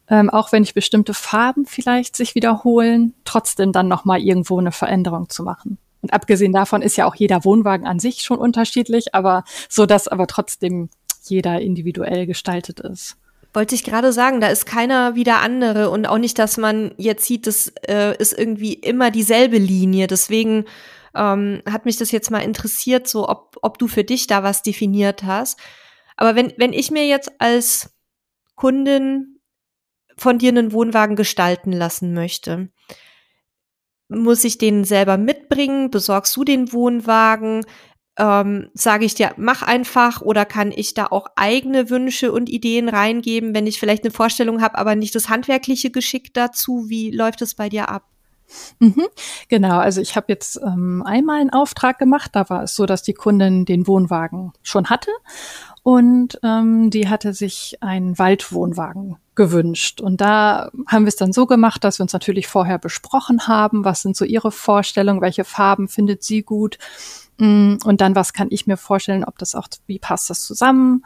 Ähm, 0.08 0.30
auch 0.30 0.52
wenn 0.52 0.62
ich 0.62 0.74
bestimmte 0.74 1.14
Farben 1.14 1.66
vielleicht 1.66 2.14
sich 2.14 2.34
wiederholen, 2.34 3.14
trotzdem 3.24 3.72
dann 3.72 3.88
nochmal 3.88 4.20
irgendwo 4.20 4.58
eine 4.58 4.72
Veränderung 4.72 5.28
zu 5.28 5.42
machen. 5.42 5.78
Und 6.04 6.12
abgesehen 6.12 6.52
davon 6.52 6.82
ist 6.82 6.96
ja 6.98 7.06
auch 7.06 7.14
jeder 7.14 7.46
Wohnwagen 7.46 7.86
an 7.86 7.98
sich 7.98 8.20
schon 8.20 8.36
unterschiedlich, 8.36 9.14
aber 9.14 9.42
so, 9.70 9.86
dass 9.86 10.06
aber 10.06 10.26
trotzdem 10.26 10.90
jeder 11.22 11.62
individuell 11.62 12.26
gestaltet 12.26 12.80
ist. 12.80 13.16
Wollte 13.54 13.74
ich 13.74 13.84
gerade 13.84 14.12
sagen, 14.12 14.42
da 14.42 14.48
ist 14.48 14.66
keiner 14.66 15.14
wie 15.14 15.24
der 15.24 15.40
andere 15.40 15.88
und 15.88 16.04
auch 16.04 16.18
nicht, 16.18 16.38
dass 16.38 16.58
man 16.58 16.92
jetzt 16.98 17.24
sieht, 17.24 17.46
das 17.46 17.72
äh, 17.88 18.14
ist 18.18 18.38
irgendwie 18.38 18.74
immer 18.74 19.10
dieselbe 19.10 19.56
Linie. 19.56 20.06
Deswegen 20.06 20.66
ähm, 21.14 21.62
hat 21.66 21.86
mich 21.86 21.96
das 21.96 22.10
jetzt 22.10 22.30
mal 22.30 22.40
interessiert, 22.40 23.08
so 23.08 23.26
ob, 23.26 23.56
ob 23.62 23.78
du 23.78 23.88
für 23.88 24.04
dich 24.04 24.26
da 24.26 24.42
was 24.42 24.60
definiert 24.60 25.22
hast. 25.22 25.58
Aber 26.18 26.36
wenn, 26.36 26.52
wenn 26.58 26.74
ich 26.74 26.90
mir 26.90 27.06
jetzt 27.06 27.32
als 27.38 27.94
Kundin 28.56 29.40
von 30.18 30.36
dir 30.36 30.50
einen 30.50 30.72
Wohnwagen 30.72 31.16
gestalten 31.16 31.72
lassen 31.72 32.12
möchte, 32.12 32.68
muss 34.08 34.44
ich 34.44 34.58
den 34.58 34.84
selber 34.84 35.16
mitbringen? 35.16 35.90
Besorgst 35.90 36.36
du 36.36 36.44
den 36.44 36.72
Wohnwagen? 36.72 37.64
Ähm, 38.18 38.70
Sage 38.74 39.04
ich 39.04 39.14
dir, 39.14 39.32
mach 39.36 39.62
einfach 39.62 40.22
oder 40.22 40.44
kann 40.44 40.72
ich 40.72 40.94
da 40.94 41.06
auch 41.06 41.26
eigene 41.36 41.90
Wünsche 41.90 42.32
und 42.32 42.48
Ideen 42.48 42.88
reingeben, 42.88 43.54
wenn 43.54 43.66
ich 43.66 43.80
vielleicht 43.80 44.04
eine 44.04 44.12
Vorstellung 44.12 44.62
habe, 44.62 44.78
aber 44.78 44.94
nicht 44.94 45.14
das 45.14 45.28
handwerkliche 45.28 45.90
Geschick 45.90 46.32
dazu? 46.34 46.86
Wie 46.88 47.10
läuft 47.10 47.42
es 47.42 47.54
bei 47.54 47.68
dir 47.68 47.88
ab? 47.88 48.13
Mhm, 48.78 49.06
genau, 49.48 49.78
also 49.78 50.00
ich 50.00 50.16
habe 50.16 50.26
jetzt 50.28 50.60
ähm, 50.62 51.02
einmal 51.04 51.40
einen 51.40 51.50
Auftrag 51.50 51.98
gemacht, 51.98 52.30
da 52.34 52.48
war 52.50 52.62
es 52.64 52.76
so, 52.76 52.86
dass 52.86 53.02
die 53.02 53.14
Kundin 53.14 53.64
den 53.64 53.86
Wohnwagen 53.86 54.52
schon 54.62 54.90
hatte 54.90 55.10
und 55.82 56.38
ähm, 56.42 56.90
die 56.90 57.08
hatte 57.08 57.34
sich 57.34 57.78
einen 57.80 58.18
Waldwohnwagen 58.18 59.16
gewünscht. 59.34 60.00
Und 60.00 60.20
da 60.20 60.70
haben 60.86 61.04
wir 61.04 61.08
es 61.08 61.16
dann 61.16 61.32
so 61.32 61.46
gemacht, 61.46 61.84
dass 61.84 61.98
wir 61.98 62.04
uns 62.04 62.12
natürlich 62.12 62.46
vorher 62.46 62.78
besprochen 62.78 63.46
haben, 63.48 63.84
was 63.84 64.02
sind 64.02 64.16
so 64.16 64.24
ihre 64.24 64.50
Vorstellungen, 64.50 65.20
welche 65.20 65.44
Farben 65.44 65.88
findet 65.88 66.22
sie 66.22 66.42
gut 66.42 66.78
mm, 67.38 67.76
und 67.84 68.00
dann, 68.00 68.14
was 68.14 68.32
kann 68.32 68.48
ich 68.50 68.66
mir 68.66 68.76
vorstellen, 68.76 69.24
ob 69.24 69.38
das 69.38 69.54
auch, 69.54 69.68
wie 69.86 69.98
passt 69.98 70.30
das 70.30 70.42
zusammen. 70.42 71.04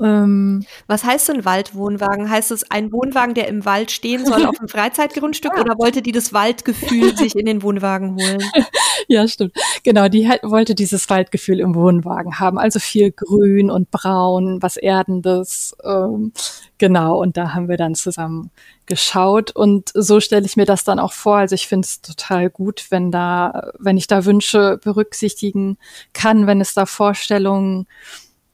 Ähm, 0.00 0.64
was 0.88 1.04
heißt 1.04 1.28
denn 1.28 1.44
Waldwohnwagen? 1.44 2.28
Heißt 2.28 2.50
es 2.50 2.68
ein 2.70 2.90
Wohnwagen, 2.90 3.34
der 3.34 3.46
im 3.46 3.64
Wald 3.64 3.92
stehen 3.92 4.26
soll 4.26 4.44
auf 4.44 4.58
einem 4.58 4.68
Freizeitgrundstück 4.68 5.52
ja. 5.54 5.60
oder 5.62 5.78
wollte 5.78 6.02
die 6.02 6.12
das 6.12 6.32
Waldgefühl 6.32 7.16
sich 7.16 7.36
in 7.36 7.46
den 7.46 7.62
Wohnwagen 7.62 8.16
holen? 8.16 8.42
ja, 9.08 9.28
stimmt. 9.28 9.52
Genau, 9.84 10.08
die 10.08 10.28
halt, 10.28 10.42
wollte 10.42 10.74
dieses 10.74 11.08
Waldgefühl 11.10 11.60
im 11.60 11.74
Wohnwagen 11.74 12.40
haben. 12.40 12.58
Also 12.58 12.80
viel 12.80 13.12
Grün 13.12 13.70
und 13.70 13.90
Braun, 13.92 14.60
was 14.62 14.76
Erdendes. 14.76 15.76
Ähm, 15.84 16.32
genau, 16.78 17.20
und 17.20 17.36
da 17.36 17.54
haben 17.54 17.68
wir 17.68 17.76
dann 17.76 17.94
zusammen 17.94 18.50
geschaut. 18.86 19.52
Und 19.52 19.90
so 19.94 20.20
stelle 20.20 20.44
ich 20.44 20.56
mir 20.56 20.66
das 20.66 20.84
dann 20.84 20.98
auch 20.98 21.12
vor. 21.12 21.36
Also 21.36 21.54
ich 21.54 21.68
finde 21.68 21.86
es 21.86 22.00
total 22.00 22.50
gut, 22.50 22.86
wenn 22.90 23.10
da, 23.10 23.72
wenn 23.78 23.96
ich 23.96 24.08
da 24.08 24.24
Wünsche 24.24 24.78
berücksichtigen 24.82 25.78
kann, 26.12 26.46
wenn 26.46 26.60
es 26.60 26.74
da 26.74 26.84
Vorstellungen 26.84 27.86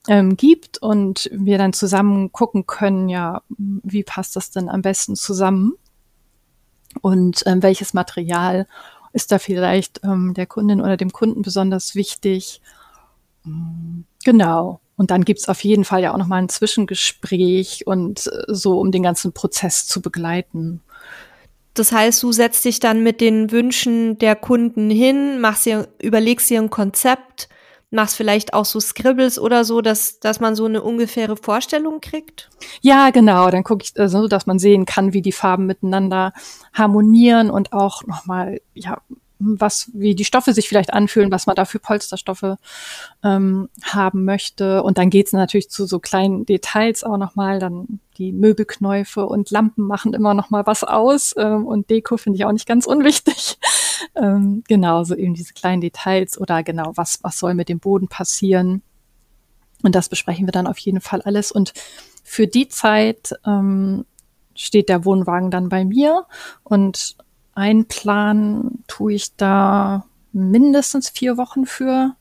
ähm, 0.09 0.37
gibt 0.37 0.79
und 0.79 1.29
wir 1.33 1.59
dann 1.59 1.73
zusammen 1.73 2.33
gucken 2.33 2.67
können, 2.67 3.09
ja, 3.09 3.43
wie 3.59 4.03
passt 4.03 4.37
das 4.37 4.51
denn 4.51 4.69
am 4.69 4.83
besten 4.83 5.17
zusammen? 5.17 5.75
Und 7.03 7.43
ähm, 7.47 7.63
welches 7.63 7.95
Material 7.95 8.67
ist 9.13 9.33
da 9.33 9.39
vielleicht 9.39 10.01
ähm, 10.05 10.35
der 10.35 10.47
Kundin 10.47 10.81
oder 10.81 10.97
dem 10.97 11.13
Kunden 11.13 11.43
besonders 11.43 11.95
wichtig? 11.95 12.61
Genau. 14.25 14.81
Und 14.97 15.11
dann 15.11 15.25
gibt's 15.25 15.49
auf 15.49 15.65
jeden 15.65 15.85
Fall 15.85 16.03
ja 16.03 16.13
auch 16.13 16.19
nochmal 16.19 16.43
ein 16.43 16.49
Zwischengespräch 16.49 17.87
und 17.87 18.27
äh, 18.27 18.45
so, 18.49 18.79
um 18.79 18.93
den 18.93 19.03
ganzen 19.03 19.33
Prozess 19.33 19.87
zu 19.87 20.03
begleiten. 20.03 20.83
Das 21.75 21.93
heißt, 21.93 22.23
du 22.23 22.33
setzt 22.33 22.65
dich 22.65 22.81
dann 22.81 23.03
mit 23.03 23.21
den 23.21 23.51
Wünschen 23.51 24.19
der 24.19 24.37
Kunden 24.37 24.91
hin, 24.91 25.41
machst 25.41 25.67
dir, 25.67 25.89
überlegst 26.03 26.51
dir 26.51 26.61
ein 26.61 26.69
Konzept, 26.71 27.49
machst 27.91 28.17
vielleicht 28.17 28.55
auch 28.55 28.65
so 28.65 28.81
Scribbles 28.81 29.39
oder 29.39 29.65
so, 29.65 29.81
dass, 29.81 30.21
dass 30.21 30.41
man 30.41 30.55
so 30.55 30.65
eine 30.65 30.83
ungefähre 30.83 31.37
Vorstellung 31.37 32.01
kriegt? 32.01 32.51
Ja, 32.81 33.11
genau. 33.11 33.51
Dann 33.51 33.65
gucke 33.65 33.85
ich, 33.85 33.99
also, 33.99 34.29
dass 34.29 34.47
man 34.47 34.59
sehen 34.59 34.87
kann, 34.87 35.13
wie 35.13 35.23
die 35.23 35.33
Farben 35.33 35.67
miteinander 35.67 36.33
harmonieren 36.73 37.51
und 37.51 37.73
auch 37.73 38.05
nochmal, 38.07 38.61
ja, 38.75 38.99
was, 39.41 39.91
wie 39.95 40.15
die 40.15 40.25
Stoffe 40.25 40.53
sich 40.53 40.69
vielleicht 40.69 40.93
anfühlen, 40.93 41.33
was 41.33 41.47
man 41.47 41.57
da 41.57 41.65
für 41.65 41.79
Polsterstoffe 41.79 42.57
ähm, 43.25 43.69
haben 43.83 44.25
möchte. 44.25 44.83
Und 44.83 44.99
dann 44.99 45.11
geht's 45.11 45.33
natürlich 45.33 45.71
zu 45.71 45.87
so 45.87 45.99
kleinen 45.99 46.45
Details 46.45 47.03
auch 47.03 47.17
nochmal. 47.17 47.59
Dann 47.59 48.01
die 48.19 48.33
Möbelknäufe 48.33 49.25
und 49.25 49.51
Lampen 49.51 49.87
machen 49.87 50.13
immer 50.13 50.35
nochmal 50.35 50.67
was 50.67 50.85
aus. 50.85 51.35
Ähm, 51.39 51.67
und 51.67 51.89
Deko 51.89 52.19
finde 52.19 52.37
ich 52.37 52.45
auch 52.45 52.53
nicht 52.53 52.69
ganz 52.69 52.87
unwichtig. 52.87 53.59
ähm, 54.15 54.63
genau, 54.69 55.05
so 55.05 55.15
eben 55.15 55.35
diese 55.35 55.55
kleinen 55.55 55.81
Details 55.81 56.39
oder 56.39 56.63
genau, 56.63 56.93
was, 56.97 57.21
was 57.23 57.39
soll 57.39 57.55
mit 57.55 57.71
dem 57.71 57.81
Boden 57.81 58.09
passieren. 58.09 58.83
Und 59.83 59.95
das 59.95 60.11
besprechen 60.11 60.47
wir 60.47 60.53
dann 60.53 60.67
auf 60.67 60.79
jeden 60.79 61.01
Fall 61.01 61.23
alles. 61.23 61.51
Und 61.51 61.73
für 62.23 62.47
die 62.47 62.69
Zeit 62.69 63.33
ähm, 63.47 64.05
steht 64.55 64.91
der 64.91 65.07
Wohnwagen 65.07 65.51
dann 65.51 65.71
bei 65.71 65.87
mir 65.87 66.27
und 66.63 67.17
einplanen 67.61 68.83
tue 68.89 69.15
ich 69.15 69.37
da 69.37 70.07
mindestens 70.33 71.09
vier 71.11 71.37
Wochen 71.37 71.67
für. 71.67 72.17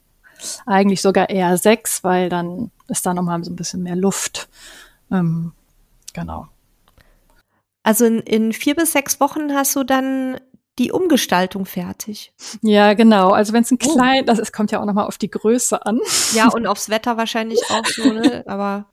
Eigentlich 0.65 1.02
sogar 1.02 1.30
eher 1.30 1.58
sechs, 1.58 2.04
weil 2.04 2.30
dann 2.30 2.71
ist 2.88 3.06
da 3.06 3.13
nochmal 3.13 3.43
so 3.43 3.52
ein 3.52 3.56
bisschen 3.56 3.84
mehr 3.84 3.95
Luft. 3.95 4.49
Ähm, 5.12 5.54
genau. 6.13 6.47
Also 7.84 8.06
in, 8.06 8.19
in 8.19 8.54
vier 8.54 8.75
bis 8.75 8.91
sechs 8.91 9.19
Wochen 9.19 9.54
hast 9.54 9.75
du 9.75 9.84
dann 9.84 10.39
die 10.80 10.92
Umgestaltung 10.92 11.65
fertig. 11.65 12.32
Ja, 12.62 12.94
genau. 12.94 13.32
Also 13.32 13.54
wenn 13.54 13.63
es 13.63 13.72
ein 13.72 13.78
oh. 13.84 13.94
klein, 13.94 14.26
das 14.26 14.39
es 14.39 14.52
kommt 14.52 14.72
ja 14.72 14.80
auch 14.82 14.86
nochmal 14.86 15.06
auf 15.06 15.18
die 15.18 15.30
Größe 15.30 15.86
an. 15.86 16.00
Ja, 16.34 16.48
und 16.48 16.65
aufs 16.65 16.89
Wetter 16.89 17.18
wahrscheinlich 17.18 17.60
auch 17.70 17.86
so, 17.86 18.12
ne? 18.12 18.44
Aber 18.48 18.86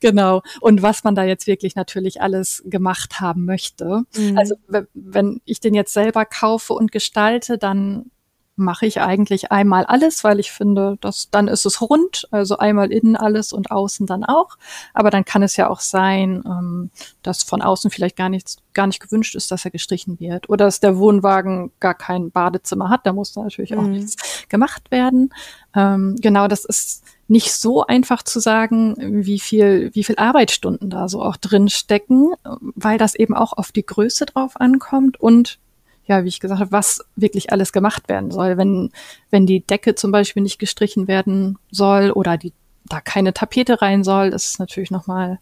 genau. 0.00 0.42
Und 0.60 0.82
was 0.82 1.02
man 1.02 1.14
da 1.14 1.24
jetzt 1.24 1.46
wirklich 1.46 1.74
natürlich 1.74 2.22
alles 2.22 2.62
gemacht 2.66 3.20
haben 3.20 3.44
möchte. 3.44 4.04
Mhm. 4.16 4.38
Also 4.38 4.54
wenn 4.94 5.40
ich 5.44 5.60
den 5.60 5.74
jetzt 5.74 5.92
selber 5.92 6.24
kaufe 6.24 6.72
und 6.72 6.92
gestalte, 6.92 7.58
dann 7.58 8.10
mache 8.56 8.86
ich 8.86 9.00
eigentlich 9.00 9.50
einmal 9.50 9.84
alles, 9.84 10.22
weil 10.22 10.38
ich 10.38 10.52
finde, 10.52 10.96
dass 11.00 11.30
dann 11.30 11.48
ist 11.48 11.66
es 11.66 11.80
rund, 11.80 12.28
also 12.30 12.58
einmal 12.58 12.92
innen 12.92 13.16
alles 13.16 13.52
und 13.52 13.70
außen 13.70 14.06
dann 14.06 14.24
auch. 14.24 14.56
Aber 14.92 15.10
dann 15.10 15.24
kann 15.24 15.42
es 15.42 15.56
ja 15.56 15.68
auch 15.68 15.80
sein, 15.80 16.42
ähm, 16.46 16.90
dass 17.22 17.42
von 17.42 17.62
außen 17.62 17.90
vielleicht 17.90 18.16
gar 18.16 18.28
nichts, 18.28 18.58
gar 18.72 18.86
nicht 18.86 19.00
gewünscht 19.00 19.34
ist, 19.34 19.50
dass 19.50 19.64
er 19.64 19.70
gestrichen 19.72 20.20
wird 20.20 20.48
oder 20.48 20.66
dass 20.66 20.80
der 20.80 20.98
Wohnwagen 20.98 21.72
gar 21.80 21.94
kein 21.94 22.30
Badezimmer 22.30 22.90
hat. 22.90 23.06
Da 23.06 23.12
muss 23.12 23.32
da 23.32 23.42
natürlich 23.42 23.76
auch 23.76 23.82
mhm. 23.82 23.92
nichts 23.92 24.16
gemacht 24.48 24.90
werden. 24.90 25.34
Ähm, 25.74 26.16
genau, 26.20 26.46
das 26.46 26.64
ist 26.64 27.02
nicht 27.26 27.52
so 27.52 27.84
einfach 27.84 28.22
zu 28.22 28.38
sagen, 28.38 28.96
wie 29.24 29.40
viel, 29.40 29.90
wie 29.94 30.04
viel 30.04 30.16
Arbeitsstunden 30.16 30.90
da 30.90 31.08
so 31.08 31.22
auch 31.22 31.36
drin 31.36 31.68
stecken, 31.68 32.32
weil 32.60 32.98
das 32.98 33.14
eben 33.14 33.34
auch 33.34 33.54
auf 33.54 33.72
die 33.72 33.84
Größe 33.84 34.26
drauf 34.26 34.60
ankommt 34.60 35.18
und 35.20 35.58
ja, 36.06 36.24
wie 36.24 36.28
ich 36.28 36.40
gesagt 36.40 36.60
habe, 36.60 36.72
was 36.72 37.04
wirklich 37.16 37.52
alles 37.52 37.72
gemacht 37.72 38.08
werden 38.08 38.30
soll. 38.30 38.56
Wenn, 38.56 38.90
wenn 39.30 39.46
die 39.46 39.60
Decke 39.60 39.94
zum 39.94 40.12
Beispiel 40.12 40.42
nicht 40.42 40.58
gestrichen 40.58 41.08
werden 41.08 41.58
soll 41.70 42.10
oder 42.10 42.36
die, 42.36 42.52
da 42.86 43.00
keine 43.00 43.32
Tapete 43.32 43.80
rein 43.80 44.04
soll, 44.04 44.30
das 44.30 44.44
ist 44.44 44.58
natürlich 44.58 44.90
nochmal 44.90 45.38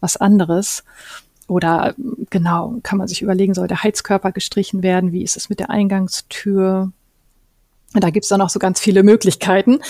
was 0.00 0.16
anderes. 0.16 0.84
Oder 1.46 1.94
genau, 2.30 2.76
kann 2.82 2.98
man 2.98 3.08
sich 3.08 3.22
überlegen, 3.22 3.54
soll 3.54 3.68
der 3.68 3.82
Heizkörper 3.82 4.32
gestrichen 4.32 4.82
werden? 4.82 5.12
Wie 5.12 5.22
ist 5.22 5.36
es 5.36 5.48
mit 5.48 5.60
der 5.60 5.70
Eingangstür? 5.70 6.92
Da 7.92 8.10
gibt's 8.10 8.28
dann 8.28 8.40
auch 8.40 8.50
so 8.50 8.60
ganz 8.60 8.78
viele 8.78 9.02
Möglichkeiten. 9.02 9.80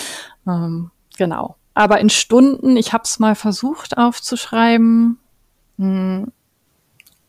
Ähm, 0.46 0.90
genau. 1.18 1.56
Aber 1.74 2.00
in 2.00 2.10
Stunden, 2.10 2.76
ich 2.76 2.92
habe 2.92 3.04
es 3.04 3.18
mal 3.18 3.34
versucht 3.34 3.98
aufzuschreiben, 3.98 5.18
hm, 5.78 6.32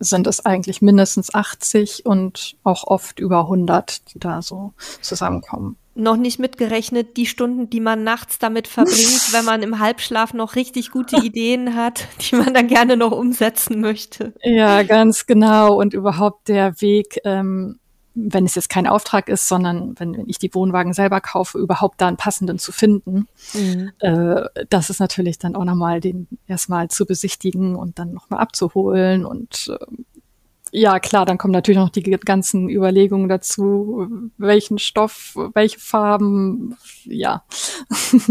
sind 0.01 0.27
es 0.27 0.45
eigentlich 0.45 0.81
mindestens 0.81 1.33
80 1.33 2.05
und 2.05 2.55
auch 2.63 2.85
oft 2.85 3.19
über 3.19 3.41
100, 3.41 4.13
die 4.13 4.19
da 4.19 4.41
so 4.41 4.73
zusammenkommen. 5.01 5.77
Noch 5.93 6.15
nicht 6.15 6.39
mitgerechnet 6.39 7.17
die 7.17 7.25
Stunden, 7.25 7.69
die 7.69 7.81
man 7.81 8.03
nachts 8.03 8.39
damit 8.39 8.67
verbringt, 8.67 8.97
wenn 9.33 9.45
man 9.45 9.61
im 9.61 9.79
Halbschlaf 9.79 10.33
noch 10.33 10.55
richtig 10.55 10.91
gute 10.91 11.17
Ideen 11.17 11.75
hat, 11.75 12.07
die 12.21 12.35
man 12.35 12.53
dann 12.53 12.67
gerne 12.67 12.97
noch 12.97 13.11
umsetzen 13.11 13.81
möchte. 13.81 14.33
Ja, 14.41 14.83
ganz 14.83 15.25
genau. 15.25 15.75
Und 15.75 15.93
überhaupt 15.93 16.47
der 16.47 16.79
Weg 16.81 17.19
ähm, 17.25 17.80
wenn 18.13 18.45
es 18.45 18.55
jetzt 18.55 18.69
kein 18.69 18.87
Auftrag 18.87 19.29
ist, 19.29 19.47
sondern 19.47 19.95
wenn, 19.97 20.17
wenn 20.17 20.29
ich 20.29 20.37
die 20.37 20.53
Wohnwagen 20.53 20.93
selber 20.93 21.21
kaufe, 21.21 21.57
überhaupt 21.57 22.01
da 22.01 22.07
einen 22.07 22.17
passenden 22.17 22.59
zu 22.59 22.71
finden. 22.71 23.27
Mhm. 23.53 23.91
Äh, 23.99 24.43
das 24.69 24.89
ist 24.89 24.99
natürlich 24.99 25.39
dann 25.39 25.55
auch 25.55 25.65
nochmal 25.65 26.01
den 26.01 26.27
erstmal 26.47 26.89
zu 26.89 27.05
besichtigen 27.05 27.75
und 27.75 27.99
dann 27.99 28.13
nochmal 28.13 28.39
abzuholen 28.39 29.25
und 29.25 29.71
äh, 29.73 29.85
ja, 30.73 30.99
klar, 30.99 31.25
dann 31.25 31.37
kommen 31.37 31.51
natürlich 31.51 31.79
noch 31.79 31.89
die 31.89 32.01
ganzen 32.01 32.69
Überlegungen 32.69 33.27
dazu, 33.27 34.07
welchen 34.37 34.79
Stoff, 34.79 35.35
welche 35.53 35.79
Farben, 35.79 36.77
ja. 37.03 37.43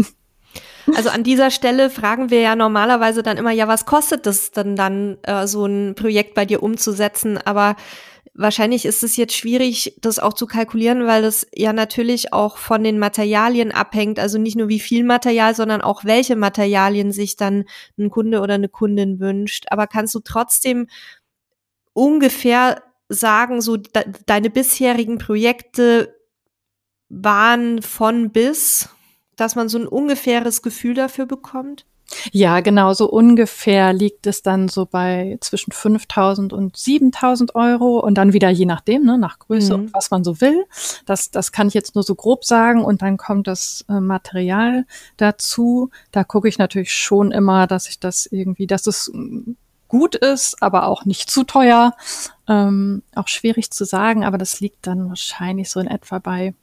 Also 0.95 1.09
an 1.09 1.23
dieser 1.23 1.51
Stelle 1.51 1.89
fragen 1.89 2.31
wir 2.31 2.41
ja 2.41 2.55
normalerweise 2.55 3.23
dann 3.23 3.37
immer, 3.37 3.51
ja, 3.51 3.67
was 3.67 3.85
kostet 3.85 4.25
es 4.27 4.51
denn 4.51 4.75
dann, 4.75 5.17
äh, 5.23 5.47
so 5.47 5.65
ein 5.65 5.95
Projekt 5.95 6.33
bei 6.33 6.45
dir 6.45 6.63
umzusetzen? 6.63 7.37
Aber 7.37 7.75
Wahrscheinlich 8.41 8.85
ist 8.85 9.03
es 9.03 9.17
jetzt 9.17 9.35
schwierig, 9.35 9.95
das 10.01 10.17
auch 10.17 10.33
zu 10.33 10.47
kalkulieren, 10.47 11.05
weil 11.05 11.21
das 11.21 11.45
ja 11.53 11.73
natürlich 11.73 12.33
auch 12.33 12.57
von 12.57 12.83
den 12.83 12.97
Materialien 12.97 13.71
abhängt. 13.71 14.17
Also 14.17 14.39
nicht 14.39 14.55
nur 14.55 14.67
wie 14.67 14.79
viel 14.79 15.03
Material, 15.03 15.53
sondern 15.53 15.81
auch 15.81 16.05
welche 16.05 16.35
Materialien 16.35 17.11
sich 17.11 17.35
dann 17.35 17.65
ein 17.99 18.09
Kunde 18.09 18.41
oder 18.41 18.55
eine 18.55 18.67
Kundin 18.67 19.19
wünscht. 19.19 19.65
Aber 19.69 19.85
kannst 19.85 20.15
du 20.15 20.21
trotzdem 20.21 20.87
ungefähr 21.93 22.81
sagen, 23.09 23.61
so 23.61 23.77
de 23.77 24.05
deine 24.25 24.49
bisherigen 24.49 25.19
Projekte 25.19 26.15
waren 27.09 27.83
von 27.83 28.31
bis, 28.31 28.89
dass 29.35 29.55
man 29.55 29.69
so 29.69 29.77
ein 29.77 29.87
ungefähres 29.87 30.63
Gefühl 30.63 30.95
dafür 30.95 31.27
bekommt? 31.27 31.85
Ja, 32.31 32.59
genau, 32.59 32.93
so 32.93 33.09
ungefähr 33.09 33.93
liegt 33.93 34.27
es 34.27 34.41
dann 34.41 34.67
so 34.67 34.85
bei 34.85 35.37
zwischen 35.41 35.71
5000 35.71 36.53
und 36.53 36.77
7000 36.77 37.55
Euro 37.55 37.99
und 37.99 38.15
dann 38.15 38.33
wieder 38.33 38.49
je 38.49 38.65
nachdem, 38.65 39.03
ne, 39.03 39.17
nach 39.17 39.39
Größe 39.39 39.77
mhm. 39.77 39.83
und 39.83 39.93
was 39.93 40.11
man 40.11 40.23
so 40.23 40.41
will. 40.41 40.65
Das, 41.05 41.31
das 41.31 41.51
kann 41.51 41.67
ich 41.67 41.73
jetzt 41.73 41.95
nur 41.95 42.03
so 42.03 42.15
grob 42.15 42.45
sagen 42.45 42.83
und 42.83 43.01
dann 43.01 43.17
kommt 43.17 43.47
das 43.47 43.85
äh, 43.89 43.99
Material 43.99 44.85
dazu. 45.17 45.89
Da 46.11 46.23
gucke 46.23 46.47
ich 46.47 46.57
natürlich 46.57 46.93
schon 46.93 47.31
immer, 47.31 47.67
dass 47.67 47.87
ich 47.87 47.99
das 47.99 48.25
irgendwie, 48.25 48.67
dass 48.67 48.87
es 48.87 49.11
gut 49.87 50.15
ist, 50.15 50.63
aber 50.63 50.87
auch 50.87 51.03
nicht 51.05 51.29
zu 51.29 51.43
teuer. 51.43 51.93
Ähm, 52.47 53.03
auch 53.13 53.27
schwierig 53.27 53.71
zu 53.71 53.83
sagen, 53.85 54.23
aber 54.23 54.37
das 54.37 54.61
liegt 54.61 54.87
dann 54.87 55.09
wahrscheinlich 55.09 55.69
so 55.69 55.79
in 55.79 55.87
etwa 55.87 56.19
bei 56.19 56.53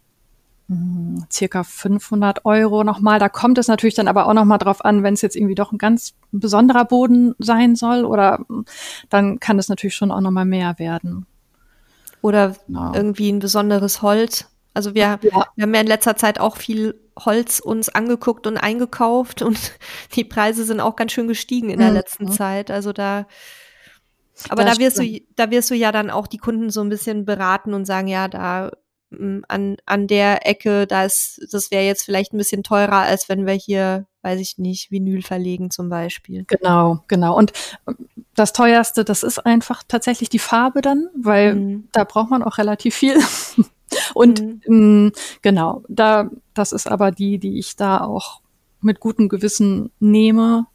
hm, 0.69 1.25
circa 1.33 1.65
500 1.65 2.45
Euro 2.45 2.85
nochmal. 2.85 3.19
Da 3.19 3.29
kommt 3.29 3.59
es 3.59 3.69
natürlich 3.69 3.95
dann 3.95 4.09
aber 4.09 4.27
auch 4.27 4.35
nochmal 4.35 4.59
drauf 4.59 4.85
an, 4.85 5.03
wenn 5.03 5.15
es 5.15 5.23
jetzt 5.23 5.37
irgendwie 5.37 5.55
doch 5.55 5.73
ein 5.73 5.79
ganz 5.79 6.15
besonderer 6.31 6.85
Boden 6.85 7.35
sein 7.39 7.75
soll 7.75 8.05
oder 8.05 8.45
hm, 8.49 8.65
dann 9.09 9.41
kann 9.41 9.59
es 9.59 9.69
natürlich 9.69 9.95
schon 9.95 10.11
auch 10.11 10.21
nochmal 10.21 10.45
mehr 10.45 10.79
werden. 10.79 11.27
Oder 12.21 12.57
ja. 12.67 12.93
irgendwie 12.95 13.31
ein 13.31 13.39
besonderes 13.39 14.03
Holz. 14.03 14.49
Also 14.75 14.95
wir, 14.95 15.03
ja. 15.03 15.19
wir 15.23 15.63
haben 15.63 15.75
ja 15.75 15.81
in 15.81 15.87
letzter 15.87 16.17
Zeit 16.17 16.39
auch 16.39 16.57
viel 16.57 17.01
Holz 17.19 17.59
uns 17.61 17.89
angeguckt 17.89 18.47
und 18.47 18.59
eingekauft 18.59 19.43
und 19.43 19.73
die 20.15 20.25
Preise 20.25 20.65
sind 20.65 20.81
auch 20.81 20.97
ganz 20.97 21.13
schön 21.13 21.29
gestiegen 21.29 21.71
in 21.71 21.79
der 21.79 21.89
mhm. 21.89 21.95
letzten 21.95 22.31
Zeit. 22.31 22.71
Also 22.71 22.93
da, 22.93 23.27
aber 24.51 24.65
das 24.65 24.77
da 24.77 24.85
wirst 24.85 24.97
stimmt. 24.99 25.17
du, 25.17 25.27
da 25.37 25.51
wirst 25.51 25.71
du 25.71 25.75
ja 25.75 25.93
dann 25.93 26.11
auch 26.11 26.27
die 26.27 26.39
Kunden 26.39 26.71
so 26.71 26.83
ein 26.83 26.91
bisschen 26.91 27.25
beraten 27.25 27.73
und 27.73 27.87
sagen, 27.87 28.09
ja, 28.09 28.29
da 28.29 28.71
an, 29.11 29.77
an 29.87 30.07
der 30.07 30.47
Ecke, 30.47 30.87
da 30.87 31.05
ist, 31.05 31.41
das 31.51 31.71
wäre 31.71 31.85
jetzt 31.85 32.05
vielleicht 32.05 32.33
ein 32.33 32.39
bisschen 32.39 32.63
teurer, 32.63 32.99
als 32.99 33.29
wenn 33.29 33.47
wir 33.47 33.55
hier, 33.55 34.07
weiß 34.23 34.39
ich 34.41 34.59
nicht, 34.59 34.91
Vinyl 34.91 35.23
verlegen 35.23 35.71
zum 35.71 35.89
Beispiel. 35.89 36.45
Genau, 36.47 37.05
genau. 37.09 37.37
Und 37.37 37.53
ähm, 37.87 37.97
das 38.35 38.53
teuerste, 38.53 39.05
das 39.05 39.23
ist 39.23 39.39
einfach 39.39 39.83
tatsächlich 39.87 40.29
die 40.29 40.39
Farbe 40.39 40.83
dann, 40.83 41.09
weil 41.17 41.55
mhm. 41.55 41.89
da 41.93 42.05
braucht 42.05 42.31
man 42.31 42.43
auch 42.43 42.59
relativ 42.59 42.95
viel. 42.95 43.19
Und 44.15 44.43
mhm. 44.67 45.07
mh, 45.07 45.13
genau, 45.41 45.83
da, 45.89 46.31
das 46.53 46.73
ist 46.73 46.87
aber 46.87 47.11
die, 47.11 47.39
die 47.39 47.59
ich 47.59 47.77
da 47.77 48.03
auch 48.03 48.43
mit 48.81 49.01
gutem 49.01 49.29
Gewissen 49.29 49.91
nehme. 49.99 50.67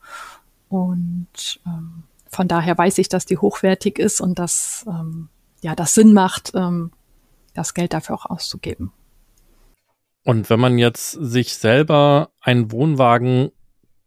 Und 0.69 1.59
ähm, 1.67 2.03
von 2.27 2.47
daher 2.47 2.75
weiß 2.77 2.97
ich, 2.97 3.09
dass 3.09 3.25
die 3.25 3.37
hochwertig 3.37 3.99
ist 3.99 4.19
und 4.19 4.39
dass 4.39 4.85
ähm, 4.87 5.29
ja 5.61 5.75
das 5.75 5.93
Sinn 5.93 6.13
macht, 6.13 6.51
ähm, 6.55 6.91
das 7.53 7.73
Geld 7.73 7.93
dafür 7.93 8.15
auch 8.15 8.25
auszugeben. 8.25 8.91
Und 10.23 10.49
wenn 10.49 10.59
man 10.59 10.77
jetzt 10.77 11.11
sich 11.11 11.55
selber 11.55 12.31
einen 12.39 12.71
Wohnwagen 12.71 13.51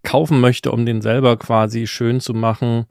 kaufen 0.03 0.40
möchte, 0.40 0.72
um 0.72 0.86
den 0.86 1.03
selber 1.03 1.36
quasi 1.36 1.86
schön 1.86 2.20
zu 2.20 2.32
machen, 2.32 2.86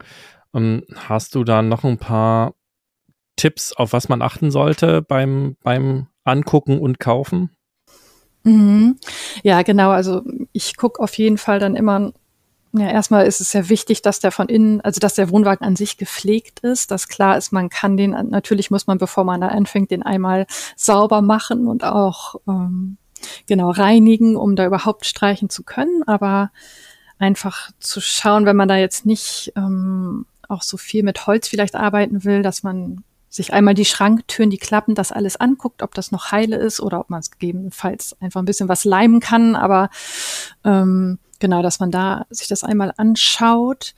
ähm, 0.54 0.84
hast 0.94 1.34
du 1.34 1.42
da 1.42 1.62
noch 1.62 1.84
ein 1.84 1.98
paar 1.98 2.54
Tipps, 3.36 3.72
auf 3.72 3.92
was 3.92 4.08
man 4.08 4.22
achten 4.22 4.50
sollte 4.50 5.02
beim, 5.02 5.56
beim 5.62 6.06
Angucken 6.24 6.78
und 6.78 7.00
Kaufen? 7.00 7.50
Mhm. 8.44 8.96
Ja, 9.42 9.62
genau. 9.62 9.90
Also 9.90 10.22
ich 10.52 10.76
gucke 10.76 11.02
auf 11.02 11.18
jeden 11.18 11.36
Fall 11.36 11.58
dann 11.58 11.74
immer 11.74 12.12
ja, 12.78 12.90
erstmal 12.90 13.26
ist 13.26 13.40
es 13.40 13.50
sehr 13.50 13.68
wichtig, 13.68 14.02
dass 14.02 14.20
der 14.20 14.32
von 14.32 14.48
innen, 14.48 14.80
also 14.80 15.00
dass 15.00 15.14
der 15.14 15.30
Wohnwagen 15.30 15.66
an 15.66 15.76
sich 15.76 15.96
gepflegt 15.96 16.60
ist, 16.60 16.90
dass 16.90 17.08
klar 17.08 17.36
ist, 17.36 17.52
man 17.52 17.68
kann 17.68 17.96
den, 17.96 18.10
natürlich 18.10 18.70
muss 18.70 18.86
man, 18.86 18.98
bevor 18.98 19.24
man 19.24 19.40
da 19.40 19.48
anfängt, 19.48 19.90
den 19.90 20.02
einmal 20.02 20.46
sauber 20.76 21.22
machen 21.22 21.68
und 21.68 21.84
auch 21.84 22.36
ähm, 22.48 22.96
genau 23.46 23.70
reinigen, 23.70 24.36
um 24.36 24.56
da 24.56 24.66
überhaupt 24.66 25.06
streichen 25.06 25.50
zu 25.50 25.62
können. 25.62 26.02
Aber 26.06 26.50
einfach 27.18 27.70
zu 27.80 28.00
schauen, 28.00 28.46
wenn 28.46 28.56
man 28.56 28.68
da 28.68 28.76
jetzt 28.76 29.06
nicht 29.06 29.52
ähm, 29.56 30.26
auch 30.48 30.62
so 30.62 30.76
viel 30.76 31.02
mit 31.02 31.26
Holz 31.26 31.48
vielleicht 31.48 31.74
arbeiten 31.74 32.24
will, 32.24 32.42
dass 32.42 32.62
man 32.62 33.04
sich 33.28 33.52
einmal 33.52 33.74
die 33.74 33.84
Schranktüren, 33.84 34.50
die 34.50 34.58
Klappen, 34.58 34.94
das 34.94 35.12
alles 35.12 35.36
anguckt, 35.36 35.82
ob 35.82 35.94
das 35.94 36.10
noch 36.10 36.32
heile 36.32 36.56
ist 36.56 36.80
oder 36.80 37.00
ob 37.00 37.10
man 37.10 37.20
es 37.20 37.30
gegebenenfalls 37.30 38.16
einfach 38.20 38.40
ein 38.40 38.46
bisschen 38.46 38.68
was 38.68 38.84
leimen 38.84 39.20
kann. 39.20 39.56
Aber 39.56 39.90
ähm, 40.64 41.18
genau, 41.40 41.62
dass 41.62 41.80
man 41.80 41.90
da 41.90 42.26
sich 42.30 42.48
das 42.48 42.64
einmal 42.64 42.92
anschaut. 42.96 43.94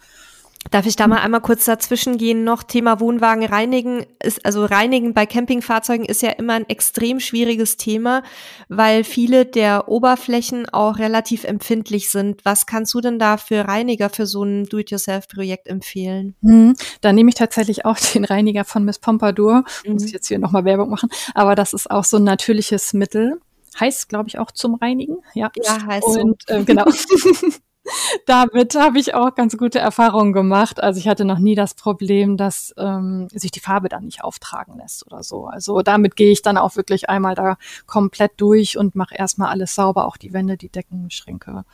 Darf 0.70 0.84
ich 0.84 0.96
da 0.96 1.06
mal 1.06 1.20
einmal 1.20 1.40
kurz 1.40 1.64
dazwischen 1.64 2.18
gehen? 2.18 2.44
Noch 2.44 2.62
Thema 2.62 3.00
Wohnwagen 3.00 3.44
reinigen 3.44 4.04
ist, 4.22 4.44
also 4.44 4.66
reinigen 4.66 5.14
bei 5.14 5.24
Campingfahrzeugen 5.24 6.04
ist 6.04 6.20
ja 6.20 6.30
immer 6.30 6.54
ein 6.54 6.68
extrem 6.68 7.20
schwieriges 7.20 7.78
Thema, 7.78 8.22
weil 8.68 9.04
viele 9.04 9.46
der 9.46 9.88
Oberflächen 9.88 10.68
auch 10.68 10.98
relativ 10.98 11.44
empfindlich 11.44 12.10
sind. 12.10 12.44
Was 12.44 12.66
kannst 12.66 12.92
du 12.92 13.00
denn 13.00 13.18
da 13.18 13.38
für 13.38 13.66
Reiniger 13.66 14.10
für 14.10 14.26
so 14.26 14.42
ein 14.42 14.64
Do-it-yourself-Projekt 14.64 15.68
empfehlen? 15.68 16.34
Hm, 16.42 16.74
da 17.00 17.12
nehme 17.12 17.30
ich 17.30 17.36
tatsächlich 17.36 17.86
auch 17.86 17.96
den 18.14 18.24
Reiniger 18.24 18.64
von 18.64 18.84
Miss 18.84 18.98
Pompadour. 18.98 19.64
Mhm. 19.86 19.94
Muss 19.94 20.04
ich 20.04 20.12
jetzt 20.12 20.28
hier 20.28 20.38
nochmal 20.38 20.66
Werbung 20.66 20.90
machen. 20.90 21.08
Aber 21.34 21.54
das 21.54 21.72
ist 21.72 21.90
auch 21.90 22.04
so 22.04 22.18
ein 22.18 22.24
natürliches 22.24 22.92
Mittel 22.92 23.40
heißt, 23.80 24.08
glaube 24.08 24.28
ich, 24.28 24.38
auch 24.38 24.50
zum 24.50 24.74
Reinigen. 24.74 25.18
Ja, 25.34 25.50
ja 25.56 25.86
heißt 25.86 26.06
Und 26.06 26.42
so. 26.46 26.54
äh, 26.54 26.64
genau. 26.64 26.84
Damit 28.26 28.74
habe 28.74 28.98
ich 28.98 29.14
auch 29.14 29.34
ganz 29.34 29.56
gute 29.56 29.78
Erfahrungen 29.78 30.32
gemacht. 30.32 30.82
Also 30.82 30.98
ich 30.98 31.08
hatte 31.08 31.24
noch 31.24 31.38
nie 31.38 31.54
das 31.54 31.74
Problem, 31.74 32.36
dass 32.36 32.74
ähm, 32.76 33.28
sich 33.30 33.50
die 33.50 33.60
Farbe 33.60 33.88
dann 33.88 34.04
nicht 34.04 34.22
auftragen 34.22 34.76
lässt 34.76 35.06
oder 35.06 35.22
so. 35.22 35.46
Also 35.46 35.80
damit 35.82 36.16
gehe 36.16 36.30
ich 36.30 36.42
dann 36.42 36.58
auch 36.58 36.76
wirklich 36.76 37.08
einmal 37.08 37.34
da 37.34 37.56
komplett 37.86 38.32
durch 38.36 38.76
und 38.76 38.94
mache 38.94 39.14
erstmal 39.14 39.48
alles 39.50 39.74
sauber, 39.74 40.06
auch 40.06 40.16
die 40.16 40.32
Wände, 40.32 40.56
die 40.56 40.68
Decken, 40.68 41.10
Schränke. 41.10 41.64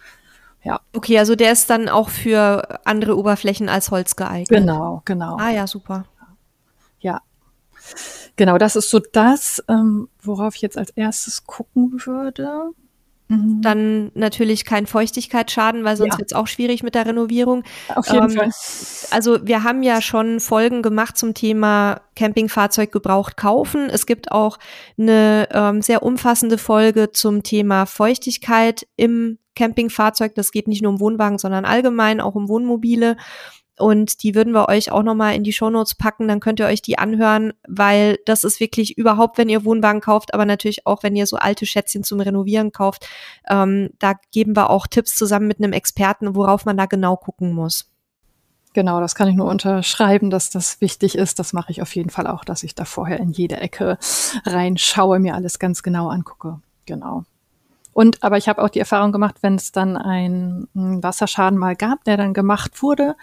Ja. 0.62 0.80
Okay, 0.94 1.18
also 1.18 1.36
der 1.36 1.52
ist 1.52 1.68
dann 1.68 1.88
auch 1.88 2.09
für 2.09 2.80
andere 2.84 3.18
Oberflächen 3.18 3.68
als 3.68 3.90
Holz 3.90 4.16
geeignet. 4.16 4.48
Genau, 4.48 5.02
genau. 5.05 5.36
Ah 5.38 5.50
ja, 5.50 5.66
super. 5.66 6.07
Genau, 8.37 8.59
das 8.59 8.76
ist 8.76 8.91
so 8.91 8.99
das, 8.99 9.62
ähm, 9.68 10.09
worauf 10.22 10.57
ich 10.57 10.62
jetzt 10.62 10.78
als 10.78 10.91
erstes 10.91 11.45
gucken 11.47 12.01
würde. 12.05 12.72
Mhm. 13.28 13.62
Dann 13.62 14.11
natürlich 14.14 14.64
kein 14.64 14.87
Feuchtigkeitsschaden, 14.87 15.85
weil 15.85 15.97
sonst 15.97 16.14
ja. 16.14 16.18
wird 16.18 16.32
es 16.32 16.37
auch 16.37 16.47
schwierig 16.47 16.82
mit 16.82 16.95
der 16.95 17.07
Renovierung. 17.07 17.64
Auf 17.95 18.07
jeden 18.09 18.30
ähm, 18.30 18.37
Fall. 18.37 18.51
Also 19.11 19.47
wir 19.47 19.62
haben 19.62 19.82
ja 19.82 20.03
schon 20.03 20.41
Folgen 20.41 20.82
gemacht 20.82 21.16
zum 21.16 21.32
Thema 21.32 22.03
Campingfahrzeug 22.16 22.93
gebraucht 22.93 23.37
kaufen. 23.37 23.89
Es 23.89 24.05
gibt 24.07 24.30
auch 24.30 24.59
eine 24.99 25.49
ähm, 25.53 25.80
sehr 25.80 26.03
umfassende 26.03 26.59
Folge 26.59 27.12
zum 27.12 27.43
Thema 27.43 27.87
Feuchtigkeit 27.87 28.87
im 28.97 29.39
Campingfahrzeug. 29.57 30.35
Das 30.35 30.53
geht 30.53 30.68
nicht 30.68 30.82
nur 30.82 30.93
um 30.93 31.01
Wohnwagen, 31.01 31.39
sondern 31.39 31.64
allgemein 31.64 32.20
auch 32.20 32.35
um 32.35 32.49
Wohnmobile. 32.49 33.16
Und 33.77 34.22
die 34.22 34.35
würden 34.35 34.53
wir 34.53 34.68
euch 34.68 34.93
auch 34.93 35.03
nochmal 35.03 35.35
in 35.35 35.43
die 35.43 35.53
Shownotes 35.53 35.97
packen, 35.97 36.29
dann 36.29 36.39
könnt 36.39 36.61
ihr 36.61 36.66
euch 36.66 36.81
die 36.81 36.99
anhören, 36.99 37.53
weil 37.66 38.18
das 38.25 38.45
ist 38.45 38.61
wirklich 38.61 38.97
überhaupt, 38.97 39.37
wenn 39.37 39.49
ihr 39.49 39.64
Wohnwagen 39.64 40.01
kauft, 40.01 40.33
aber 40.33 40.47
natürlich 40.47 40.87
auch, 40.87 41.03
wenn 41.03 41.16
ihr 41.16 41.27
so 41.27 41.37
alte 41.37 41.66
Schätzchen 41.66 42.05
zum 42.05 42.20
Renovieren 42.20 42.70
kauft. 42.70 43.09
Ähm, 43.49 43.91
da 43.99 44.14
geben 44.31 44.55
wir 44.55 44.70
auch 44.70 44.87
Tipps 44.87 45.16
zusammen 45.16 45.49
mit 45.49 45.59
einem 45.59 45.72
Experten, 45.72 46.37
worauf 46.37 46.64
man 46.64 46.77
da 46.77 46.87
genau 46.87 47.16
gucken 47.16 47.53
muss. 47.53 47.91
Genau, 48.75 49.01
das 49.01 49.14
kann 49.14 49.29
ich 49.29 49.37
nur 49.37 49.49
unterschreiben, 49.49 50.31
dass 50.31 50.51
das 50.51 50.81
wichtig 50.81 51.16
ist. 51.16 51.39
Das 51.39 51.53
mache 51.53 51.70
ich 51.70 51.81
auf 51.81 51.95
jeden 51.95 52.11
Fall 52.11 52.27
auch, 52.27 52.45
dass 52.45 52.64
ich 52.64 52.75
da 52.75 52.85
vorher 52.85 53.20
in 53.20 53.31
jede 53.31 53.57
Ecke 53.57 53.99
reinschaue, 54.45 55.20
mir 55.20 55.35
alles 55.35 55.61
ganz 55.61 55.83
genau 55.83 56.09
angucke. 56.09 56.61
Genau. 56.87 57.25
Und 57.93 58.25
aber 58.25 58.37
ich 58.37 58.49
habe 58.49 58.62
auch 58.62 58.68
die 58.68 58.81
Erfahrung 58.81 59.12
gemacht, 59.12 59.37
wenn 59.43 59.55
es 59.55 59.70
dann 59.70 59.97
einen 59.97 60.68
Wasserschaden 60.75 61.57
mal 61.57 61.77
gab, 61.77 62.03
der 62.05 62.16
dann 62.16 62.35
gemacht 62.35 62.83
wurde, 62.83 63.14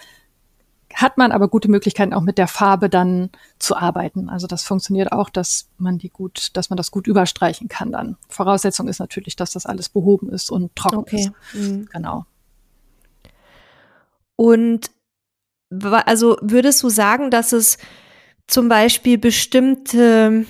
hat 0.96 1.18
man 1.18 1.32
aber 1.32 1.48
gute 1.48 1.70
Möglichkeiten 1.70 2.14
auch 2.14 2.22
mit 2.22 2.38
der 2.38 2.48
Farbe 2.48 2.90
dann 2.90 3.30
zu 3.60 3.76
arbeiten. 3.76 4.30
Also 4.30 4.48
das 4.48 4.64
funktioniert 4.64 5.12
auch, 5.12 5.30
dass 5.30 5.70
man 5.78 5.98
die 5.98 6.10
gut, 6.10 6.50
dass 6.54 6.70
man 6.70 6.78
das 6.78 6.92
gut 6.92 7.08
überstreichen 7.08 7.68
kann 7.68 7.92
dann. 7.92 8.18
Voraussetzung 8.30 8.88
ist 8.88 9.00
natürlich, 9.00 9.36
dass 9.36 9.52
das 9.52 9.66
alles 9.66 9.90
behoben 9.90 10.30
ist 10.30 10.52
und 10.52 10.76
trocken 10.76 10.98
okay. 10.98 11.20
ist. 11.20 11.32
Mhm. 11.54 11.88
Genau. 11.92 12.26
Und 14.36 14.92
also 15.70 16.38
würdest 16.42 16.84
du 16.84 16.90
sagen, 16.90 17.32
dass 17.32 17.54
es 17.54 17.78
zum 18.48 18.68
Beispiel 18.68 19.18
bestimmte 19.18 20.46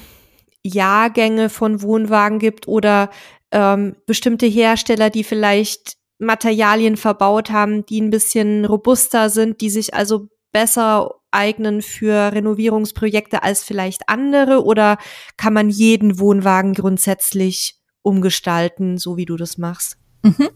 Jahrgänge 0.63 1.49
von 1.49 1.81
Wohnwagen 1.81 2.39
gibt 2.39 2.67
oder 2.67 3.09
ähm, 3.51 3.95
bestimmte 4.05 4.45
Hersteller, 4.45 5.09
die 5.09 5.23
vielleicht 5.23 5.97
Materialien 6.21 6.97
verbaut 6.97 7.49
haben, 7.49 7.85
die 7.85 7.99
ein 7.99 8.11
bisschen 8.11 8.63
robuster 8.65 9.29
sind, 9.29 9.59
die 9.59 9.69
sich 9.69 9.93
also 9.93 10.27
besser 10.51 11.15
eignen 11.31 11.81
für 11.81 12.31
Renovierungsprojekte 12.31 13.43
als 13.43 13.63
vielleicht 13.63 14.07
andere? 14.07 14.63
Oder 14.63 14.97
kann 15.37 15.53
man 15.53 15.69
jeden 15.69 16.19
Wohnwagen 16.19 16.73
grundsätzlich 16.73 17.75
umgestalten, 18.03 18.97
so 18.97 19.17
wie 19.17 19.25
du 19.25 19.35
das 19.35 19.57
machst? 19.57 19.97
Mhm. 20.23 20.49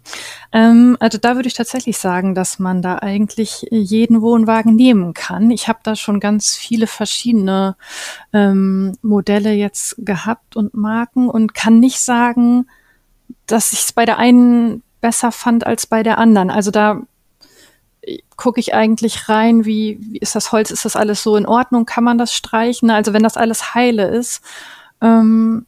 Ähm, 0.52 0.98
also 1.00 1.18
da 1.18 1.36
würde 1.36 1.48
ich 1.48 1.56
tatsächlich 1.56 1.98
sagen, 1.98 2.36
dass 2.36 2.60
man 2.60 2.84
da 2.84 2.98
eigentlich 2.98 3.66
jeden 3.72 4.22
Wohnwagen 4.22 4.76
nehmen 4.76 5.16
kann. 5.16 5.50
Ich 5.50 5.68
habe 5.68 5.80
da 5.82 5.96
schon 5.96 6.20
ganz 6.20 6.56
viele 6.56 6.86
verschiedene 6.86 7.76
ähm, 8.32 8.94
Modelle 9.02 9.54
jetzt 9.54 9.96
gehabt 9.98 10.56
und 10.56 10.76
Marken 10.76 11.30
und 11.30 11.56
kann 11.56 11.80
nicht 11.80 12.00
sagen, 12.00 12.68
dass 13.48 13.74
ich 13.74 13.80
es 13.80 13.94
bei 13.94 14.06
der 14.06 14.20
einen 14.20 14.84
besser 15.06 15.32
fand 15.32 15.68
als 15.68 15.86
bei 15.86 16.02
der 16.02 16.18
anderen. 16.18 16.50
Also 16.50 16.72
da 16.72 17.04
gucke 18.38 18.60
ich 18.60 18.74
eigentlich 18.74 19.30
rein, 19.30 19.64
wie, 19.64 20.00
wie 20.02 20.18
ist 20.18 20.34
das 20.34 20.52
Holz, 20.52 20.72
ist 20.72 20.84
das 20.84 20.96
alles 20.96 21.22
so 21.22 21.38
in 21.38 21.46
Ordnung, 21.46 21.86
kann 21.86 22.04
man 22.04 22.18
das 22.18 22.34
streichen? 22.34 22.90
Also 22.90 23.14
wenn 23.14 23.22
das 23.22 23.38
alles 23.38 23.76
heile 23.76 24.08
ist 24.08 24.42
ähm, 25.02 25.68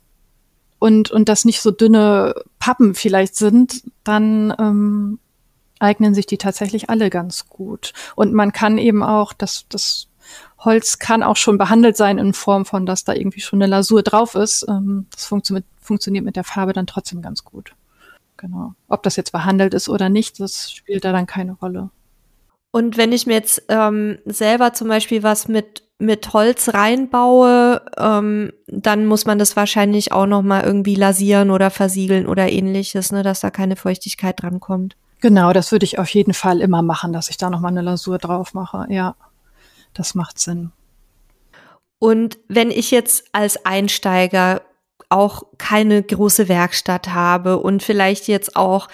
und, 0.79 1.11
und 1.11 1.29
das 1.29 1.45
nicht 1.45 1.61
so 1.61 1.69
dünne 1.69 2.33
Pappen 2.57 2.95
vielleicht 2.95 3.35
sind, 3.35 3.83
dann 4.03 4.55
ähm, 4.57 5.19
eignen 5.77 6.15
sich 6.15 6.25
die 6.25 6.39
tatsächlich 6.39 6.89
alle 6.89 7.11
ganz 7.11 7.47
gut. 7.47 7.93
Und 8.15 8.33
man 8.33 8.53
kann 8.53 8.79
eben 8.79 9.03
auch, 9.03 9.33
das, 9.33 9.65
das 9.69 10.07
Holz 10.57 10.97
kann 10.97 11.21
auch 11.21 11.35
schon 11.35 11.59
behandelt 11.59 11.95
sein 11.95 12.17
in 12.17 12.33
Form 12.33 12.65
von, 12.65 12.87
dass 12.87 13.03
da 13.03 13.13
irgendwie 13.13 13.41
schon 13.41 13.61
eine 13.61 13.69
Lasur 13.69 14.01
drauf 14.01 14.33
ist. 14.33 14.65
Ähm, 14.67 15.05
das 15.11 15.25
funktio 15.25 15.59
funktioniert 15.79 16.25
mit 16.25 16.37
der 16.37 16.43
Farbe 16.43 16.73
dann 16.73 16.87
trotzdem 16.87 17.21
ganz 17.21 17.43
gut. 17.43 17.76
Genau. 18.37 18.73
Ob 18.87 19.03
das 19.03 19.15
jetzt 19.15 19.31
behandelt 19.31 19.73
ist 19.73 19.89
oder 19.89 20.09
nicht, 20.09 20.39
das 20.39 20.71
spielt 20.71 21.03
da 21.03 21.11
dann 21.11 21.25
keine 21.25 21.53
Rolle. 21.53 21.89
Und 22.71 22.97
wenn 22.97 23.11
ich 23.11 23.25
mir 23.25 23.33
jetzt 23.33 23.63
ähm, 23.69 24.19
selber 24.25 24.73
zum 24.73 24.87
Beispiel 24.87 25.23
was 25.23 25.47
mit 25.47 25.83
mit 25.99 26.31
Holz 26.33 26.73
reinbaue, 26.73 27.81
ähm, 27.97 28.53
dann 28.67 29.05
muss 29.07 29.25
man 29.25 29.39
das 29.39 29.55
wahrscheinlich 29.55 30.11
auch 30.11 30.27
noch 30.27 30.43
mal 30.43 30.63
irgendwie 30.63 30.95
lasieren 30.95 31.49
oder 31.49 31.71
versiegeln 31.71 32.27
oder 32.27 32.51
ähnliches, 32.51 33.11
ne, 33.11 33.23
dass 33.23 33.39
da 33.39 33.49
keine 33.49 33.75
Feuchtigkeit 33.75 34.41
dran 34.41 34.59
kommt. 34.59 34.95
Genau, 35.21 35.53
das 35.53 35.71
würde 35.71 35.85
ich 35.85 35.97
auf 35.97 36.09
jeden 36.09 36.33
Fall 36.33 36.61
immer 36.61 36.83
machen, 36.83 37.13
dass 37.13 37.29
ich 37.29 37.37
da 37.37 37.49
noch 37.49 37.61
mal 37.61 37.69
eine 37.69 37.81
Lasur 37.81 38.19
drauf 38.19 38.53
mache. 38.53 38.85
Ja, 38.89 39.15
das 39.95 40.13
macht 40.13 40.37
Sinn. 40.37 40.71
Und 41.97 42.37
wenn 42.47 42.69
ich 42.69 42.91
jetzt 42.91 43.25
als 43.31 43.65
Einsteiger 43.65 44.61
auch 45.09 45.43
keine 45.57 46.03
große 46.03 46.49
Werkstatt 46.49 47.09
habe 47.13 47.57
und 47.57 47.83
vielleicht 47.83 48.27
jetzt 48.27 48.55
auch 48.55 48.87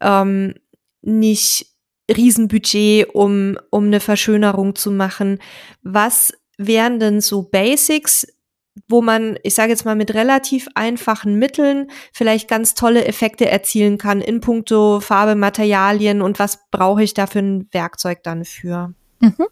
ähm, 0.00 0.54
nicht 1.02 1.66
Riesenbudget, 2.10 3.14
um, 3.14 3.56
um 3.70 3.86
eine 3.86 4.00
Verschönerung 4.00 4.74
zu 4.74 4.90
machen. 4.90 5.38
Was 5.82 6.32
wären 6.58 6.98
denn 6.98 7.20
so 7.20 7.42
Basics, 7.42 8.26
wo 8.88 9.02
man, 9.02 9.38
ich 9.42 9.54
sage 9.54 9.70
jetzt 9.70 9.84
mal, 9.84 9.94
mit 9.94 10.14
relativ 10.14 10.68
einfachen 10.74 11.38
Mitteln 11.38 11.90
vielleicht 12.12 12.48
ganz 12.48 12.74
tolle 12.74 13.04
Effekte 13.04 13.48
erzielen 13.48 13.98
kann 13.98 14.20
in 14.20 14.40
puncto 14.40 15.00
Farbe, 15.00 15.34
Materialien 15.34 16.22
und 16.22 16.38
was 16.38 16.58
brauche 16.70 17.02
ich 17.02 17.14
da 17.14 17.26
für 17.26 17.40
ein 17.40 17.68
Werkzeug 17.72 18.22
dann 18.22 18.44
für? 18.44 18.94
Mhm. 19.20 19.46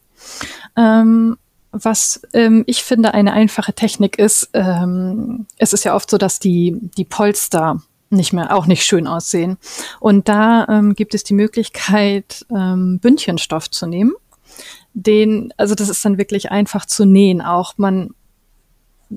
Ähm, 0.77 1.37
was 1.73 2.23
ähm, 2.33 2.65
ich 2.67 2.83
finde 2.83 3.15
eine 3.15 3.33
einfache 3.33 3.73
Technik 3.73 4.19
ist, 4.19 4.51
ähm, 4.55 5.47
es 5.59 5.73
ist 5.73 5.85
ja 5.85 5.95
oft 5.95 6.11
so, 6.11 6.19
dass 6.19 6.39
die, 6.39 6.77
die 6.97 7.05
Polster 7.05 7.81
nicht 8.11 8.33
mehr, 8.33 8.55
auch 8.55 8.67
nicht 8.67 8.85
schön 8.85 9.07
aussehen. 9.07 9.57
Und 10.01 10.29
da 10.29 10.67
ähm, 10.69 10.95
gibt 10.95 11.15
es 11.15 11.23
die 11.23 11.35
Möglichkeit, 11.35 12.45
ähm, 12.51 12.99
Bündchenstoff 12.99 13.71
zu 13.71 13.87
nehmen. 13.87 14.13
Den, 14.95 15.55
also 15.57 15.77
das 15.77 15.89
ist 15.89 16.05
dann 16.05 16.19
wirklich 16.19 16.51
einfach 16.51 16.87
zu 16.87 17.05
nähen 17.05 17.41
auch. 17.41 17.75
Man, 17.79 18.11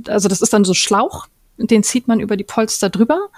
also 0.08 0.30
das 0.30 0.42
ist 0.42 0.54
dann 0.54 0.64
so 0.64 0.76
Schlauch, 0.76 1.26
den 1.58 1.82
zieht 1.82 2.08
man 2.08 2.20
über 2.20 2.38
die 2.38 2.44
Polster 2.44 2.90
drüber. 2.90 3.30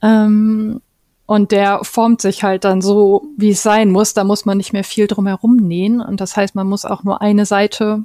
Ähm, 0.00 0.80
und 1.26 1.50
der 1.50 1.82
formt 1.82 2.20
sich 2.20 2.44
halt 2.44 2.64
dann 2.64 2.80
so, 2.82 3.26
wie 3.36 3.50
es 3.50 3.62
sein 3.62 3.90
muss. 3.90 4.14
Da 4.14 4.22
muss 4.22 4.44
man 4.44 4.58
nicht 4.58 4.72
mehr 4.72 4.84
viel 4.84 5.06
drumherum 5.06 5.56
nähen. 5.56 6.00
Und 6.00 6.20
das 6.20 6.36
heißt, 6.36 6.54
man 6.54 6.68
muss 6.68 6.84
auch 6.84 7.04
nur 7.04 7.22
eine 7.22 7.46
Seite, 7.46 8.04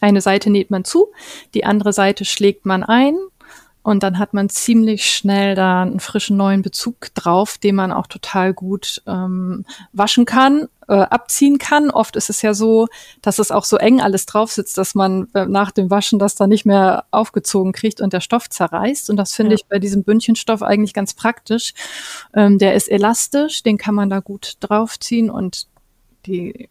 eine 0.00 0.20
Seite 0.20 0.50
näht 0.50 0.70
man 0.70 0.84
zu, 0.84 1.08
die 1.54 1.64
andere 1.64 1.92
Seite 1.92 2.24
schlägt 2.24 2.66
man 2.66 2.82
ein 2.82 3.16
und 3.82 4.02
dann 4.02 4.18
hat 4.18 4.34
man 4.34 4.50
ziemlich 4.50 5.10
schnell 5.10 5.54
da 5.54 5.82
einen 5.82 6.00
frischen 6.00 6.36
neuen 6.36 6.60
Bezug 6.60 7.14
drauf, 7.14 7.56
den 7.56 7.76
man 7.76 7.92
auch 7.92 8.06
total 8.06 8.52
gut 8.52 9.02
ähm, 9.06 9.64
waschen 9.92 10.26
kann, 10.26 10.68
äh, 10.86 10.96
abziehen 10.96 11.56
kann. 11.56 11.90
Oft 11.90 12.14
ist 12.16 12.28
es 12.28 12.42
ja 12.42 12.52
so, 12.52 12.88
dass 13.22 13.38
es 13.38 13.50
auch 13.50 13.64
so 13.64 13.78
eng 13.78 14.02
alles 14.02 14.26
drauf 14.26 14.52
sitzt, 14.52 14.76
dass 14.76 14.94
man 14.94 15.28
äh, 15.32 15.46
nach 15.46 15.70
dem 15.70 15.88
Waschen 15.88 16.18
das 16.18 16.34
dann 16.34 16.50
nicht 16.50 16.66
mehr 16.66 17.04
aufgezogen 17.10 17.72
kriegt 17.72 18.02
und 18.02 18.12
der 18.12 18.20
Stoff 18.20 18.50
zerreißt. 18.50 19.08
Und 19.08 19.16
das 19.16 19.32
finde 19.32 19.52
ja. 19.52 19.54
ich 19.56 19.66
bei 19.66 19.78
diesem 19.78 20.04
Bündchenstoff 20.04 20.62
eigentlich 20.62 20.92
ganz 20.92 21.14
praktisch. 21.14 21.72
Ähm, 22.34 22.58
der 22.58 22.74
ist 22.74 22.90
elastisch, 22.90 23.62
den 23.62 23.78
kann 23.78 23.94
man 23.94 24.10
da 24.10 24.20
gut 24.20 24.58
draufziehen 24.60 25.30
und 25.30 25.68
die, 26.26 26.68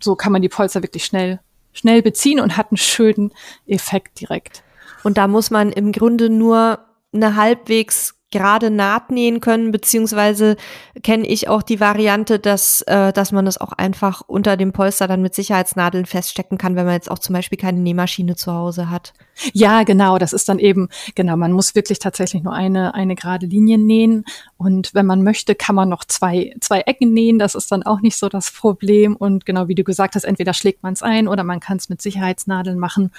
so 0.00 0.14
kann 0.14 0.30
man 0.30 0.42
die 0.42 0.48
Polster 0.48 0.82
wirklich 0.84 1.04
schnell, 1.04 1.40
schnell 1.78 2.02
beziehen 2.02 2.40
und 2.40 2.56
hat 2.56 2.70
einen 2.70 2.76
schönen 2.76 3.32
Effekt 3.66 4.20
direkt. 4.20 4.62
Und 5.04 5.16
da 5.16 5.28
muss 5.28 5.50
man 5.50 5.72
im 5.72 5.92
Grunde 5.92 6.28
nur 6.28 6.80
eine 7.12 7.36
halbwegs 7.36 8.17
gerade 8.30 8.70
Naht 8.70 9.10
nähen 9.10 9.40
können, 9.40 9.72
beziehungsweise 9.72 10.56
kenne 11.02 11.26
ich 11.26 11.48
auch 11.48 11.62
die 11.62 11.80
Variante, 11.80 12.38
dass, 12.38 12.82
äh, 12.82 13.12
dass 13.12 13.32
man 13.32 13.46
das 13.46 13.58
auch 13.58 13.72
einfach 13.72 14.22
unter 14.26 14.56
dem 14.56 14.72
Polster 14.72 15.08
dann 15.08 15.22
mit 15.22 15.34
Sicherheitsnadeln 15.34 16.04
feststecken 16.04 16.58
kann, 16.58 16.76
wenn 16.76 16.84
man 16.84 16.94
jetzt 16.94 17.10
auch 17.10 17.18
zum 17.18 17.34
Beispiel 17.34 17.58
keine 17.58 17.80
Nähmaschine 17.80 18.36
zu 18.36 18.52
Hause 18.52 18.90
hat. 18.90 19.14
Ja, 19.52 19.82
genau, 19.84 20.18
das 20.18 20.32
ist 20.32 20.48
dann 20.48 20.58
eben, 20.58 20.88
genau, 21.14 21.36
man 21.36 21.52
muss 21.52 21.74
wirklich 21.74 22.00
tatsächlich 22.00 22.42
nur 22.42 22.52
eine, 22.52 22.94
eine 22.94 23.14
gerade 23.14 23.46
Linie 23.46 23.78
nähen 23.78 24.24
und 24.56 24.92
wenn 24.94 25.06
man 25.06 25.22
möchte, 25.22 25.54
kann 25.54 25.74
man 25.74 25.88
noch 25.88 26.04
zwei, 26.04 26.54
zwei 26.60 26.80
Ecken 26.80 27.14
nähen, 27.14 27.38
das 27.38 27.54
ist 27.54 27.72
dann 27.72 27.82
auch 27.84 28.00
nicht 28.00 28.16
so 28.16 28.28
das 28.28 28.50
Problem 28.50 29.16
und 29.16 29.46
genau 29.46 29.68
wie 29.68 29.74
du 29.74 29.84
gesagt 29.84 30.16
hast, 30.16 30.24
entweder 30.24 30.52
schlägt 30.54 30.82
man 30.82 30.92
es 30.92 31.02
ein 31.02 31.28
oder 31.28 31.44
man 31.44 31.60
kann 31.60 31.78
es 31.78 31.88
mit 31.88 32.02
Sicherheitsnadeln 32.02 32.78
machen 32.78 33.10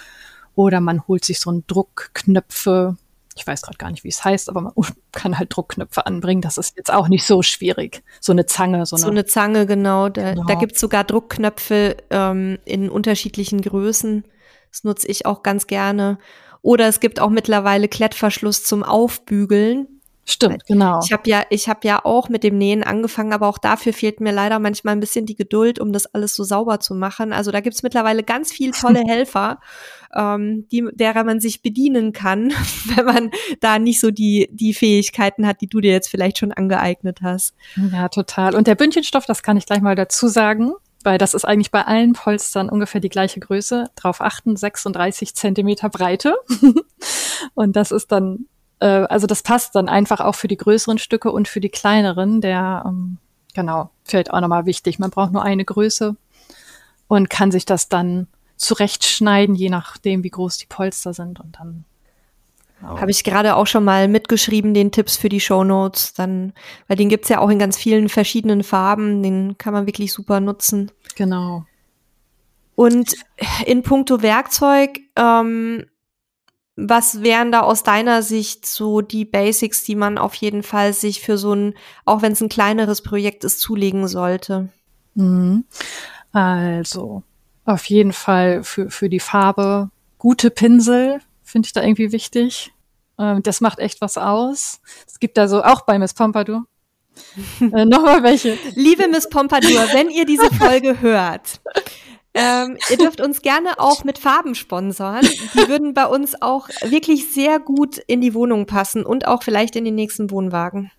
oder 0.56 0.82
man 0.82 1.08
holt 1.08 1.24
sich 1.24 1.40
so 1.40 1.50
einen 1.50 1.66
Druckknöpfe. 1.68 2.98
Ich 3.40 3.48
weiß 3.48 3.62
gerade 3.62 3.78
gar 3.78 3.90
nicht, 3.90 4.04
wie 4.04 4.10
es 4.10 4.24
heißt, 4.24 4.50
aber 4.50 4.62
man 4.62 4.74
kann 5.12 5.40
halt 5.40 5.56
Druckknöpfe 5.56 6.06
anbringen. 6.06 6.42
Das 6.42 6.58
ist 6.58 6.76
jetzt 6.78 6.92
auch 6.92 7.08
nicht 7.08 7.26
so 7.26 7.42
schwierig. 7.42 8.04
So 8.20 8.32
eine 8.32 8.46
Zange. 8.46 8.86
So 8.86 8.96
eine, 8.96 9.02
so 9.04 9.10
eine 9.10 9.26
Zange, 9.26 9.66
genau. 9.66 10.10
Da, 10.10 10.34
genau. 10.34 10.46
da 10.46 10.56
gibt 10.56 10.74
es 10.74 10.80
sogar 10.80 11.04
Druckknöpfe 11.04 11.98
ähm, 12.10 12.60
in 12.66 12.90
unterschiedlichen 12.90 13.62
Größen. 13.62 14.26
Das 14.72 14.84
nutze 14.84 15.08
ich 15.08 15.26
auch 15.26 15.42
ganz 15.44 15.68
gerne. 15.68 16.20
Oder 16.62 16.88
es 16.88 17.00
gibt 17.00 17.20
auch 17.20 17.30
mittlerweile 17.30 17.88
Klettverschluss 17.88 18.64
zum 18.64 18.84
Aufbügeln. 18.84 19.99
Stimmt, 20.30 20.68
genau. 20.68 21.00
Ich 21.04 21.12
habe 21.12 21.28
ja, 21.28 21.44
ich 21.50 21.68
habe 21.68 21.88
ja 21.88 22.06
auch 22.06 22.30
mit 22.30 22.44
dem 22.44 22.56
Nähen 22.56 22.84
angefangen, 22.84 23.34
aber 23.34 23.48
auch 23.48 23.58
dafür 23.58 23.94
fehlt 23.94 24.22
mir 24.22 24.32
leider 24.32 24.60
manchmal 24.60 24.96
ein 24.96 25.00
bisschen 25.00 25.26
die 25.26 25.36
Geduld, 25.36 25.80
um 25.80 25.92
das 25.92 26.06
alles 26.14 26.36
so 26.36 26.44
sauber 26.44 26.80
zu 26.80 26.94
machen. 26.94 27.34
Also 27.34 27.50
da 27.50 27.62
gibt's 27.62 27.82
mittlerweile 27.82 28.22
ganz 28.22 28.52
viel 28.52 28.70
tolle 28.70 29.02
Helfer, 29.08 29.60
ähm, 30.16 30.68
die, 30.72 30.88
derer 30.94 31.24
man 31.24 31.40
sich 31.40 31.64
bedienen 31.64 32.14
kann, 32.14 32.54
wenn 32.96 33.06
man 33.06 33.32
da 33.60 33.80
nicht 33.80 34.00
so 34.00 34.12
die, 34.12 34.50
die 34.52 34.76
Fähigkeiten 34.76 35.48
hat, 35.48 35.62
die 35.62 35.68
du 35.68 35.82
dir 35.82 35.92
jetzt 35.92 36.10
vielleicht 36.10 36.38
schon 36.38 36.52
angeeignet 36.52 37.22
hast. 37.24 37.56
Ja, 37.92 38.08
total. 38.10 38.54
Und 38.54 38.68
der 38.68 38.76
Bündchenstoff, 38.76 39.26
das 39.26 39.42
kann 39.42 39.58
ich 39.58 39.66
gleich 39.66 39.82
mal 39.82 39.96
dazu 39.96 40.28
sagen 40.28 40.74
weil 41.02 41.18
das 41.18 41.34
ist 41.34 41.46
eigentlich 41.46 41.72
bei 41.72 41.84
allen 41.84 42.12
Polstern 42.12 42.68
ungefähr 42.68 43.00
die 43.00 43.08
gleiche 43.08 43.40
Größe. 43.40 43.86
Drauf 43.96 44.20
achten, 44.20 44.58
36 44.58 45.34
Zentimeter 45.34 45.88
Breite. 45.88 46.36
und 47.54 47.78
das 47.78 47.92
ist 47.92 48.12
dann 48.12 48.48
äh, 48.80 48.86
also 48.86 49.28
das 49.28 49.44
passt 49.44 49.76
dann 49.76 49.90
einfach 49.90 50.20
auch 50.20 50.36
für 50.36 50.48
die 50.48 50.58
größeren 50.58 50.98
Stücke 50.98 51.32
und 51.32 51.48
für 51.48 51.60
die 51.60 51.70
kleineren. 51.70 52.42
Der, 52.42 52.84
ähm, 52.86 53.18
genau, 53.54 53.90
fällt 54.04 54.32
auch 54.32 54.42
nochmal 54.42 54.66
wichtig. 54.66 55.00
Man 55.00 55.12
braucht 55.12 55.32
nur 55.32 55.44
eine 55.44 55.66
Größe 55.66 56.16
und 57.08 57.30
kann 57.30 57.52
sich 57.52 57.66
das 57.66 57.90
dann 57.90 58.28
zurechtschneiden, 58.58 59.56
je 59.56 59.70
nachdem, 59.70 60.24
wie 60.24 60.30
groß 60.30 60.58
die 60.58 60.68
Polster 60.68 61.14
sind 61.14 61.40
und 61.40 61.58
dann 61.60 61.86
Genau. 62.80 63.00
Habe 63.00 63.12
ich 63.12 63.24
gerade 63.24 63.56
auch 63.56 63.68
schon 63.68 63.84
mal 63.84 64.08
mitgeschrieben, 64.08 64.74
den 64.74 64.92
Tipps 64.92 65.18
für 65.18 65.30
die 65.30 65.40
Show 65.40 65.64
Notes. 65.64 66.14
Dann, 66.14 66.54
weil 66.88 66.98
den 66.98 67.10
gibt's 67.10 67.30
ja 67.30 67.40
auch 67.40 67.50
in 67.50 67.60
ganz 67.60 67.78
vielen 67.78 68.10
verschiedenen 68.10 68.64
Farben. 68.64 69.22
Den 69.22 69.58
kann 69.58 69.74
man 69.74 69.86
wirklich 69.86 70.14
super 70.14 70.40
nutzen. 70.40 70.92
Genau. 71.16 71.66
Und 72.76 73.14
in 73.66 73.84
puncto 73.84 74.22
Werkzeug 74.22 75.02
ähm, 75.18 75.86
was 76.88 77.22
wären 77.22 77.52
da 77.52 77.62
aus 77.62 77.84
deiner 77.84 78.22
Sicht 78.22 78.66
so 78.66 79.02
die 79.02 79.26
Basics, 79.26 79.84
die 79.84 79.96
man 79.96 80.18
auf 80.18 80.36
jeden 80.36 80.64
Fall 80.64 80.94
sich 80.94 81.22
für 81.22 81.38
so 81.38 81.54
ein, 81.54 81.74
auch 82.06 82.22
wenn 82.22 82.34
es 82.34 82.42
ein 82.42 82.50
kleineres 82.50 83.02
Projekt 83.02 83.44
ist, 83.44 83.60
zulegen 83.60 84.08
sollte? 84.08 84.70
Mhm. 85.16 85.66
Also, 86.32 87.24
auf 87.66 87.86
jeden 87.86 88.14
Fall 88.14 88.64
für, 88.64 88.90
für 88.90 89.10
die 89.10 89.20
Farbe 89.20 89.90
gute 90.18 90.52
Pinsel, 90.52 91.20
finde 91.44 91.68
ich 91.68 91.74
da 91.74 91.82
irgendwie 91.82 92.12
wichtig. 92.12 92.72
Ähm, 93.18 93.44
das 93.44 93.62
macht 93.62 93.80
echt 93.80 94.02
was 94.02 94.18
aus. 94.18 94.82
Es 95.08 95.20
gibt 95.20 95.38
da 95.38 95.48
so, 95.48 95.64
auch 95.64 95.82
bei 95.82 96.00
Miss 96.00 96.14
Pompadour, 96.14 96.66
äh, 97.62 97.86
Nochmal 97.86 98.24
welche. 98.24 98.58
Liebe 98.76 99.08
Miss 99.08 99.30
Pompadour, 99.30 99.88
wenn 99.94 100.10
ihr 100.10 100.26
diese 100.26 100.50
Folge 100.54 101.02
hört, 101.02 101.62
ähm, 102.40 102.78
ihr 102.90 102.98
dürft 102.98 103.22
uns 103.22 103.42
gerne 103.42 103.80
auch 103.80 104.04
mit 104.04 104.18
Farben 104.18 104.56
sponsern. 104.56 105.22
Die 105.22 105.68
würden 105.68 105.94
bei 105.94 106.06
uns 106.06 106.42
auch 106.42 106.70
wirklich 106.84 107.32
sehr 107.32 107.60
gut 107.60 107.98
in 108.08 108.22
die 108.22 108.34
Wohnung 108.34 108.66
passen 108.66 109.06
und 109.06 109.28
auch 109.28 109.44
vielleicht 109.44 109.76
in 109.76 109.86
den 109.86 109.96
nächsten 109.96 110.32
Wohnwagen. 110.32 110.92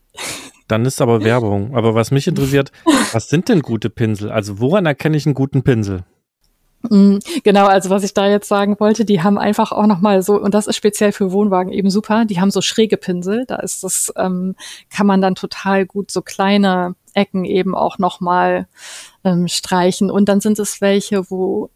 Dann 0.68 0.84
ist 0.84 1.00
aber 1.00 1.24
Werbung. 1.24 1.74
Aber 1.74 1.94
was 1.94 2.10
mich 2.10 2.28
interessiert, 2.28 2.70
was 3.12 3.28
sind 3.28 3.48
denn 3.48 3.62
gute 3.62 3.90
Pinsel? 3.90 4.30
Also 4.30 4.60
woran 4.60 4.86
erkenne 4.86 5.16
ich 5.16 5.26
einen 5.26 5.34
guten 5.34 5.62
Pinsel? 5.62 6.04
Mm, 6.88 7.18
genau, 7.44 7.66
also 7.66 7.90
was 7.90 8.04
ich 8.04 8.14
da 8.14 8.26
jetzt 8.28 8.48
sagen 8.48 8.76
wollte, 8.78 9.04
die 9.04 9.22
haben 9.22 9.36
einfach 9.38 9.70
auch 9.72 9.86
nochmal 9.86 10.22
so, 10.22 10.40
und 10.40 10.54
das 10.54 10.66
ist 10.66 10.76
speziell 10.76 11.12
für 11.12 11.30
Wohnwagen 11.30 11.72
eben 11.72 11.90
super, 11.90 12.24
die 12.24 12.40
haben 12.40 12.50
so 12.50 12.62
schräge 12.62 12.96
Pinsel, 12.96 13.44
da 13.46 13.56
ist 13.56 13.84
das, 13.84 14.12
ähm, 14.16 14.54
kann 14.88 15.06
man 15.06 15.20
dann 15.20 15.34
total 15.34 15.84
gut 15.84 16.10
so 16.10 16.22
kleine 16.22 16.94
Ecken 17.20 17.44
eben 17.44 17.74
auch 17.74 17.98
nochmal 17.98 18.66
ähm, 19.24 19.46
streichen. 19.48 20.10
Und 20.10 20.28
dann 20.28 20.40
sind 20.40 20.58
es 20.58 20.80
welche, 20.80 21.30
wo 21.30 21.70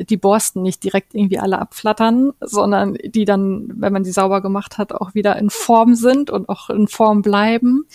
die 0.00 0.16
Borsten 0.16 0.62
nicht 0.62 0.82
direkt 0.82 1.14
irgendwie 1.14 1.38
alle 1.38 1.58
abflattern, 1.58 2.32
sondern 2.40 2.94
die 3.04 3.24
dann, 3.24 3.68
wenn 3.76 3.92
man 3.92 4.02
die 4.02 4.10
sauber 4.10 4.40
gemacht 4.40 4.78
hat, 4.78 4.92
auch 4.92 5.14
wieder 5.14 5.36
in 5.36 5.50
Form 5.50 5.94
sind 5.94 6.30
und 6.30 6.48
auch 6.48 6.70
in 6.70 6.88
Form 6.88 7.22
bleiben. 7.22 7.86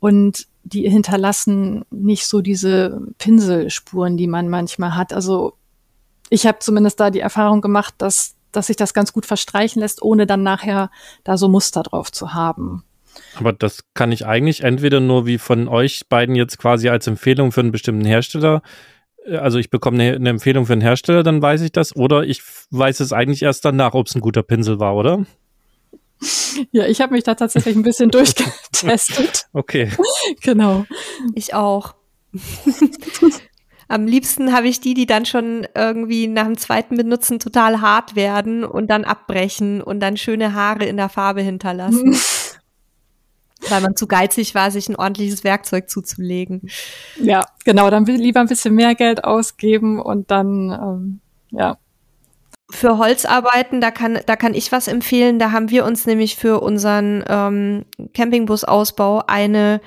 Und 0.00 0.46
die 0.62 0.88
hinterlassen 0.88 1.84
nicht 1.90 2.26
so 2.26 2.40
diese 2.40 3.02
Pinselspuren, 3.18 4.16
die 4.16 4.26
man 4.26 4.48
manchmal 4.48 4.96
hat. 4.96 5.12
Also 5.12 5.54
ich 6.30 6.46
habe 6.46 6.60
zumindest 6.60 6.98
da 7.00 7.10
die 7.10 7.20
Erfahrung 7.20 7.60
gemacht, 7.60 7.94
dass, 7.98 8.34
dass 8.50 8.68
sich 8.68 8.76
das 8.76 8.94
ganz 8.94 9.12
gut 9.12 9.26
verstreichen 9.26 9.80
lässt, 9.80 10.02
ohne 10.02 10.26
dann 10.26 10.42
nachher 10.42 10.90
da 11.22 11.36
so 11.36 11.48
Muster 11.48 11.82
drauf 11.82 12.10
zu 12.10 12.32
haben. 12.32 12.84
Aber 13.36 13.52
das 13.52 13.84
kann 13.94 14.12
ich 14.12 14.26
eigentlich 14.26 14.62
entweder 14.62 15.00
nur 15.00 15.26
wie 15.26 15.38
von 15.38 15.68
euch 15.68 16.08
beiden 16.08 16.34
jetzt 16.34 16.58
quasi 16.58 16.88
als 16.88 17.06
Empfehlung 17.06 17.52
für 17.52 17.60
einen 17.60 17.72
bestimmten 17.72 18.04
Hersteller. 18.04 18.62
Äh, 19.26 19.36
also 19.36 19.58
ich 19.58 19.70
bekomme 19.70 20.02
eine, 20.02 20.16
eine 20.16 20.30
Empfehlung 20.30 20.66
für 20.66 20.72
einen 20.72 20.82
Hersteller, 20.82 21.22
dann 21.22 21.42
weiß 21.42 21.62
ich 21.62 21.72
das. 21.72 21.96
Oder 21.96 22.24
ich 22.24 22.42
weiß 22.70 23.00
es 23.00 23.12
eigentlich 23.12 23.42
erst 23.42 23.64
danach, 23.64 23.94
ob 23.94 24.06
es 24.06 24.14
ein 24.14 24.20
guter 24.20 24.42
Pinsel 24.42 24.78
war, 24.80 24.94
oder? 24.96 25.24
Ja, 26.70 26.86
ich 26.86 27.00
habe 27.00 27.12
mich 27.14 27.24
da 27.24 27.34
tatsächlich 27.34 27.76
ein 27.76 27.82
bisschen 27.82 28.10
durchgetestet. 28.12 29.46
Okay. 29.52 29.90
Genau. 30.42 30.86
Ich 31.34 31.54
auch. 31.54 31.94
Am 33.88 34.06
liebsten 34.06 34.52
habe 34.52 34.68
ich 34.68 34.80
die, 34.80 34.94
die 34.94 35.06
dann 35.06 35.26
schon 35.26 35.66
irgendwie 35.74 36.26
nach 36.26 36.46
dem 36.46 36.56
zweiten 36.56 36.96
Benutzen 36.96 37.38
total 37.38 37.80
hart 37.80 38.16
werden 38.16 38.64
und 38.64 38.88
dann 38.88 39.04
abbrechen 39.04 39.82
und 39.82 40.00
dann 40.00 40.16
schöne 40.16 40.54
Haare 40.54 40.86
in 40.86 40.96
der 40.96 41.08
Farbe 41.08 41.42
hinterlassen. 41.42 42.16
Weil 43.68 43.80
man 43.80 43.96
zu 43.96 44.06
geizig 44.06 44.54
war, 44.54 44.70
sich 44.70 44.88
ein 44.88 44.96
ordentliches 44.96 45.44
Werkzeug 45.44 45.88
zuzulegen. 45.88 46.68
Ja, 47.20 47.46
genau. 47.64 47.90
Dann 47.90 48.04
lieber 48.04 48.40
ein 48.40 48.48
bisschen 48.48 48.74
mehr 48.74 48.94
Geld 48.94 49.24
ausgeben 49.24 50.00
und 50.00 50.30
dann, 50.30 50.70
ähm, 50.70 51.20
ja. 51.50 51.78
Für 52.70 52.98
Holzarbeiten, 52.98 53.80
da 53.80 53.90
kann, 53.90 54.18
da 54.26 54.36
kann 54.36 54.54
ich 54.54 54.72
was 54.72 54.88
empfehlen. 54.88 55.38
Da 55.38 55.52
haben 55.52 55.70
wir 55.70 55.84
uns 55.84 56.06
nämlich 56.06 56.36
für 56.36 56.60
unseren 56.60 57.22
ähm, 57.28 57.84
Campingbusausbau 58.14 59.24
eine 59.26 59.80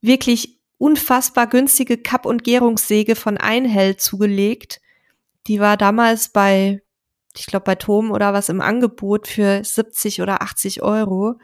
wirklich 0.00 0.58
unfassbar 0.78 1.46
günstige 1.46 1.96
Kapp- 1.96 2.26
und 2.26 2.44
Gärungssäge 2.44 3.14
von 3.16 3.38
Einhell 3.38 3.96
zugelegt. 3.96 4.80
Die 5.46 5.60
war 5.60 5.76
damals 5.76 6.28
bei, 6.28 6.82
ich 7.36 7.46
glaube, 7.46 7.64
bei 7.64 7.74
Tom 7.74 8.10
oder 8.10 8.32
was 8.32 8.48
im 8.48 8.60
Angebot 8.60 9.28
für 9.28 9.62
70 9.64 10.20
oder 10.20 10.42
80 10.42 10.82
Euro. 10.82 11.36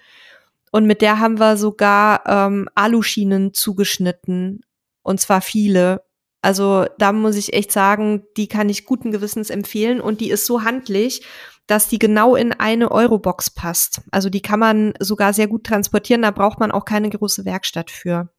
Und 0.70 0.86
mit 0.86 1.02
der 1.02 1.18
haben 1.18 1.38
wir 1.38 1.56
sogar 1.56 2.22
ähm, 2.26 2.68
Aluschienen 2.74 3.54
zugeschnitten. 3.54 4.60
Und 5.02 5.20
zwar 5.20 5.40
viele. 5.40 6.02
Also 6.42 6.86
da 6.98 7.12
muss 7.12 7.36
ich 7.36 7.52
echt 7.52 7.72
sagen, 7.72 8.24
die 8.36 8.46
kann 8.46 8.68
ich 8.68 8.86
guten 8.86 9.10
Gewissens 9.10 9.50
empfehlen. 9.50 10.00
Und 10.00 10.20
die 10.20 10.30
ist 10.30 10.46
so 10.46 10.62
handlich, 10.62 11.22
dass 11.66 11.88
die 11.88 11.98
genau 11.98 12.34
in 12.34 12.52
eine 12.52 12.90
Eurobox 12.90 13.50
passt. 13.50 14.02
Also 14.10 14.28
die 14.28 14.42
kann 14.42 14.58
man 14.58 14.94
sogar 14.98 15.32
sehr 15.32 15.46
gut 15.46 15.64
transportieren. 15.64 16.22
Da 16.22 16.30
braucht 16.30 16.58
man 16.60 16.72
auch 16.72 16.84
keine 16.84 17.10
große 17.10 17.44
Werkstatt 17.44 17.90
für. 17.90 18.30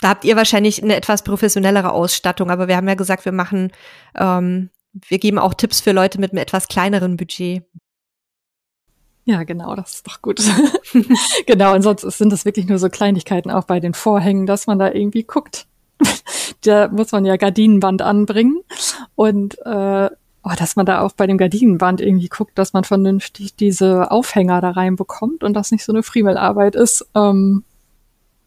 Da 0.00 0.08
habt 0.08 0.24
ihr 0.24 0.36
wahrscheinlich 0.36 0.82
eine 0.82 0.96
etwas 0.96 1.24
professionellere 1.24 1.92
Ausstattung, 1.92 2.50
aber 2.50 2.68
wir 2.68 2.76
haben 2.76 2.88
ja 2.88 2.94
gesagt, 2.94 3.24
wir 3.24 3.32
machen, 3.32 3.70
ähm, 4.16 4.70
wir 4.92 5.18
geben 5.18 5.38
auch 5.38 5.54
Tipps 5.54 5.80
für 5.80 5.92
Leute 5.92 6.18
mit 6.18 6.32
einem 6.32 6.42
etwas 6.42 6.68
kleineren 6.68 7.16
Budget. 7.16 7.64
Ja, 9.24 9.44
genau, 9.44 9.74
das 9.76 9.94
ist 9.94 10.06
doch 10.06 10.22
gut. 10.22 10.40
genau, 11.46 11.74
und 11.74 11.82
sonst 11.82 12.02
sind 12.02 12.32
das 12.32 12.44
wirklich 12.44 12.66
nur 12.66 12.78
so 12.78 12.88
Kleinigkeiten 12.88 13.50
auch 13.50 13.64
bei 13.64 13.80
den 13.80 13.94
Vorhängen, 13.94 14.46
dass 14.46 14.66
man 14.66 14.78
da 14.78 14.90
irgendwie 14.90 15.24
guckt. 15.24 15.66
da 16.64 16.88
muss 16.88 17.12
man 17.12 17.24
ja 17.24 17.36
Gardinenband 17.36 18.02
anbringen 18.02 18.62
und 19.14 19.58
äh, 19.64 20.10
oh, 20.42 20.52
dass 20.58 20.76
man 20.76 20.86
da 20.86 21.02
auch 21.02 21.12
bei 21.12 21.26
dem 21.26 21.38
Gardinenband 21.38 22.00
irgendwie 22.00 22.28
guckt, 22.28 22.58
dass 22.58 22.72
man 22.72 22.84
vernünftig 22.84 23.54
diese 23.54 24.10
Aufhänger 24.10 24.60
da 24.60 24.70
reinbekommt 24.70 25.44
und 25.44 25.54
das 25.54 25.70
nicht 25.70 25.84
so 25.84 25.92
eine 25.92 26.02
Friemelarbeit 26.02 26.74
ist. 26.74 27.06
Ähm, 27.14 27.64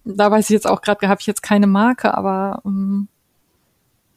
da 0.05 0.29
weiß 0.31 0.49
ich 0.49 0.53
jetzt 0.53 0.67
auch 0.67 0.81
gerade, 0.81 1.07
habe 1.07 1.21
ich 1.21 1.27
jetzt 1.27 1.43
keine 1.43 1.67
Marke, 1.67 2.17
aber 2.17 2.61
ähm, 2.65 3.07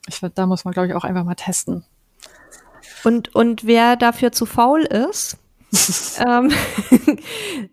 ich, 0.08 0.20
da 0.34 0.46
muss 0.46 0.64
man, 0.64 0.72
glaube 0.72 0.88
ich, 0.88 0.94
auch 0.94 1.04
einfach 1.04 1.24
mal 1.24 1.34
testen. 1.34 1.84
Und, 3.04 3.34
und 3.34 3.66
wer 3.66 3.96
dafür 3.96 4.32
zu 4.32 4.46
faul 4.46 4.82
ist, 4.82 5.38
ähm, 6.26 6.50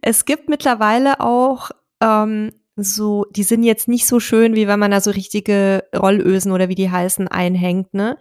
es 0.01 0.26
gibt 0.26 0.49
mittlerweile 0.49 1.20
auch 1.20 1.72
ähm, 2.01 2.51
so, 2.76 3.26
die 3.32 3.43
sind 3.43 3.64
jetzt 3.64 3.88
nicht 3.88 4.08
so 4.08 4.20
schön, 4.20 4.56
wie 4.56 4.68
wenn 4.68 4.80
man 4.80 4.91
da 4.91 4.99
so 4.99 5.12
richtige 5.12 5.84
Rollösen 5.95 6.51
oder 6.51 6.70
wie 6.70 6.76
die 6.76 6.89
heißen 6.89 7.28
einhängt, 7.28 7.93
ne? 7.93 8.18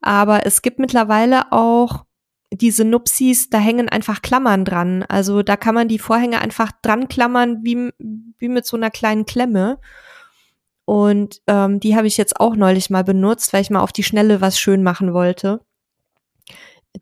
Aber 0.00 0.46
es 0.46 0.62
gibt 0.62 0.78
mittlerweile 0.78 1.52
auch 1.52 2.04
diese 2.52 2.84
Nupsis, 2.84 3.50
da 3.50 3.58
hängen 3.58 3.88
einfach 3.88 4.22
Klammern 4.22 4.64
dran. 4.64 5.04
Also 5.04 5.42
da 5.42 5.56
kann 5.56 5.74
man 5.74 5.88
die 5.88 5.98
Vorhänge 5.98 6.40
einfach 6.40 6.72
dran 6.82 7.08
klammern, 7.08 7.58
wie, 7.62 7.92
wie 8.38 8.48
mit 8.48 8.66
so 8.66 8.76
einer 8.76 8.90
kleinen 8.90 9.26
Klemme. 9.26 9.78
Und 10.84 11.40
ähm, 11.46 11.78
die 11.78 11.94
habe 11.94 12.08
ich 12.08 12.16
jetzt 12.16 12.40
auch 12.40 12.56
neulich 12.56 12.90
mal 12.90 13.04
benutzt, 13.04 13.52
weil 13.52 13.62
ich 13.62 13.70
mal 13.70 13.80
auf 13.80 13.92
die 13.92 14.02
Schnelle 14.02 14.40
was 14.40 14.58
schön 14.58 14.82
machen 14.82 15.12
wollte. 15.12 15.60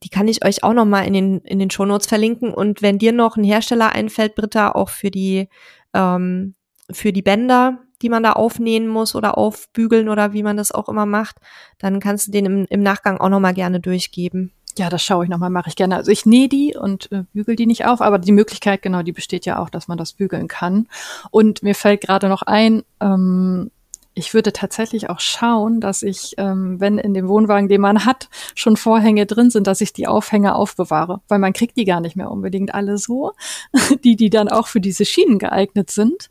Die 0.03 0.09
kann 0.11 0.29
ich 0.29 0.45
euch 0.45 0.63
auch 0.63 0.75
noch 0.75 0.85
mal 0.85 1.03
in 1.03 1.15
den 1.15 1.39
in 1.41 1.59
den 1.59 1.71
Shownotes 1.71 2.07
verlinken. 2.07 2.53
Und 2.53 2.83
wenn 2.83 2.99
dir 2.99 3.13
noch 3.13 3.37
ein 3.37 3.45
Hersteller 3.45 3.93
einfällt, 3.93 4.35
Britta, 4.35 4.73
auch 4.73 4.91
für 4.91 5.11
die 5.11 5.49
ähm, 5.95 6.55
für 6.91 7.13
die 7.13 7.23
Bänder, 7.23 7.79
die 8.03 8.09
man 8.09 8.23
da 8.23 8.33
aufnähen 8.33 8.89
muss 8.89 9.15
oder 9.15 9.37
aufbügeln 9.37 10.09
oder 10.09 10.33
wie 10.33 10.43
man 10.43 10.57
das 10.57 10.73
auch 10.73 10.89
immer 10.89 11.07
macht, 11.07 11.37
dann 11.79 12.01
kannst 12.01 12.29
du 12.29 12.33
den 12.33 12.47
im, 12.47 12.67
im 12.69 12.83
Nachgang 12.83 13.19
auch 13.19 13.29
noch 13.29 13.41
mal 13.41 13.55
gerne 13.55 13.81
durchgeben. 13.81 14.53
Ja, 14.77 14.89
das 14.89 15.03
schaue 15.03 15.25
ich 15.25 15.31
nochmal, 15.31 15.51
mache 15.51 15.69
ich 15.69 15.77
gerne. 15.77 15.97
Also 15.97 16.13
ich 16.13 16.25
nähe 16.25 16.49
die 16.49 16.77
und 16.77 17.11
äh, 17.11 17.25
bügel 17.33 17.57
die 17.57 17.67
nicht 17.67 17.85
auf, 17.85 18.01
aber 18.01 18.19
die 18.19 18.33
Möglichkeit, 18.33 18.81
genau, 18.81 19.03
die 19.03 19.13
besteht 19.13 19.45
ja 19.45 19.59
auch, 19.59 19.71
dass 19.71 19.89
man 19.89 19.99
das 19.99 20.13
bügeln 20.13 20.47
kann. 20.47 20.87
Und 21.31 21.65
mir 21.65 21.75
fällt 21.75 22.03
gerade 22.03 22.29
noch 22.29 22.43
ein, 22.43 22.85
ähm, 23.01 23.73
ich 24.19 24.35
würde 24.35 24.53
tatsächlich 24.53 25.09
auch 25.11 25.21
schauen, 25.21 25.81
dass 25.81 26.03
ich, 26.03 26.35
ähm, 26.39 26.81
wenn 26.81 26.99
in 26.99 27.15
dem 27.15 27.29
Wohnwagen, 27.29 27.69
den 27.69 27.81
man 27.81 28.05
hat, 28.05 28.29
schon 28.57 28.77
Vorhänge 28.77 29.27
drin 29.27 29.51
sind, 29.51 29.67
dass 29.67 29.81
ich 29.81 29.93
die 29.93 30.09
Aufhänge 30.09 30.57
aufbewahre, 30.57 31.21
weil 31.29 31.39
man 31.39 31.53
kriegt 31.53 31.77
die 31.77 31.85
gar 31.85 32.01
nicht 32.01 32.17
mehr 32.17 32.31
unbedingt 32.31 32.75
alle 32.75 32.99
so, 32.99 33.33
die, 34.05 34.17
die 34.17 34.29
dann 34.29 34.49
auch 34.49 34.67
für 34.67 34.81
diese 34.81 35.05
Schienen 35.05 35.39
geeignet 35.39 35.91
sind. 35.91 36.29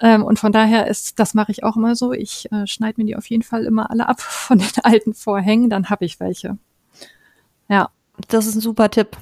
Ähm, 0.00 0.24
und 0.24 0.38
von 0.38 0.52
daher 0.52 0.86
ist, 0.86 1.18
das 1.18 1.34
mache 1.34 1.52
ich 1.52 1.64
auch 1.64 1.76
immer 1.76 1.94
so. 1.96 2.12
Ich 2.12 2.50
äh, 2.50 2.66
schneide 2.66 3.00
mir 3.00 3.06
die 3.06 3.16
auf 3.16 3.28
jeden 3.28 3.42
Fall 3.42 3.64
immer 3.64 3.90
alle 3.90 4.08
ab 4.08 4.20
von 4.22 4.58
den 4.58 4.68
alten 4.82 5.12
Vorhängen, 5.12 5.68
dann 5.68 5.90
habe 5.90 6.06
ich 6.06 6.20
welche. 6.20 6.56
Ja. 7.68 7.90
Das 8.26 8.46
ist 8.46 8.56
ein 8.56 8.60
super 8.60 8.90
Tipp. 8.90 9.16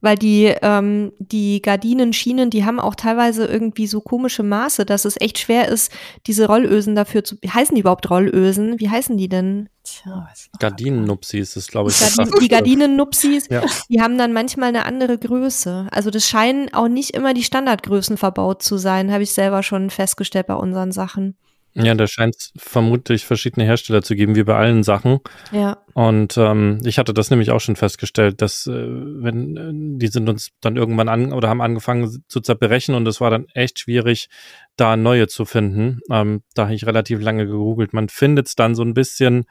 Weil 0.00 0.16
die, 0.16 0.54
ähm, 0.62 1.12
die 1.18 1.60
Gardinenschienen, 1.60 2.50
die 2.50 2.64
haben 2.64 2.78
auch 2.78 2.94
teilweise 2.94 3.46
irgendwie 3.46 3.86
so 3.86 4.00
komische 4.00 4.42
Maße, 4.42 4.84
dass 4.84 5.04
es 5.04 5.20
echt 5.20 5.38
schwer 5.38 5.68
ist, 5.68 5.92
diese 6.26 6.46
Rollösen 6.46 6.94
dafür 6.94 7.24
zu. 7.24 7.36
Heißen 7.46 7.74
die 7.74 7.80
überhaupt 7.80 8.08
Rollösen? 8.08 8.78
Wie 8.78 8.88
heißen 8.88 9.16
die 9.16 9.28
denn? 9.28 9.68
Tja, 9.82 10.28
Gardinennupsis 10.58 11.56
ist, 11.56 11.70
glaube 11.70 11.90
ich. 11.90 11.98
Gardin, 11.98 12.34
die 12.40 12.48
Gardinennupsis, 12.48 13.48
ja. 13.48 13.64
die 13.88 14.00
haben 14.00 14.18
dann 14.18 14.32
manchmal 14.32 14.68
eine 14.68 14.84
andere 14.84 15.18
Größe. 15.18 15.88
Also 15.90 16.10
das 16.10 16.28
scheinen 16.28 16.72
auch 16.74 16.88
nicht 16.88 17.10
immer 17.10 17.32
die 17.32 17.42
Standardgrößen 17.42 18.16
verbaut 18.18 18.62
zu 18.62 18.76
sein, 18.76 19.10
habe 19.10 19.22
ich 19.22 19.32
selber 19.32 19.62
schon 19.62 19.90
festgestellt 19.90 20.46
bei 20.46 20.54
unseren 20.54 20.92
Sachen. 20.92 21.36
Ja, 21.74 21.94
da 21.94 22.06
scheint 22.06 22.34
es 22.36 22.52
vermutlich 22.56 23.24
verschiedene 23.24 23.64
Hersteller 23.64 24.02
zu 24.02 24.16
geben, 24.16 24.34
wie 24.34 24.42
bei 24.42 24.56
allen 24.56 24.82
Sachen. 24.82 25.20
Ja. 25.52 25.78
Und 25.94 26.36
ähm, 26.36 26.80
ich 26.84 26.98
hatte 26.98 27.14
das 27.14 27.30
nämlich 27.30 27.50
auch 27.50 27.60
schon 27.60 27.76
festgestellt, 27.76 28.42
dass 28.42 28.66
äh, 28.66 28.72
wenn 28.72 29.56
äh, 29.56 29.98
die 29.98 30.08
sind 30.08 30.28
uns 30.28 30.50
dann 30.60 30.76
irgendwann 30.76 31.08
an 31.08 31.32
oder 31.32 31.48
haben 31.48 31.60
angefangen 31.60 32.24
zu 32.26 32.40
zerbrechen 32.40 32.94
und 32.94 33.06
es 33.06 33.20
war 33.20 33.30
dann 33.30 33.46
echt 33.54 33.78
schwierig, 33.78 34.28
da 34.76 34.96
neue 34.96 35.28
zu 35.28 35.44
finden. 35.44 36.00
Ähm, 36.10 36.42
da 36.54 36.64
habe 36.64 36.74
ich 36.74 36.86
relativ 36.86 37.20
lange 37.20 37.46
gegoogelt. 37.46 37.92
Man 37.92 38.08
findet 38.08 38.48
es 38.48 38.54
dann 38.56 38.74
so 38.74 38.82
ein 38.82 38.94
bisschen 38.94 39.44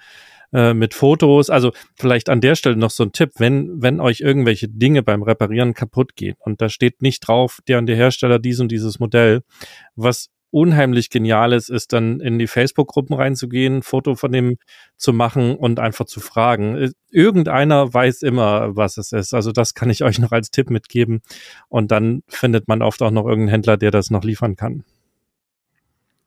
äh, 0.53 0.73
mit 0.73 0.93
Fotos. 0.93 1.49
Also 1.49 1.71
vielleicht 1.95 2.29
an 2.29 2.41
der 2.41 2.55
Stelle 2.55 2.77
noch 2.77 2.91
so 2.91 3.03
ein 3.03 3.11
Tipp, 3.11 3.31
wenn, 3.37 3.81
wenn 3.81 3.99
euch 3.99 4.21
irgendwelche 4.21 4.67
Dinge 4.67 5.03
beim 5.03 5.23
Reparieren 5.23 5.73
kaputt 5.73 6.15
gehen 6.15 6.35
und 6.39 6.61
da 6.61 6.69
steht 6.69 7.01
nicht 7.01 7.27
drauf, 7.27 7.59
der 7.67 7.77
und 7.77 7.85
der 7.85 7.95
Hersteller 7.95 8.39
dies 8.39 8.59
und 8.59 8.71
dieses 8.71 8.99
Modell, 8.99 9.43
was 9.95 10.29
unheimlich 10.51 11.09
Geniales 11.09 11.69
ist, 11.69 11.93
dann 11.93 12.19
in 12.19 12.39
die 12.39 12.47
Facebook-Gruppen 12.47 13.15
reinzugehen, 13.15 13.77
ein 13.77 13.83
Foto 13.83 14.15
von 14.15 14.31
dem 14.31 14.57
zu 14.95 15.13
machen 15.13 15.55
und 15.55 15.79
einfach 15.79 16.05
zu 16.05 16.19
fragen. 16.19 16.75
Äh, 16.75 16.91
irgendeiner 17.09 17.93
weiß 17.93 18.21
immer, 18.21 18.75
was 18.75 18.97
es 18.97 19.11
ist. 19.11 19.33
Also 19.33 19.51
das 19.51 19.73
kann 19.73 19.89
ich 19.89 20.03
euch 20.05 20.19
noch 20.19 20.31
als 20.31 20.51
Tipp 20.51 20.69
mitgeben. 20.69 21.21
Und 21.69 21.91
dann 21.91 22.23
findet 22.27 22.67
man 22.67 22.81
oft 22.81 23.01
auch 23.01 23.11
noch 23.11 23.25
irgendeinen 23.25 23.49
Händler, 23.49 23.77
der 23.77 23.91
das 23.91 24.09
noch 24.09 24.23
liefern 24.23 24.55
kann. 24.55 24.83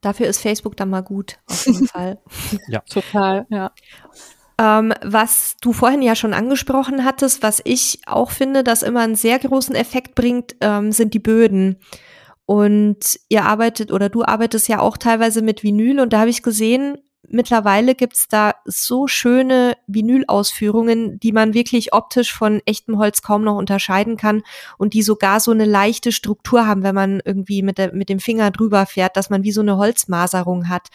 Dafür 0.00 0.28
ist 0.28 0.40
Facebook 0.40 0.76
dann 0.76 0.88
mal 0.88 1.02
gut, 1.02 1.38
auf 1.46 1.66
jeden 1.66 1.86
Fall. 1.88 2.18
Ja. 2.68 2.80
Total, 2.88 3.46
ja. 3.50 3.72
Ähm, 4.58 4.92
was 5.02 5.56
du 5.60 5.72
vorhin 5.72 6.02
ja 6.02 6.14
schon 6.14 6.34
angesprochen 6.34 7.04
hattest, 7.04 7.42
was 7.42 7.60
ich 7.64 8.00
auch 8.06 8.30
finde, 8.30 8.62
das 8.62 8.82
immer 8.82 9.00
einen 9.00 9.14
sehr 9.14 9.38
großen 9.38 9.74
Effekt 9.74 10.14
bringt, 10.14 10.56
ähm, 10.60 10.92
sind 10.92 11.14
die 11.14 11.18
Böden. 11.18 11.76
Und 12.50 13.20
ihr 13.28 13.44
arbeitet 13.44 13.92
oder 13.92 14.08
du 14.08 14.24
arbeitest 14.24 14.66
ja 14.66 14.80
auch 14.80 14.96
teilweise 14.96 15.40
mit 15.40 15.62
Vinyl 15.62 16.00
und 16.00 16.12
da 16.12 16.18
habe 16.18 16.30
ich 16.30 16.42
gesehen, 16.42 16.98
mittlerweile 17.28 17.94
gibt's 17.94 18.26
da 18.26 18.54
so 18.64 19.06
schöne 19.06 19.76
Vinyl-Ausführungen, 19.86 21.20
die 21.20 21.30
man 21.30 21.54
wirklich 21.54 21.92
optisch 21.92 22.34
von 22.34 22.60
echtem 22.66 22.98
Holz 22.98 23.22
kaum 23.22 23.44
noch 23.44 23.54
unterscheiden 23.54 24.16
kann 24.16 24.42
und 24.78 24.94
die 24.94 25.02
sogar 25.02 25.38
so 25.38 25.52
eine 25.52 25.64
leichte 25.64 26.10
Struktur 26.10 26.66
haben, 26.66 26.82
wenn 26.82 26.96
man 26.96 27.22
irgendwie 27.24 27.62
mit, 27.62 27.78
der, 27.78 27.94
mit 27.94 28.08
dem 28.08 28.18
Finger 28.18 28.50
drüber 28.50 28.84
fährt, 28.84 29.16
dass 29.16 29.30
man 29.30 29.44
wie 29.44 29.52
so 29.52 29.60
eine 29.60 29.76
Holzmaserung 29.76 30.68
hat. 30.68 30.88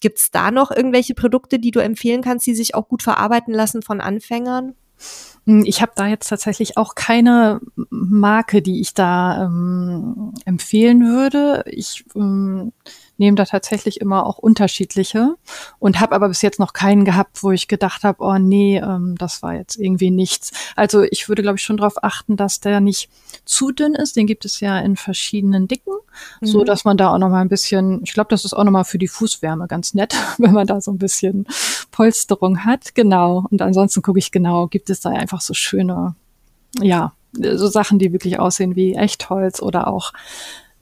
Gibt's 0.00 0.32
da 0.32 0.50
noch 0.50 0.72
irgendwelche 0.72 1.14
Produkte, 1.14 1.60
die 1.60 1.70
du 1.70 1.78
empfehlen 1.78 2.20
kannst, 2.20 2.48
die 2.48 2.54
sich 2.56 2.74
auch 2.74 2.88
gut 2.88 3.04
verarbeiten 3.04 3.54
lassen 3.54 3.82
von 3.82 4.00
Anfängern? 4.00 4.74
Hm, 5.46 5.64
ich 5.64 5.80
habe 5.80 5.92
da 5.94 6.06
jetzt 6.06 6.28
tatsächlich 6.28 6.76
auch 6.76 6.94
keine 6.94 7.60
Marke, 7.90 8.62
die 8.62 8.80
ich 8.80 8.94
da 8.94 9.44
ähm, 9.44 10.34
empfehlen 10.44 11.02
würde. 11.02 11.64
Ich 11.66 12.04
ähm, 12.14 12.72
nehme 13.18 13.36
da 13.36 13.44
tatsächlich 13.44 14.00
immer 14.00 14.26
auch 14.26 14.38
unterschiedliche 14.38 15.36
und 15.78 16.00
habe 16.00 16.14
aber 16.14 16.28
bis 16.28 16.42
jetzt 16.42 16.58
noch 16.58 16.72
keinen 16.72 17.04
gehabt, 17.04 17.42
wo 17.42 17.50
ich 17.50 17.68
gedacht 17.68 18.04
habe, 18.04 18.22
oh 18.22 18.38
nee, 18.38 18.78
ähm, 18.78 19.14
das 19.18 19.42
war 19.42 19.54
jetzt 19.54 19.76
irgendwie 19.76 20.10
nichts. 20.10 20.52
Also 20.74 21.02
ich 21.02 21.28
würde, 21.28 21.42
glaube 21.42 21.56
ich, 21.56 21.62
schon 21.62 21.78
darauf 21.78 22.02
achten, 22.02 22.36
dass 22.36 22.60
der 22.60 22.80
nicht 22.80 23.08
zu 23.44 23.72
dünn 23.72 23.94
ist. 23.94 24.16
Den 24.16 24.26
gibt 24.26 24.44
es 24.44 24.60
ja 24.60 24.78
in 24.78 24.96
verschiedenen 24.96 25.68
Dicken, 25.68 25.94
mhm. 26.40 26.46
so 26.46 26.64
dass 26.64 26.84
man 26.84 26.96
da 26.96 27.10
auch 27.10 27.18
noch 27.18 27.30
mal 27.30 27.40
ein 27.40 27.48
bisschen, 27.48 28.02
ich 28.02 28.12
glaube, 28.12 28.28
das 28.30 28.44
ist 28.44 28.52
auch 28.52 28.64
noch 28.64 28.72
mal 28.72 28.84
für 28.84 28.98
die 28.98 29.08
Fußwärme 29.08 29.66
ganz 29.66 29.94
nett, 29.94 30.14
wenn 30.38 30.52
man 30.52 30.66
da 30.66 30.80
so 30.80 30.90
ein 30.90 30.98
bisschen 30.98 31.46
Aufpolsterung 31.96 32.64
hat, 32.64 32.94
genau. 32.94 33.46
Und 33.50 33.62
ansonsten 33.62 34.02
gucke 34.02 34.18
ich 34.18 34.30
genau, 34.30 34.66
gibt 34.66 34.90
es 34.90 35.00
da 35.00 35.10
einfach 35.10 35.40
so 35.40 35.54
schöne, 35.54 36.14
ja, 36.80 37.12
so 37.32 37.68
Sachen, 37.68 37.98
die 37.98 38.12
wirklich 38.12 38.38
aussehen 38.38 38.76
wie 38.76 38.94
Echtholz 38.94 39.60
oder 39.60 39.88
auch 39.88 40.12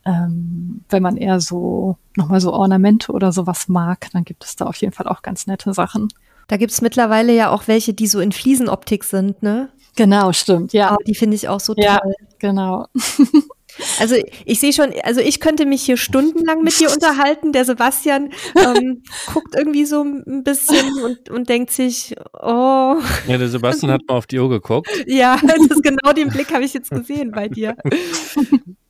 ähm, 0.04 0.84
wenn 0.88 1.02
man 1.02 1.16
eher 1.16 1.40
so 1.40 1.96
nochmal 2.16 2.40
so 2.40 2.52
Ornamente 2.52 3.12
oder 3.12 3.32
sowas 3.32 3.68
mag, 3.68 4.08
dann 4.12 4.24
gibt 4.24 4.44
es 4.44 4.56
da 4.56 4.66
auf 4.66 4.76
jeden 4.76 4.92
Fall 4.92 5.08
auch 5.08 5.22
ganz 5.22 5.46
nette 5.46 5.72
Sachen. 5.72 6.08
Da 6.48 6.58
gibt's 6.58 6.82
mittlerweile 6.82 7.34
ja 7.34 7.50
auch 7.50 7.68
welche, 7.68 7.94
die 7.94 8.06
so 8.06 8.20
in 8.20 8.32
Fliesenoptik 8.32 9.04
sind, 9.04 9.42
ne? 9.42 9.70
Genau, 9.96 10.32
stimmt, 10.32 10.72
ja. 10.72 10.94
Oh, 10.94 11.02
die 11.06 11.14
finde 11.14 11.36
ich 11.36 11.48
auch 11.48 11.60
so 11.60 11.74
toll. 11.74 11.84
Ja, 11.84 12.00
genau. 12.38 12.86
Also 13.98 14.16
ich 14.44 14.60
sehe 14.60 14.72
schon, 14.72 14.92
also 15.02 15.20
ich 15.20 15.40
könnte 15.40 15.66
mich 15.66 15.82
hier 15.82 15.96
stundenlang 15.96 16.62
mit 16.62 16.78
dir 16.78 16.92
unterhalten. 16.92 17.52
Der 17.52 17.64
Sebastian 17.64 18.30
ähm, 18.56 19.02
guckt 19.32 19.54
irgendwie 19.56 19.84
so 19.84 20.02
ein 20.02 20.44
bisschen 20.44 20.92
und, 21.02 21.30
und 21.30 21.48
denkt 21.48 21.70
sich, 21.70 22.14
oh. 22.34 22.96
Ja, 23.26 23.38
der 23.38 23.48
Sebastian 23.48 23.92
hat 23.92 24.02
mal 24.06 24.14
auf 24.14 24.26
die 24.26 24.38
Uhr 24.38 24.48
geguckt. 24.48 24.88
Ja, 25.06 25.38
das 25.42 25.58
ist 25.58 25.82
genau 25.82 26.12
den 26.12 26.28
Blick 26.28 26.52
habe 26.52 26.64
ich 26.64 26.74
jetzt 26.74 26.90
gesehen 26.90 27.32
bei 27.32 27.48
dir 27.48 27.76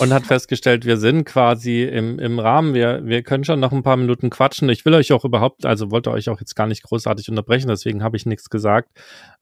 und 0.00 0.12
hat 0.12 0.26
festgestellt, 0.26 0.84
wir 0.84 0.96
sind 0.96 1.24
quasi 1.24 1.82
im, 1.84 2.18
im 2.18 2.38
Rahmen, 2.38 2.74
wir, 2.74 3.00
wir 3.04 3.22
können 3.22 3.44
schon 3.44 3.60
noch 3.60 3.72
ein 3.72 3.82
paar 3.82 3.96
Minuten 3.96 4.30
quatschen. 4.30 4.68
Ich 4.68 4.84
will 4.84 4.94
euch 4.94 5.12
auch 5.12 5.24
überhaupt, 5.24 5.66
also 5.66 5.90
wollte 5.90 6.10
euch 6.10 6.28
auch 6.28 6.40
jetzt 6.40 6.54
gar 6.54 6.66
nicht 6.66 6.82
großartig 6.82 7.28
unterbrechen, 7.28 7.68
deswegen 7.68 8.02
habe 8.02 8.16
ich 8.16 8.26
nichts 8.26 8.50
gesagt. 8.50 8.90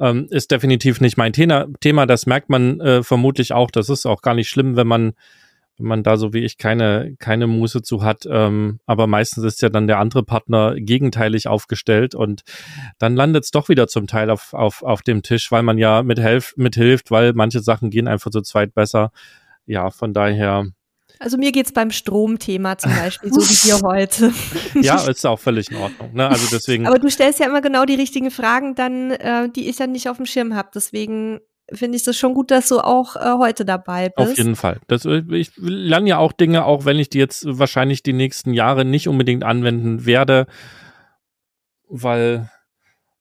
Ähm, 0.00 0.26
ist 0.30 0.50
definitiv 0.50 1.00
nicht 1.00 1.16
mein 1.16 1.32
Thema, 1.32 1.66
Thema 1.80 2.06
das 2.06 2.26
merkt 2.26 2.50
man 2.50 2.80
äh, 2.80 3.02
vermutlich 3.02 3.52
auch. 3.52 3.70
Das 3.70 3.88
ist 3.88 4.06
auch 4.06 4.22
gar 4.22 4.34
nicht 4.34 4.48
schlimm, 4.48 4.76
wenn 4.76 4.86
man 4.86 5.12
wenn 5.78 5.88
man 5.88 6.02
da 6.02 6.16
so 6.16 6.32
wie 6.32 6.44
ich 6.44 6.58
keine, 6.58 7.16
keine 7.18 7.46
Muße 7.46 7.82
zu 7.82 8.02
hat. 8.02 8.26
Ähm, 8.30 8.80
aber 8.86 9.06
meistens 9.06 9.44
ist 9.44 9.62
ja 9.62 9.68
dann 9.68 9.86
der 9.86 9.98
andere 9.98 10.22
Partner 10.22 10.74
gegenteilig 10.76 11.48
aufgestellt 11.48 12.14
und 12.14 12.42
dann 12.98 13.14
landet 13.14 13.44
es 13.44 13.50
doch 13.50 13.68
wieder 13.68 13.86
zum 13.86 14.06
Teil 14.06 14.30
auf, 14.30 14.54
auf, 14.54 14.82
auf 14.82 15.02
dem 15.02 15.22
Tisch, 15.22 15.52
weil 15.52 15.62
man 15.62 15.78
ja 15.78 16.02
mithilft, 16.02 16.56
mithilft, 16.56 17.10
weil 17.10 17.32
manche 17.34 17.60
Sachen 17.60 17.90
gehen 17.90 18.08
einfach 18.08 18.30
zu 18.30 18.40
zweit 18.42 18.74
besser 18.74 19.12
ja, 19.66 19.90
von 19.90 20.12
daher. 20.12 20.66
Also 21.18 21.38
mir 21.38 21.52
geht's 21.52 21.72
beim 21.72 21.90
Stromthema 21.90 22.76
zum 22.76 22.94
Beispiel, 22.94 23.32
so 23.32 23.40
wie 23.40 23.68
dir 23.68 23.80
heute. 23.86 24.32
ja, 24.74 25.00
ist 25.08 25.24
auch 25.26 25.38
völlig 25.38 25.70
in 25.70 25.76
Ordnung. 25.78 26.12
Ne? 26.12 26.28
Also 26.28 26.46
deswegen. 26.50 26.86
Aber 26.86 26.98
du 26.98 27.08
stellst 27.10 27.40
ja 27.40 27.46
immer 27.46 27.60
genau 27.60 27.84
die 27.84 27.94
richtigen 27.94 28.30
Fragen, 28.30 28.74
dann, 28.74 29.12
äh, 29.12 29.48
die 29.48 29.68
ich 29.68 29.76
dann 29.76 29.92
nicht 29.92 30.08
auf 30.08 30.18
dem 30.18 30.26
Schirm 30.26 30.54
habe. 30.54 30.68
Deswegen 30.74 31.40
finde 31.72 31.96
ich 31.96 32.04
das 32.04 32.16
schon 32.16 32.34
gut, 32.34 32.50
dass 32.50 32.68
du 32.68 32.80
auch 32.80 33.16
äh, 33.16 33.38
heute 33.38 33.64
dabei 33.64 34.10
bist. 34.10 34.32
Auf 34.32 34.38
jeden 34.38 34.56
Fall. 34.56 34.78
Das, 34.88 35.04
äh, 35.04 35.22
ich 35.30 35.52
lerne 35.56 36.08
ja 36.08 36.18
auch 36.18 36.32
Dinge, 36.32 36.64
auch 36.64 36.84
wenn 36.84 36.98
ich 36.98 37.08
die 37.08 37.18
jetzt 37.18 37.44
wahrscheinlich 37.46 38.02
die 38.02 38.12
nächsten 38.12 38.52
Jahre 38.52 38.84
nicht 38.84 39.08
unbedingt 39.08 39.42
anwenden 39.42 40.06
werde, 40.06 40.46
weil 41.88 42.50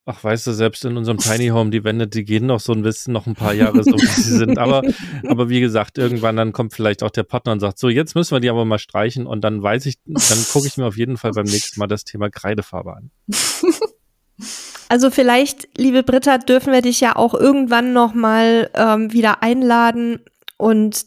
Ach, 0.07 0.23
weißt 0.23 0.45
du, 0.45 0.51
selbst 0.53 0.85
in 0.85 0.97
unserem 0.97 1.17
Tiny 1.17 1.47
Home, 1.47 1.71
die 1.71 1.83
Wände, 1.83 2.07
die 2.07 2.25
gehen 2.25 2.45
noch 2.45 2.59
so 2.59 2.73
ein 2.73 2.83
bisschen, 2.83 3.11
noch 3.11 3.25
ein 3.25 3.33
paar 3.33 3.53
Jahre 3.53 3.83
so, 3.83 3.93
wie 3.93 4.05
sie 4.05 4.37
sind. 4.37 4.59
Aber, 4.59 4.83
aber 5.27 5.49
wie 5.49 5.59
gesagt, 5.59 5.97
irgendwann 5.97 6.35
dann 6.35 6.53
kommt 6.53 6.73
vielleicht 6.73 7.01
auch 7.01 7.09
der 7.09 7.23
Partner 7.23 7.53
und 7.53 7.59
sagt, 7.59 7.79
so, 7.79 7.89
jetzt 7.89 8.13
müssen 8.13 8.35
wir 8.35 8.39
die 8.39 8.51
aber 8.51 8.65
mal 8.65 8.77
streichen 8.77 9.25
und 9.25 9.41
dann 9.41 9.63
weiß 9.63 9.87
ich, 9.87 9.95
dann 10.05 10.45
gucke 10.53 10.67
ich 10.67 10.77
mir 10.77 10.85
auf 10.85 10.95
jeden 10.95 11.17
Fall 11.17 11.31
beim 11.31 11.45
nächsten 11.45 11.79
Mal 11.79 11.87
das 11.87 12.03
Thema 12.03 12.29
Kreidefarbe 12.29 12.95
an. 12.95 13.11
Also 14.87 15.09
vielleicht, 15.09 15.67
liebe 15.77 16.03
Britta, 16.03 16.37
dürfen 16.37 16.71
wir 16.71 16.81
dich 16.81 16.99
ja 17.01 17.15
auch 17.15 17.33
irgendwann 17.33 17.93
noch 17.93 18.13
mal 18.13 18.69
ähm, 18.75 19.11
wieder 19.11 19.41
einladen 19.41 20.19
und 20.57 21.05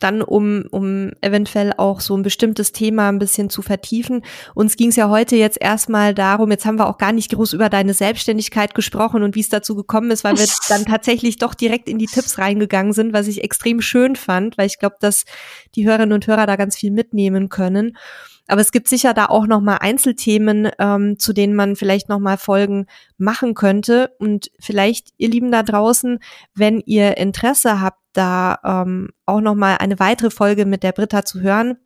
dann 0.00 0.22
um, 0.22 0.64
um 0.70 1.12
eventuell 1.20 1.72
auch 1.76 2.00
so 2.00 2.16
ein 2.16 2.22
bestimmtes 2.22 2.72
Thema 2.72 3.08
ein 3.08 3.18
bisschen 3.18 3.50
zu 3.50 3.62
vertiefen. 3.62 4.22
Uns 4.54 4.76
ging 4.76 4.90
es 4.90 4.96
ja 4.96 5.08
heute 5.08 5.36
jetzt 5.36 5.60
erstmal 5.60 6.14
darum, 6.14 6.50
jetzt 6.50 6.64
haben 6.66 6.78
wir 6.78 6.88
auch 6.88 6.98
gar 6.98 7.12
nicht 7.12 7.32
groß 7.32 7.52
über 7.52 7.68
deine 7.68 7.94
Selbstständigkeit 7.94 8.74
gesprochen 8.74 9.22
und 9.22 9.34
wie 9.34 9.40
es 9.40 9.48
dazu 9.48 9.74
gekommen 9.74 10.10
ist, 10.10 10.24
weil 10.24 10.38
wir 10.38 10.46
dann 10.68 10.84
tatsächlich 10.84 11.38
doch 11.38 11.54
direkt 11.54 11.88
in 11.88 11.98
die 11.98 12.06
Tipps 12.06 12.38
reingegangen 12.38 12.92
sind, 12.92 13.12
was 13.12 13.26
ich 13.26 13.42
extrem 13.42 13.80
schön 13.80 14.16
fand, 14.16 14.56
weil 14.56 14.66
ich 14.66 14.78
glaube, 14.78 14.96
dass 15.00 15.24
die 15.74 15.86
Hörerinnen 15.86 16.12
und 16.12 16.26
Hörer 16.26 16.46
da 16.46 16.56
ganz 16.56 16.76
viel 16.76 16.90
mitnehmen 16.90 17.48
können. 17.48 17.96
Aber 18.48 18.62
es 18.62 18.72
gibt 18.72 18.88
sicher 18.88 19.14
da 19.14 19.26
auch 19.26 19.46
noch 19.46 19.60
mal 19.60 19.76
Einzelthemen, 19.76 20.70
ähm, 20.78 21.18
zu 21.18 21.32
denen 21.32 21.54
man 21.54 21.76
vielleicht 21.76 22.08
noch 22.08 22.18
mal 22.18 22.38
Folgen 22.38 22.86
machen 23.18 23.54
könnte. 23.54 24.10
Und 24.18 24.50
vielleicht, 24.58 25.10
ihr 25.18 25.28
Lieben 25.28 25.52
da 25.52 25.62
draußen, 25.62 26.18
wenn 26.54 26.80
ihr 26.80 27.18
Interesse 27.18 27.80
habt, 27.80 28.00
da 28.14 28.58
ähm, 28.64 29.10
auch 29.26 29.40
noch 29.40 29.54
mal 29.54 29.76
eine 29.76 29.98
weitere 30.00 30.30
Folge 30.30 30.64
mit 30.64 30.82
der 30.82 30.92
Britta 30.92 31.24
zu 31.24 31.40
hören, 31.40 31.76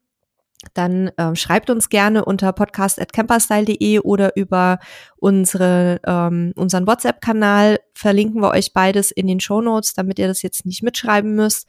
dann 0.75 1.11
ähm, 1.19 1.35
schreibt 1.35 1.71
uns 1.71 1.89
gerne 1.89 2.25
unter 2.25 2.53
podcast.camperstyle.de 2.53 3.99
oder 3.99 4.37
über 4.37 4.79
unsere, 5.17 6.01
ähm, 6.07 6.53
unseren 6.55 6.87
WhatsApp-Kanal. 6.87 7.81
Verlinken 7.95 8.41
wir 8.41 8.51
euch 8.51 8.73
beides 8.73 9.11
in 9.11 9.27
den 9.27 9.41
Show 9.41 9.61
Notes, 9.61 9.95
damit 9.95 10.21
ihr 10.21 10.29
das 10.29 10.43
jetzt 10.43 10.65
nicht 10.65 10.85
mitschreiben 10.85 11.35
müsst. 11.35 11.67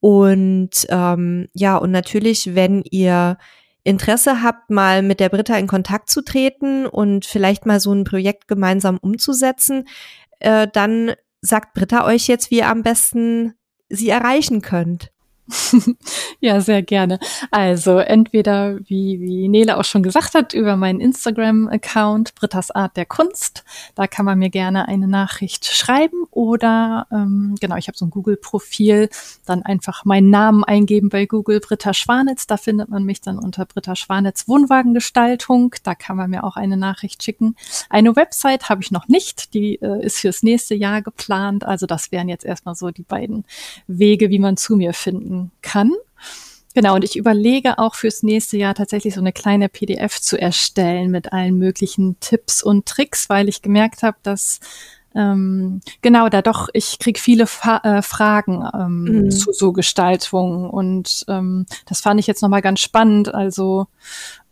Und 0.00 0.86
ähm, 0.88 1.48
ja, 1.54 1.76
und 1.76 1.90
natürlich, 1.90 2.54
wenn 2.54 2.82
ihr 2.90 3.38
Interesse 3.90 4.42
habt, 4.42 4.70
mal 4.70 5.02
mit 5.02 5.20
der 5.20 5.28
Britta 5.28 5.56
in 5.56 5.66
Kontakt 5.66 6.08
zu 6.08 6.22
treten 6.22 6.86
und 6.86 7.26
vielleicht 7.26 7.66
mal 7.66 7.80
so 7.80 7.92
ein 7.92 8.04
Projekt 8.04 8.48
gemeinsam 8.48 8.98
umzusetzen, 8.98 9.86
äh, 10.38 10.66
dann 10.72 11.12
sagt 11.42 11.74
Britta 11.74 12.06
euch 12.06 12.26
jetzt, 12.28 12.50
wie 12.50 12.58
ihr 12.58 12.68
am 12.68 12.82
besten 12.82 13.54
sie 13.88 14.08
erreichen 14.08 14.62
könnt. 14.62 15.10
ja, 16.40 16.60
sehr 16.60 16.82
gerne. 16.82 17.18
Also 17.50 17.98
entweder, 17.98 18.78
wie, 18.84 19.20
wie 19.20 19.48
Nele 19.48 19.78
auch 19.78 19.84
schon 19.84 20.02
gesagt 20.02 20.34
hat, 20.34 20.54
über 20.54 20.76
meinen 20.76 21.00
Instagram-Account 21.00 22.34
Britta's 22.34 22.70
Art 22.70 22.96
der 22.96 23.06
Kunst. 23.06 23.64
Da 23.94 24.06
kann 24.06 24.24
man 24.24 24.38
mir 24.38 24.50
gerne 24.50 24.88
eine 24.88 25.08
Nachricht 25.08 25.64
schreiben 25.66 26.24
oder 26.30 27.06
ähm, 27.10 27.56
genau, 27.60 27.76
ich 27.76 27.88
habe 27.88 27.98
so 27.98 28.06
ein 28.06 28.10
Google-Profil, 28.10 29.08
dann 29.46 29.62
einfach 29.62 30.04
meinen 30.04 30.30
Namen 30.30 30.64
eingeben 30.64 31.08
bei 31.08 31.26
Google 31.26 31.60
Britta 31.60 31.94
Schwanitz. 31.94 32.46
Da 32.46 32.56
findet 32.56 32.88
man 32.88 33.04
mich 33.04 33.20
dann 33.20 33.38
unter 33.38 33.66
Britta 33.66 33.96
Schwanitz 33.96 34.48
Wohnwagengestaltung. 34.48 35.74
Da 35.82 35.94
kann 35.94 36.16
man 36.16 36.30
mir 36.30 36.44
auch 36.44 36.56
eine 36.56 36.76
Nachricht 36.76 37.22
schicken. 37.22 37.56
Eine 37.88 38.16
Website 38.16 38.68
habe 38.68 38.82
ich 38.82 38.90
noch 38.90 39.08
nicht, 39.08 39.54
die 39.54 39.76
äh, 39.76 40.04
ist 40.04 40.18
fürs 40.18 40.42
nächste 40.42 40.74
Jahr 40.74 41.02
geplant. 41.02 41.64
Also 41.64 41.86
das 41.86 42.12
wären 42.12 42.28
jetzt 42.28 42.44
erstmal 42.44 42.74
so 42.74 42.90
die 42.90 43.02
beiden 43.02 43.44
Wege, 43.86 44.30
wie 44.30 44.38
man 44.38 44.56
zu 44.56 44.76
mir 44.76 44.92
finden 44.92 45.39
kann. 45.62 45.92
Genau, 46.74 46.94
und 46.94 47.04
ich 47.04 47.16
überlege 47.16 47.78
auch 47.78 47.94
fürs 47.94 48.22
nächste 48.22 48.56
Jahr 48.56 48.74
tatsächlich 48.74 49.14
so 49.14 49.20
eine 49.20 49.32
kleine 49.32 49.68
PDF 49.68 50.20
zu 50.20 50.40
erstellen 50.40 51.10
mit 51.10 51.32
allen 51.32 51.58
möglichen 51.58 52.18
Tipps 52.20 52.62
und 52.62 52.86
Tricks, 52.86 53.28
weil 53.28 53.48
ich 53.48 53.60
gemerkt 53.60 54.04
habe, 54.04 54.18
dass 54.22 54.60
ähm, 55.14 55.80
genau 56.02 56.28
da 56.28 56.40
doch, 56.40 56.68
ich 56.72 57.00
krieg 57.00 57.18
viele 57.18 57.48
Fa 57.48 57.78
äh, 57.78 58.02
Fragen 58.02 58.64
ähm, 58.72 59.02
mhm. 59.02 59.30
zu 59.30 59.52
so 59.52 59.72
Gestaltung 59.72 60.70
und 60.70 61.24
ähm, 61.26 61.66
das 61.86 62.00
fand 62.00 62.20
ich 62.20 62.28
jetzt 62.28 62.42
nochmal 62.42 62.62
ganz 62.62 62.78
spannend. 62.78 63.34
Also 63.34 63.88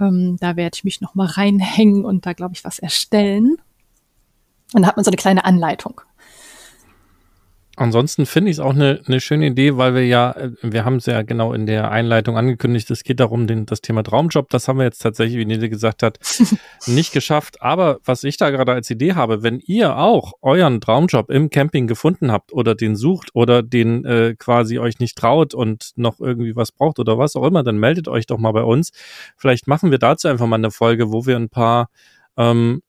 ähm, 0.00 0.36
da 0.40 0.56
werde 0.56 0.74
ich 0.74 0.84
mich 0.84 1.00
nochmal 1.00 1.28
reinhängen 1.28 2.04
und 2.04 2.26
da 2.26 2.32
glaube 2.32 2.54
ich 2.54 2.64
was 2.64 2.80
erstellen. 2.80 3.58
Und 4.74 4.82
da 4.82 4.88
hat 4.88 4.96
man 4.96 5.04
so 5.04 5.10
eine 5.10 5.16
kleine 5.16 5.44
Anleitung. 5.44 6.00
Ansonsten 7.78 8.26
finde 8.26 8.50
ich 8.50 8.56
es 8.56 8.60
auch 8.60 8.74
eine 8.74 9.00
ne 9.06 9.20
schöne 9.20 9.46
Idee, 9.46 9.76
weil 9.76 9.94
wir 9.94 10.04
ja, 10.04 10.32
äh, 10.32 10.50
wir 10.62 10.84
haben 10.84 10.96
es 10.96 11.06
ja 11.06 11.22
genau 11.22 11.52
in 11.52 11.64
der 11.64 11.92
Einleitung 11.92 12.36
angekündigt, 12.36 12.90
es 12.90 13.04
geht 13.04 13.20
darum, 13.20 13.46
den, 13.46 13.66
das 13.66 13.80
Thema 13.80 14.02
Traumjob, 14.02 14.50
das 14.50 14.66
haben 14.66 14.78
wir 14.78 14.84
jetzt 14.84 14.98
tatsächlich, 14.98 15.38
wie 15.38 15.44
Nele 15.44 15.68
gesagt 15.68 16.02
hat, 16.02 16.18
nicht 16.86 17.12
geschafft. 17.12 17.62
Aber 17.62 18.00
was 18.04 18.24
ich 18.24 18.36
da 18.36 18.50
gerade 18.50 18.72
als 18.72 18.90
Idee 18.90 19.14
habe, 19.14 19.44
wenn 19.44 19.60
ihr 19.60 19.96
auch 19.96 20.32
euren 20.42 20.80
Traumjob 20.80 21.30
im 21.30 21.50
Camping 21.50 21.86
gefunden 21.86 22.32
habt 22.32 22.52
oder 22.52 22.74
den 22.74 22.96
sucht 22.96 23.30
oder 23.32 23.62
den 23.62 24.04
äh, 24.04 24.34
quasi 24.36 24.80
euch 24.80 24.98
nicht 24.98 25.16
traut 25.16 25.54
und 25.54 25.92
noch 25.94 26.18
irgendwie 26.18 26.56
was 26.56 26.72
braucht 26.72 26.98
oder 26.98 27.16
was 27.16 27.36
auch 27.36 27.44
immer, 27.44 27.62
dann 27.62 27.78
meldet 27.78 28.08
euch 28.08 28.26
doch 28.26 28.38
mal 28.38 28.52
bei 28.52 28.64
uns. 28.64 28.90
Vielleicht 29.36 29.68
machen 29.68 29.92
wir 29.92 29.98
dazu 29.98 30.26
einfach 30.26 30.48
mal 30.48 30.56
eine 30.56 30.72
Folge, 30.72 31.12
wo 31.12 31.26
wir 31.26 31.36
ein 31.36 31.48
paar 31.48 31.90
ähm, 32.36 32.82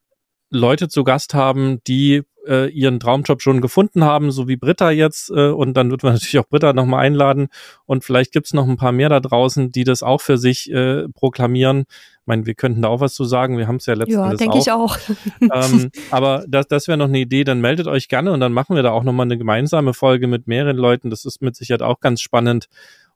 Leute 0.49 0.89
zu 0.89 1.03
Gast 1.03 1.33
haben, 1.33 1.81
die 1.85 2.23
äh, 2.47 2.69
ihren 2.69 2.99
Traumjob 2.99 3.41
schon 3.41 3.61
gefunden 3.61 4.03
haben, 4.03 4.31
so 4.31 4.47
wie 4.47 4.55
Britta 4.55 4.91
jetzt. 4.91 5.29
Äh, 5.29 5.49
und 5.49 5.75
dann 5.75 5.91
wird 5.91 6.03
man 6.03 6.13
natürlich 6.13 6.39
auch 6.39 6.47
Britta 6.47 6.73
nochmal 6.73 7.05
einladen. 7.05 7.47
Und 7.85 8.03
vielleicht 8.03 8.31
gibt's 8.31 8.53
noch 8.53 8.67
ein 8.67 8.77
paar 8.77 8.91
mehr 8.91 9.09
da 9.09 9.19
draußen, 9.19 9.71
die 9.71 9.83
das 9.83 10.03
auch 10.03 10.21
für 10.21 10.37
sich 10.37 10.71
äh, 10.71 11.07
proklamieren. 11.09 11.81
Ich 11.81 12.27
meine, 12.27 12.45
wir 12.45 12.55
könnten 12.55 12.81
da 12.81 12.87
auch 12.89 12.99
was 12.99 13.13
zu 13.13 13.25
sagen. 13.25 13.57
Wir 13.57 13.67
haben 13.67 13.77
es 13.77 13.85
ja 13.85 13.93
letztens 13.93 14.15
ja, 14.15 14.33
denke 14.35 14.57
ich 14.57 14.71
auch. 14.71 14.97
ähm, 15.41 15.91
aber 16.11 16.45
das, 16.47 16.67
das 16.67 16.87
wäre 16.87 16.97
noch 16.97 17.07
eine 17.07 17.19
Idee. 17.19 17.43
Dann 17.43 17.61
meldet 17.61 17.87
euch 17.87 18.07
gerne 18.07 18.31
und 18.31 18.39
dann 18.39 18.53
machen 18.53 18.75
wir 18.75 18.83
da 18.83 18.91
auch 18.91 19.03
nochmal 19.03 19.25
eine 19.25 19.37
gemeinsame 19.37 19.93
Folge 19.93 20.27
mit 20.27 20.47
mehreren 20.47 20.77
Leuten. 20.77 21.09
Das 21.09 21.25
ist 21.25 21.41
mit 21.41 21.55
Sicherheit 21.55 21.81
auch 21.81 21.99
ganz 21.99 22.21
spannend. 22.21 22.67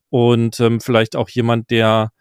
Und 0.10 0.60
ähm, 0.60 0.80
vielleicht 0.80 1.16
auch 1.16 1.30
jemand, 1.30 1.72
der 1.72 2.12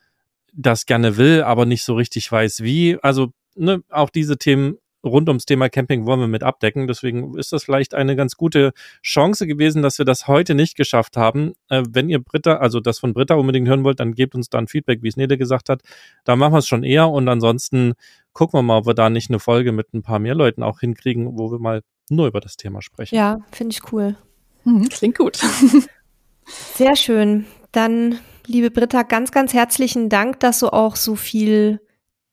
das 0.54 0.86
gerne 0.86 1.16
will, 1.16 1.42
aber 1.42 1.66
nicht 1.66 1.82
so 1.82 1.94
richtig 1.94 2.30
weiß, 2.30 2.62
wie. 2.62 2.98
Also 3.02 3.32
ne, 3.54 3.82
auch 3.90 4.10
diese 4.10 4.38
Themen 4.38 4.76
rund 5.04 5.28
ums 5.28 5.46
Thema 5.46 5.68
Camping 5.68 6.06
wollen 6.06 6.20
wir 6.20 6.28
mit 6.28 6.42
abdecken. 6.42 6.86
Deswegen 6.86 7.36
ist 7.36 7.52
das 7.52 7.64
vielleicht 7.64 7.94
eine 7.94 8.16
ganz 8.16 8.36
gute 8.36 8.72
Chance 9.02 9.46
gewesen, 9.46 9.82
dass 9.82 9.98
wir 9.98 10.04
das 10.04 10.28
heute 10.28 10.54
nicht 10.54 10.76
geschafft 10.76 11.16
haben. 11.16 11.52
Äh, 11.68 11.82
wenn 11.88 12.08
ihr 12.08 12.20
Britta, 12.20 12.56
also 12.56 12.80
das 12.80 12.98
von 12.98 13.12
Britta 13.12 13.34
unbedingt 13.34 13.68
hören 13.68 13.84
wollt, 13.84 14.00
dann 14.00 14.14
gebt 14.14 14.34
uns 14.34 14.48
dann 14.48 14.68
Feedback, 14.68 15.02
wie 15.02 15.08
es 15.08 15.16
Nede 15.16 15.38
gesagt 15.38 15.68
hat. 15.68 15.82
Da 16.24 16.36
machen 16.36 16.54
wir 16.54 16.58
es 16.58 16.68
schon 16.68 16.84
eher 16.84 17.08
und 17.08 17.28
ansonsten 17.28 17.94
gucken 18.32 18.58
wir 18.58 18.62
mal, 18.62 18.78
ob 18.78 18.86
wir 18.86 18.94
da 18.94 19.10
nicht 19.10 19.30
eine 19.30 19.38
Folge 19.38 19.72
mit 19.72 19.92
ein 19.92 20.02
paar 20.02 20.18
mehr 20.18 20.34
Leuten 20.34 20.62
auch 20.62 20.80
hinkriegen, 20.80 21.38
wo 21.38 21.50
wir 21.50 21.58
mal 21.58 21.82
nur 22.08 22.26
über 22.26 22.40
das 22.40 22.56
Thema 22.56 22.82
sprechen. 22.82 23.14
Ja, 23.14 23.40
finde 23.50 23.72
ich 23.72 23.92
cool. 23.92 24.16
Mhm, 24.64 24.88
klingt 24.88 25.18
gut. 25.18 25.36
Sehr 26.74 26.96
schön. 26.96 27.46
Dann, 27.72 28.18
liebe 28.46 28.70
Britta, 28.70 29.02
ganz, 29.02 29.32
ganz 29.32 29.54
herzlichen 29.54 30.08
Dank, 30.08 30.40
dass 30.40 30.60
du 30.60 30.68
auch 30.68 30.96
so 30.96 31.16
viel, 31.16 31.80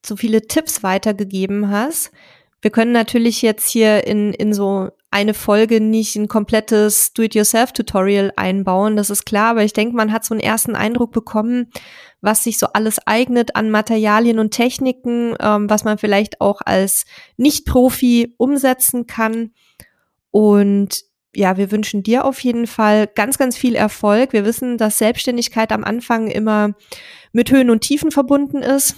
so 0.05 0.15
viele 0.15 0.41
Tipps 0.41 0.83
weitergegeben 0.83 1.69
hast. 1.69 2.11
Wir 2.61 2.71
können 2.71 2.91
natürlich 2.91 3.41
jetzt 3.41 3.69
hier 3.69 4.05
in, 4.05 4.33
in 4.33 4.53
so 4.53 4.89
eine 5.11 5.33
Folge 5.33 5.81
nicht 5.81 6.15
ein 6.15 6.27
komplettes 6.27 7.13
Do-it-yourself-Tutorial 7.13 8.33
einbauen, 8.35 8.95
das 8.95 9.09
ist 9.09 9.25
klar, 9.25 9.51
aber 9.51 9.63
ich 9.63 9.73
denke, 9.73 9.95
man 9.95 10.11
hat 10.11 10.23
so 10.23 10.33
einen 10.33 10.41
ersten 10.41 10.75
Eindruck 10.75 11.11
bekommen, 11.11 11.71
was 12.21 12.43
sich 12.43 12.59
so 12.59 12.67
alles 12.73 12.99
eignet 13.07 13.55
an 13.55 13.71
Materialien 13.71 14.39
und 14.39 14.51
Techniken, 14.51 15.35
ähm, 15.39 15.69
was 15.69 15.83
man 15.83 15.97
vielleicht 15.97 16.41
auch 16.41 16.61
als 16.63 17.05
Nicht-Profi 17.37 18.35
umsetzen 18.37 19.07
kann. 19.07 19.51
Und 20.31 21.03
ja, 21.35 21.57
wir 21.57 21.71
wünschen 21.71 22.03
dir 22.03 22.25
auf 22.25 22.39
jeden 22.41 22.67
Fall 22.67 23.07
ganz, 23.07 23.37
ganz 23.37 23.55
viel 23.57 23.75
Erfolg. 23.75 24.33
Wir 24.33 24.45
wissen, 24.45 24.77
dass 24.77 24.97
Selbstständigkeit 24.97 25.71
am 25.71 25.83
Anfang 25.83 26.27
immer 26.27 26.73
mit 27.31 27.51
Höhen 27.51 27.69
und 27.69 27.81
Tiefen 27.81 28.11
verbunden 28.11 28.61
ist. 28.61 28.95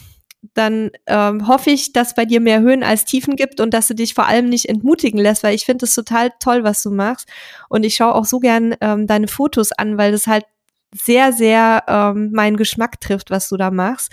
Dann 0.53 0.91
ähm, 1.05 1.47
hoffe 1.47 1.69
ich, 1.69 1.93
dass 1.93 2.15
bei 2.15 2.25
dir 2.25 2.39
mehr 2.39 2.61
Höhen 2.61 2.83
als 2.83 3.05
Tiefen 3.05 3.35
gibt 3.35 3.59
und 3.59 3.73
dass 3.73 3.87
du 3.87 3.93
dich 3.93 4.13
vor 4.13 4.25
allem 4.25 4.49
nicht 4.49 4.67
entmutigen 4.67 5.19
lässt, 5.19 5.43
weil 5.43 5.53
ich 5.53 5.65
finde 5.65 5.85
es 5.85 5.93
total 5.93 6.31
toll, 6.39 6.63
was 6.63 6.81
du 6.81 6.89
machst. 6.89 7.27
Und 7.69 7.83
ich 7.83 7.95
schaue 7.95 8.15
auch 8.15 8.25
so 8.25 8.39
gern 8.39 8.75
ähm, 8.81 9.05
deine 9.05 9.27
Fotos 9.27 9.71
an, 9.71 9.97
weil 9.97 10.11
das 10.11 10.27
halt 10.27 10.45
sehr, 10.93 11.31
sehr 11.31 11.83
ähm, 11.87 12.31
meinen 12.33 12.57
Geschmack 12.57 12.99
trifft, 12.99 13.29
was 13.29 13.49
du 13.49 13.57
da 13.57 13.71
machst. 13.71 14.11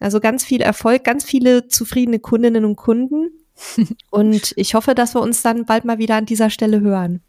Also 0.00 0.18
ganz 0.18 0.44
viel 0.44 0.60
Erfolg, 0.60 1.04
ganz 1.04 1.24
viele 1.24 1.68
zufriedene 1.68 2.18
Kundinnen 2.18 2.64
und 2.64 2.76
Kunden. 2.76 3.30
und 4.10 4.52
ich 4.56 4.74
hoffe, 4.74 4.94
dass 4.94 5.14
wir 5.14 5.20
uns 5.20 5.42
dann 5.42 5.64
bald 5.64 5.84
mal 5.84 5.98
wieder 5.98 6.16
an 6.16 6.26
dieser 6.26 6.50
Stelle 6.50 6.80
hören. 6.80 7.22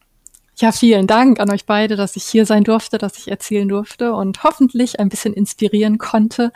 Ja, 0.57 0.71
vielen 0.71 1.07
Dank 1.07 1.39
an 1.39 1.49
euch 1.49 1.65
beide, 1.65 1.95
dass 1.95 2.15
ich 2.15 2.25
hier 2.25 2.45
sein 2.45 2.63
durfte, 2.63 2.97
dass 2.97 3.17
ich 3.17 3.27
erzählen 3.29 3.67
durfte 3.67 4.13
und 4.13 4.43
hoffentlich 4.43 4.99
ein 4.99 5.09
bisschen 5.09 5.33
inspirieren 5.33 5.97
konnte. 5.97 6.51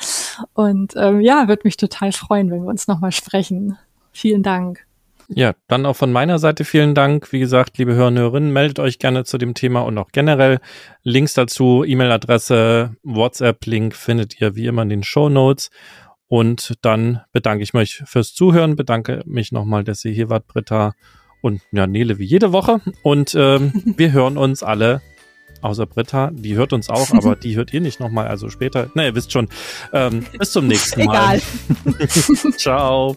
Und 0.54 0.94
ähm, 0.96 1.22
ja, 1.22 1.48
würde 1.48 1.64
mich 1.64 1.78
total 1.78 2.12
freuen, 2.12 2.52
wenn 2.52 2.62
wir 2.62 2.70
uns 2.70 2.88
nochmal 2.88 3.12
sprechen. 3.12 3.78
Vielen 4.12 4.44
Dank. 4.44 4.86
Ja, 5.30 5.54
dann 5.68 5.86
auch 5.86 5.96
von 5.96 6.12
meiner 6.12 6.40
Seite 6.40 6.64
vielen 6.64 6.96
Dank. 6.96 7.34
Wie 7.34 7.40
gesagt, 7.40 7.78
liebe 7.78 7.96
Hörer 7.96 8.08
und 8.08 8.18
Hörerinnen, 8.18 8.54
meldet 8.54 8.80
euch 8.80 8.98
gerne 8.98 9.26
zu 9.26 9.38
dem 9.38 9.56
Thema 9.56 9.82
und 9.82 9.98
auch 9.98 10.10
generell 10.14 10.60
Links 11.04 11.34
dazu, 11.34 11.84
E-Mail-Adresse, 11.86 12.96
WhatsApp-Link 13.04 13.94
findet 13.94 14.40
ihr 14.40 14.56
wie 14.56 14.68
immer 14.68 14.84
in 14.84 14.90
den 14.90 15.04
Show 15.04 15.28
Notes. 15.28 15.70
Und 16.30 16.76
dann 16.82 17.22
bedanke 17.32 17.64
ich 17.64 17.74
mich 17.74 18.04
fürs 18.06 18.34
Zuhören, 18.34 18.76
bedanke 18.76 19.22
mich 19.26 19.52
nochmal, 19.52 19.84
dass 19.84 20.06
ihr 20.06 20.12
hier 20.12 20.30
wart, 20.30 20.48
Britta 20.48 20.94
und 21.48 21.62
ja, 21.72 21.88
Nele 21.88 22.20
wie 22.20 22.26
jede 22.26 22.52
Woche. 22.52 22.82
Und 23.02 23.34
ähm, 23.36 23.72
wir 23.98 24.12
hören 24.12 24.38
uns 24.38 24.62
alle, 24.62 25.02
außer 25.62 25.86
Britta, 25.86 26.30
die 26.34 26.56
hört 26.56 26.74
uns 26.74 26.90
auch, 26.90 27.12
aber 27.12 27.36
die 27.44 27.56
hört 27.56 27.74
ihr 27.74 27.82
nicht 27.82 28.00
nochmal, 28.00 28.28
also 28.28 28.50
später. 28.50 28.92
Na, 28.94 29.06
ihr 29.06 29.16
wisst 29.16 29.32
schon. 29.32 29.48
Ähm, 29.94 30.26
bis 30.38 30.52
zum 30.52 30.68
nächsten 30.68 31.04
Mal. 31.06 31.42
Egal. 31.42 32.52
Ciao. 32.58 33.16